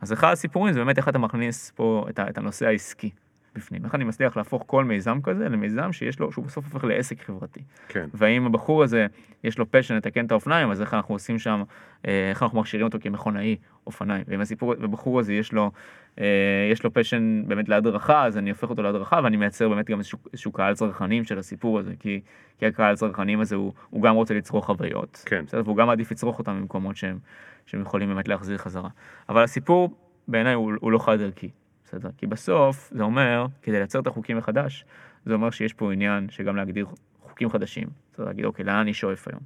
[0.02, 3.10] אז אחד הסיפורים זה באמת איך אתה מכניס פה את, ה, את הנושא העסקי.
[3.56, 3.86] בפנים.
[3.86, 7.60] איך אני מצליח להפוך כל מיזם כזה למיזם שיש לו, שהוא בסוף הופך לעסק חברתי.
[7.88, 8.10] כן.
[8.14, 9.08] והאם הבחור הזה,
[9.44, 11.64] יש לו פשן לתקן את האופניים, אז איך אנחנו עושים שם,
[12.08, 13.56] אה, איך אנחנו מכשירים אותו כמכונאי
[13.88, 14.24] אופניים.
[14.28, 15.72] ואם הסיפור, ובחור הזה יש לו,
[16.20, 19.98] אה, יש לו פשן באמת להדרכה, אז אני הופך אותו להדרכה, ואני מייצר באמת גם
[19.98, 22.22] איזשהו, איזשהו קהל צרכנים של הסיפור הזה, כי,
[22.58, 25.24] כי הקהל צרכנים הזה הוא, הוא גם רוצה לצרוך חוויות.
[25.26, 25.44] כן.
[25.48, 25.62] בסדר?
[25.66, 27.20] והוא גם מעדיף לצרוך אותם במקומות שהם,
[27.66, 28.90] שהם יכולים באמת להחזיר חזרה.
[29.30, 29.90] אבל הסיפור
[30.28, 31.50] בעיניי הוא, הוא לא חד ערכי.
[31.92, 32.10] בסדר?
[32.18, 34.86] כי בסוף זה אומר, כדי לייצר את החוקים מחדש,
[35.26, 36.88] זה אומר שיש פה עניין שגם להגדיר
[37.22, 37.88] חוקים חדשים.
[38.12, 39.42] צריך להגיד, אוקיי, לאן אני שואף היום?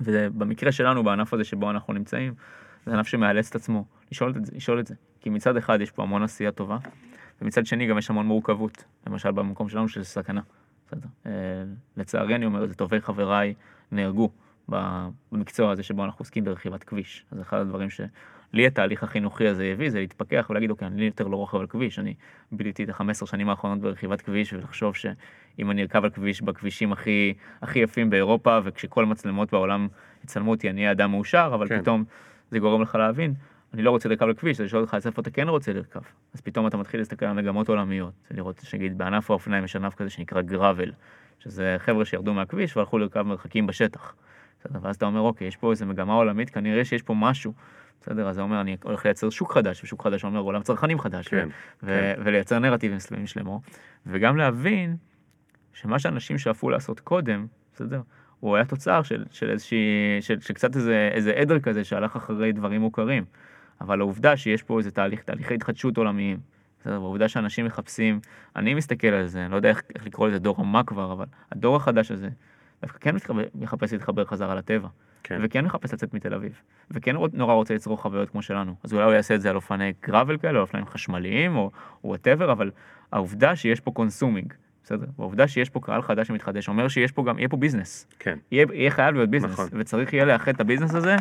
[0.00, 2.34] ובמקרה שלנו, בענף הזה שבו אנחנו נמצאים,
[2.86, 4.94] זה ענף שמאלץ את עצמו לשאול את זה, לשאול את זה.
[5.20, 6.78] כי מצד אחד יש פה המון עשייה טובה,
[7.42, 8.84] ומצד שני גם יש המון מורכבות.
[9.06, 10.40] למשל במקום שלנו של סכנה.
[10.86, 11.08] בסדר.
[11.26, 11.32] אה,
[11.96, 13.54] לצערי אני אומר זה, טובי חבריי
[13.92, 14.30] נהרגו
[15.32, 17.24] במקצוע הזה שבו אנחנו עוסקים ברכיבת כביש.
[17.30, 17.90] אז אחד הדברים
[18.52, 21.98] שלי התהליך החינוכי הזה הביא זה להתפכח ולהגיד אוקיי אני יותר לא רוכב על כביש,
[21.98, 22.14] אני
[22.52, 27.34] ביליתי את ה-15 שנים האחרונות ברכיבת כביש ולחשוב שאם אני ארכב על כביש בכבישים הכי,
[27.62, 29.88] הכי יפים באירופה וכשכל מצלמות בעולם
[30.24, 31.82] יצלמו אותי אני אהיה אדם מאושר אבל כן.
[31.82, 32.04] פתאום
[32.50, 33.34] זה גורם לך להבין
[33.74, 36.00] אני לא רוצה לרכב על כביש, אז לשאול אותך אז איפה אתה כן רוצה לרכב.
[36.34, 40.10] אז פתאום אתה מתחיל להסתכל על מגמות עולמיות, לראות שנגיד בענף האופניים יש ענף כזה
[40.10, 40.92] שנקרא גראבל,
[41.38, 44.14] שזה חבר'ה שירדו מהכביש והלכו לרכב מרחקים בשטח.
[44.82, 47.52] ואז אתה אומר אוקיי, יש פה איזה מגמה עולמית, כנראה שיש פה משהו.
[48.00, 51.28] בסדר, אז זה אומר אני הולך לייצר שוק חדש, ושוק חדש אומר עולם צרכנים חדש,
[51.28, 51.48] כן,
[51.82, 52.20] ו- כן.
[52.20, 53.60] ו- ולייצר נרטיבים שלמים שלמו,
[54.06, 54.96] וגם להבין
[55.72, 58.00] שמה שאנשים שאפו לעשות קודם, בסדר,
[58.40, 62.52] הוא היה תוצר של, של איזושהי, של, של קצת איזה, איזה עדר כזה שהלך אחרי
[62.52, 63.24] דברים מוכרים.
[63.80, 66.38] אבל העובדה שיש פה איזה תהליך, תהליכי התחדשות עולמיים,
[66.80, 68.20] בסדר, והעובדה שאנשים מחפשים,
[68.56, 71.26] אני מסתכל על זה, אני לא יודע איך, איך לקרוא לזה דור המה כבר, אבל
[71.52, 72.28] הדור החדש הזה,
[72.82, 73.16] דווקא כן
[73.54, 74.88] מחפש להתחבר חזרה לטבע,
[75.22, 75.40] כן.
[75.42, 76.60] וכן מחפש לצאת מתל אביב,
[76.90, 79.92] וכן נורא רוצה לצרוך חוויות כמו שלנו, אז אולי הוא יעשה את זה על אופני
[80.02, 81.70] gravel כאלה, או אופניים חשמליים, או
[82.04, 82.70] whatever, אבל
[83.12, 84.52] העובדה שיש פה consuming,
[84.84, 88.38] בסדר, והעובדה שיש פה קהל חדש שמתחדש, אומר שיש פה גם, יהיה פה ביזנס, כן.
[88.52, 89.68] יהיה, יהיה חייב להיות ביזנס, נכון.
[89.72, 91.16] וצריך יהיה לאחד את הביזנס הזה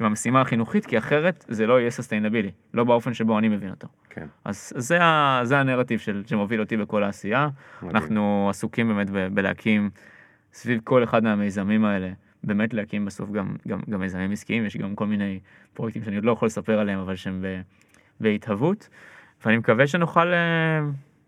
[0.00, 3.88] עם המשימה החינוכית, כי אחרת זה לא יהיה sustainable, לא באופן שבו אני מבין אותו.
[4.10, 4.26] כן.
[4.44, 7.48] אז זה, ה, זה הנרטיב של, שמוביל אותי בכל העשייה.
[7.82, 7.96] מדהים.
[7.96, 9.90] אנחנו עסוקים באמת ב, בלהקים
[10.52, 12.10] סביב כל אחד מהמיזמים האלה,
[12.44, 15.40] באמת להקים בסוף גם, גם, גם מיזמים עסקיים, יש גם כל מיני
[15.74, 17.60] פרויקטים שאני עוד לא יכול לספר עליהם, אבל שהם ב,
[18.20, 18.88] בהתהוות,
[19.44, 20.80] ואני מקווה שנוכל, אה,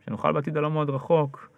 [0.06, 1.50] שנוכל בעתיד הלא מאוד רחוק,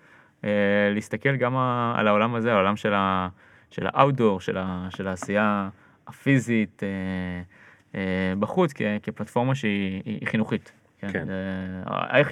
[0.45, 0.51] אה,
[0.95, 1.57] להסתכל גם
[1.97, 3.29] על העולם הזה, העולם של, ה,
[3.71, 5.69] של האאוטדור, של, ה, של העשייה
[6.07, 8.01] הפיזית אה,
[8.39, 10.73] בחוץ, כ, כפלטפורמה שהיא היא חינוכית.
[10.99, 11.13] כן.
[11.13, 11.27] כן.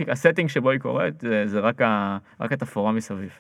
[0.09, 3.39] הסטינג שבו היא קורית, זה, זה רק, ה, רק התפאורה מסביב.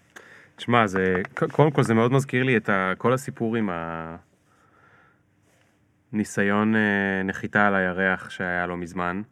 [0.56, 1.22] תשמע, זה,
[1.52, 3.70] קודם כל זה מאוד מזכיר לי את ה, כל הסיפור עם
[6.12, 9.22] הניסיון אה, נחיתה על הירח שהיה לא מזמן,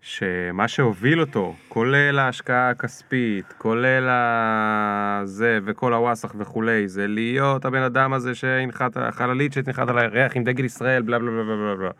[0.00, 8.12] שמה שהוביל אותו, כולל ההשקעה הכספית, כולל הזה וכל הוואסאח וכולי, זה להיות הבן אדם
[8.12, 11.90] הזה שהנחת, החללית שהנחת על הירח עם דגל ישראל, בלה בלה בלה בלה בלה.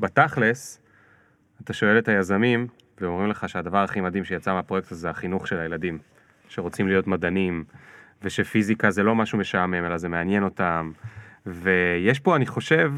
[0.00, 0.80] בתכלס,
[1.64, 2.66] אתה שואל את היזמים,
[3.00, 5.98] ואומרים לך שהדבר הכי מדהים שיצא מהפרויקט הזה זה החינוך של הילדים,
[6.48, 7.64] שרוצים להיות מדענים,
[8.22, 10.92] ושפיזיקה זה לא משהו משעמם, אלא זה מעניין אותם.
[11.46, 12.92] ויש פה, אני חושב,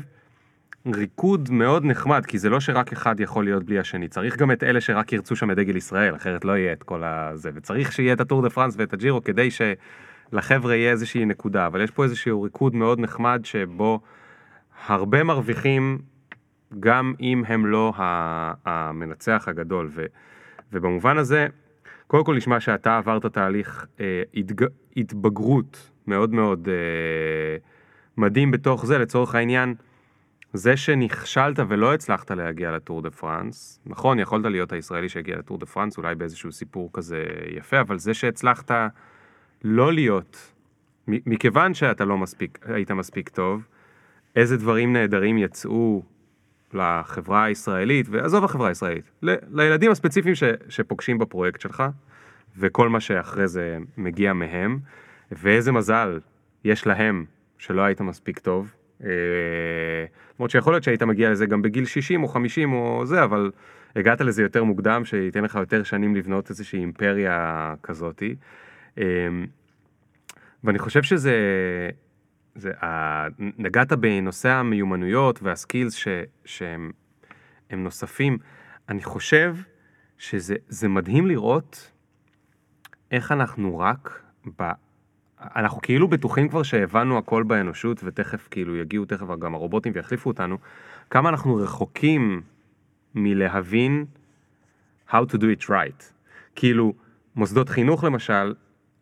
[0.95, 4.63] ריקוד מאוד נחמד, כי זה לא שרק אחד יכול להיות בלי השני, צריך גם את
[4.63, 8.13] אלה שרק ירצו שם את דגל ישראל, אחרת לא יהיה את כל הזה, וצריך שיהיה
[8.13, 12.43] את הטור דה פרנס ואת הג'ירו כדי שלחבר'ה יהיה איזושהי נקודה, אבל יש פה איזשהו
[12.43, 14.01] ריקוד מאוד נחמד שבו
[14.87, 15.99] הרבה מרוויחים
[16.81, 17.93] גם אם הם לא
[18.65, 20.05] המנצח הגדול, ו,
[20.73, 21.47] ובמובן הזה,
[22.09, 24.67] קודם כל נשמע שאתה עברת תהליך אה, התג,
[24.97, 27.57] התבגרות מאוד מאוד אה,
[28.17, 29.75] מדהים בתוך זה, לצורך העניין,
[30.53, 35.67] זה שנכשלת ולא הצלחת להגיע לטור דה פרנס, נכון, יכולת להיות הישראלי שהגיע לטור דה
[35.67, 37.25] פרנס, אולי באיזשהו סיפור כזה
[37.57, 38.71] יפה, אבל זה שהצלחת
[39.65, 40.53] לא להיות,
[41.09, 43.69] מכיוון שאתה לא מספיק, היית מספיק טוב,
[44.37, 46.03] איזה דברים נהדרים יצאו
[46.75, 51.83] לחברה הישראלית, ועזוב החברה הישראלית, ל- לילדים הספציפיים ש, שפוגשים בפרויקט שלך,
[52.59, 54.79] וכל מה שאחרי זה מגיע מהם,
[55.33, 56.21] ואיזה מזל
[56.65, 57.25] יש להם
[57.59, 58.73] שלא היית מספיק טוב.
[59.05, 59.11] אה,
[60.39, 63.51] למרות שיכול להיות שהיית מגיע לזה גם בגיל 60 או 50 או זה, אבל
[63.97, 68.35] הגעת לזה יותר מוקדם, שייתן לך יותר שנים לבנות איזושהי אימפריה כזאתי.
[68.99, 69.05] אה,
[70.65, 71.35] ואני חושב שזה,
[72.59, 72.73] זה,
[73.39, 76.09] נגעת בנושא המיומנויות והסקילס ש,
[76.45, 76.91] שהם
[77.71, 78.39] הם נוספים.
[78.89, 79.57] אני חושב
[80.19, 81.93] שזה זה מדהים לראות
[83.11, 84.23] איך אנחנו רק
[84.59, 84.71] ב...
[85.41, 90.59] אנחנו כאילו בטוחים כבר שהבנו הכל באנושות ותכף כאילו יגיעו תכף גם הרובוטים ויחליפו אותנו,
[91.11, 92.43] כמה אנחנו רחוקים
[93.15, 94.05] מלהבין
[95.11, 96.03] how to do it right.
[96.55, 96.95] כאילו,
[97.37, 98.55] מוסדות חינוך למשל,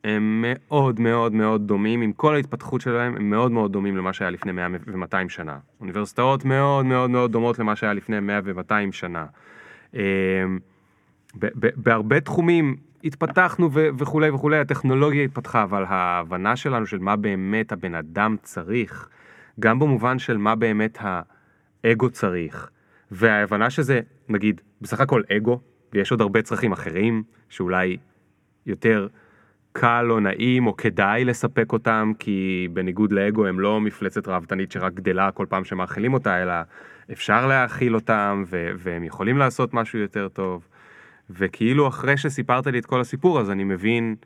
[0.07, 4.31] הם מאוד מאוד מאוד דומים, עם כל ההתפתחות שלהם, הם מאוד מאוד דומים למה שהיה
[4.31, 5.59] לפני 100 ו-200 שנה.
[5.81, 9.27] אוניברסיטאות מאוד מאוד מאוד דומות למה שהיה לפני 100 ו-200 שנה.
[9.95, 10.01] אמ,
[11.77, 18.37] בהרבה תחומים התפתחנו וכולי וכולי, הטכנולוגיה התפתחה, אבל ההבנה שלנו של מה באמת הבן אדם
[18.43, 19.09] צריך,
[19.61, 22.71] גם במובן של מה באמת האגו צריך,
[23.11, 25.61] וההבנה שזה, נגיד, בסך הכל אגו,
[25.93, 27.97] ויש עוד הרבה צרכים אחרים, שאולי
[28.67, 29.09] יותר
[29.81, 34.95] קל או נעים או כדאי לספק אותם, כי בניגוד לאגו הם לא מפלצת ראוותנית שרק
[34.95, 36.55] גדלה כל פעם שמאכילים אותה, אלא
[37.13, 40.69] אפשר להאכיל אותם, ו- והם יכולים לעשות משהו יותר טוב.
[41.31, 44.17] וכאילו אחרי שסיפרת לי את כל הסיפור, אז אני מבין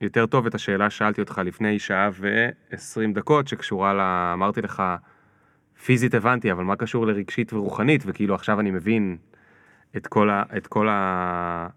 [0.00, 4.00] יותר טוב את השאלה ששאלתי אותך לפני שעה ועשרים דקות, שקשורה ל...
[4.34, 4.82] אמרתי לך,
[5.84, 9.16] פיזית הבנתי, אבל מה קשור לרגשית ורוחנית, וכאילו עכשיו אני מבין
[9.96, 10.42] את כל, ה...
[10.56, 11.68] את כל, ה...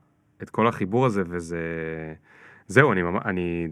[0.43, 1.57] את כל החיבור הזה, וזה...
[2.67, 3.21] זהו, אני ממש...
[3.25, 3.67] אני...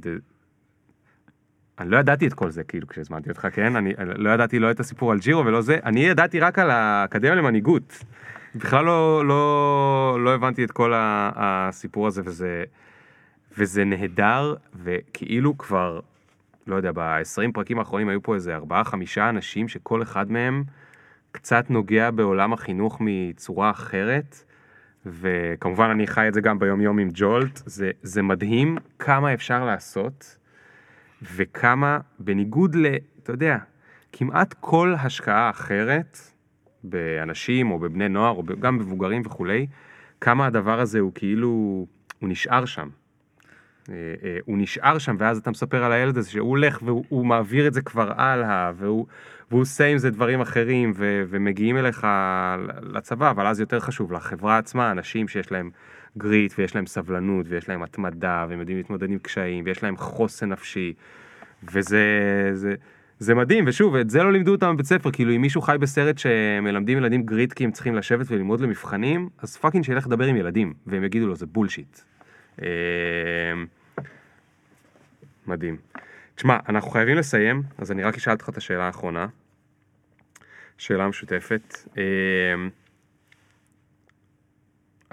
[1.79, 3.75] אני לא ידעתי את כל זה, כאילו, כשהזמנתי אותך, כן?
[3.75, 7.35] אני לא ידעתי לא את הסיפור על ג'ירו ולא זה, אני ידעתי רק על האקדמיה
[7.35, 8.03] למנהיגות.
[8.55, 12.63] בכלל לא, לא, לא הבנתי את כל הסיפור הזה, וזה,
[13.57, 15.99] וזה נהדר, וכאילו כבר,
[16.67, 18.61] לא יודע, ב-20 פרקים האחרונים היו פה איזה 4-5
[19.17, 20.63] אנשים שכל אחד מהם
[21.31, 24.44] קצת נוגע בעולם החינוך מצורה אחרת,
[25.05, 29.65] וכמובן אני חי את זה גם ביום יום עם ג'ולט, זה, זה מדהים כמה אפשר
[29.65, 30.37] לעשות,
[31.35, 32.85] וכמה, בניגוד ל...
[33.23, 33.57] אתה יודע,
[34.11, 36.17] כמעט כל השקעה אחרת,
[36.83, 39.67] באנשים או בבני נוער או גם במבוגרים וכולי,
[40.21, 41.85] כמה הדבר הזה הוא כאילו,
[42.19, 42.89] הוא נשאר שם.
[43.89, 47.25] אה, אה, הוא נשאר שם ואז אתה מספר על הילד הזה שהוא הולך והוא הוא
[47.25, 49.05] מעביר את זה כבר הלאה והוא,
[49.51, 52.07] והוא עושה עם זה דברים אחרים ו, ומגיעים אליך
[52.81, 55.69] לצבא אבל אז יותר חשוב לחברה עצמה אנשים שיש להם
[56.17, 60.49] grit ויש להם סבלנות ויש להם התמדה והם יודעים להתמודד עם קשיים ויש להם חוסן
[60.49, 60.93] נפשי
[61.73, 62.01] וזה
[62.53, 62.75] זה,
[63.19, 66.17] זה מדהים ושוב את זה לא לימדו אותם בבית ספר כאילו אם מישהו חי בסרט
[66.17, 70.73] שמלמדים ילדים grit כי הם צריכים לשבת וללמוד למבחנים אז fucking שילך לדבר עם ילדים
[70.87, 71.99] והם יגידו לו זה bullshit.
[72.61, 72.67] אה,
[75.47, 75.77] מדהים.
[76.35, 79.27] תשמע, אנחנו חייבים לסיים, אז אני רק אשאל אותך את השאלה האחרונה.
[80.77, 81.77] שאלה משותפת.
[81.97, 82.03] אה,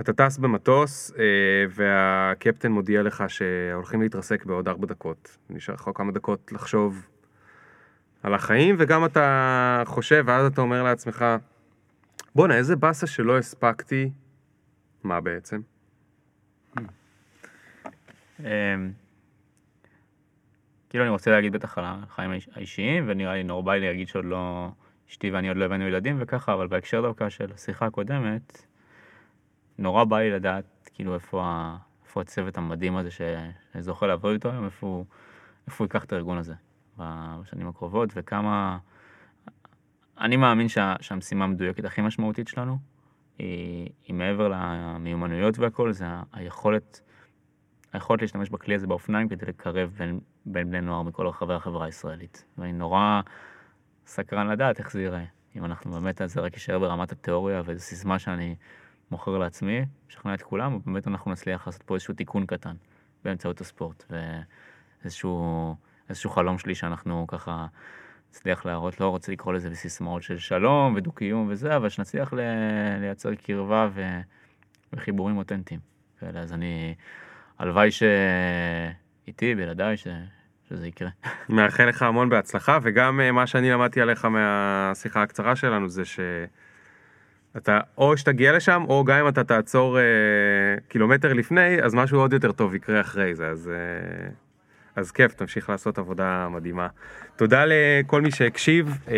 [0.00, 1.24] אתה טס במטוס אה,
[1.70, 5.36] והקפטן מודיע לך שהולכים להתרסק בעוד ארבע דקות.
[5.50, 7.06] נשאר לך כמה דקות לחשוב
[8.22, 11.24] על החיים, וגם אתה חושב, ואז אתה אומר לעצמך,
[12.34, 14.10] בואנה, איזה באסה שלא הספקתי.
[15.04, 15.60] מה בעצם?
[20.92, 24.24] כאילו אני רוצה להגיד בטח על החיים האיש- האישיים, ונראה לי נורא בא להגיד שעוד
[24.24, 24.68] לא,
[25.10, 28.66] אשתי ואני עוד לא הבאנו ילדים וככה, אבל בהקשר דווקא של השיחה הקודמת,
[29.78, 31.70] נורא בא לי לדעת כאילו איפה,
[32.04, 33.20] איפה הצוות המדהים הזה ש-
[33.72, 35.04] שאני זוכה לעבוד איתו היום, איפה הוא,
[35.66, 36.54] איפה הוא ייקח את הארגון הזה
[36.96, 38.78] בשנים הקרובות, וכמה...
[40.20, 42.78] אני מאמין שה, שהמשימה המדויקת הכי משמעותית שלנו,
[43.38, 47.00] היא, היא מעבר למיומנויות והכל, זה היכולת
[47.92, 52.44] היכולת להשתמש בכלי הזה באופניים כדי לקרב בין, בין בני נוער מכל רחבי החברה הישראלית.
[52.58, 53.20] ואני נורא
[54.06, 55.24] סקרן לדעת איך זה ייראה.
[55.56, 58.56] אם אנחנו באמת, זה רק יישאר ברמת התיאוריה ואיזו סיסמה שאני
[59.10, 62.74] מוכר לעצמי, משכנע את כולם, ובאמת אנחנו נצליח לעשות פה איזשהו תיקון קטן
[63.24, 64.04] באמצעות הספורט.
[64.10, 65.76] ואיזשהו
[66.08, 67.66] איזשהו חלום שלי שאנחנו ככה
[68.30, 72.32] נצליח להראות, לא רוצה לקרוא לזה בסיסמאות של שלום ודו-קיום וזה, אבל שנצליח
[73.00, 74.20] לייצר קרבה ו...
[74.92, 75.80] וחיבורים אותנטיים.
[76.22, 76.94] אז אני...
[77.58, 77.88] הלוואי
[79.24, 80.06] שאיתי, בלעדיי, ש...
[80.68, 81.08] שזה יקרה.
[81.48, 86.02] מאחל לך המון בהצלחה, וגם אה, מה שאני למדתי עליך מהשיחה הקצרה שלנו זה
[87.54, 90.04] שאתה או שתגיע לשם, או גם אם אתה תעצור אה,
[90.88, 94.28] קילומטר לפני, אז משהו עוד יותר טוב יקרה אחרי זה, אז, אה,
[94.96, 96.88] אז כיף, תמשיך לעשות עבודה מדהימה.
[97.36, 98.98] תודה לכל מי שהקשיב.
[99.08, 99.14] אה,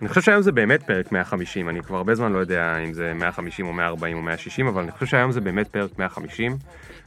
[0.00, 3.12] אני חושב שהיום זה באמת פרק 150, אני כבר הרבה זמן לא יודע אם זה
[3.14, 6.56] 150 או 140 או 160, אבל אני חושב שהיום זה באמת פרק 150,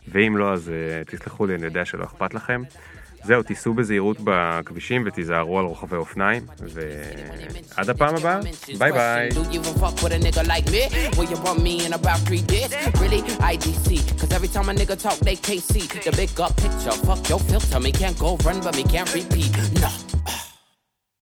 [0.08, 0.72] ואם לא אז
[1.08, 2.62] uh, תסלחו לי, אני יודע שלא אכפת לכם.
[3.24, 8.40] זהו, תיסעו בזהירות בכבישים ותיזהרו על רוכבי אופניים, ועד הפעם הבאה,
[8.78, 9.30] ביי ביי.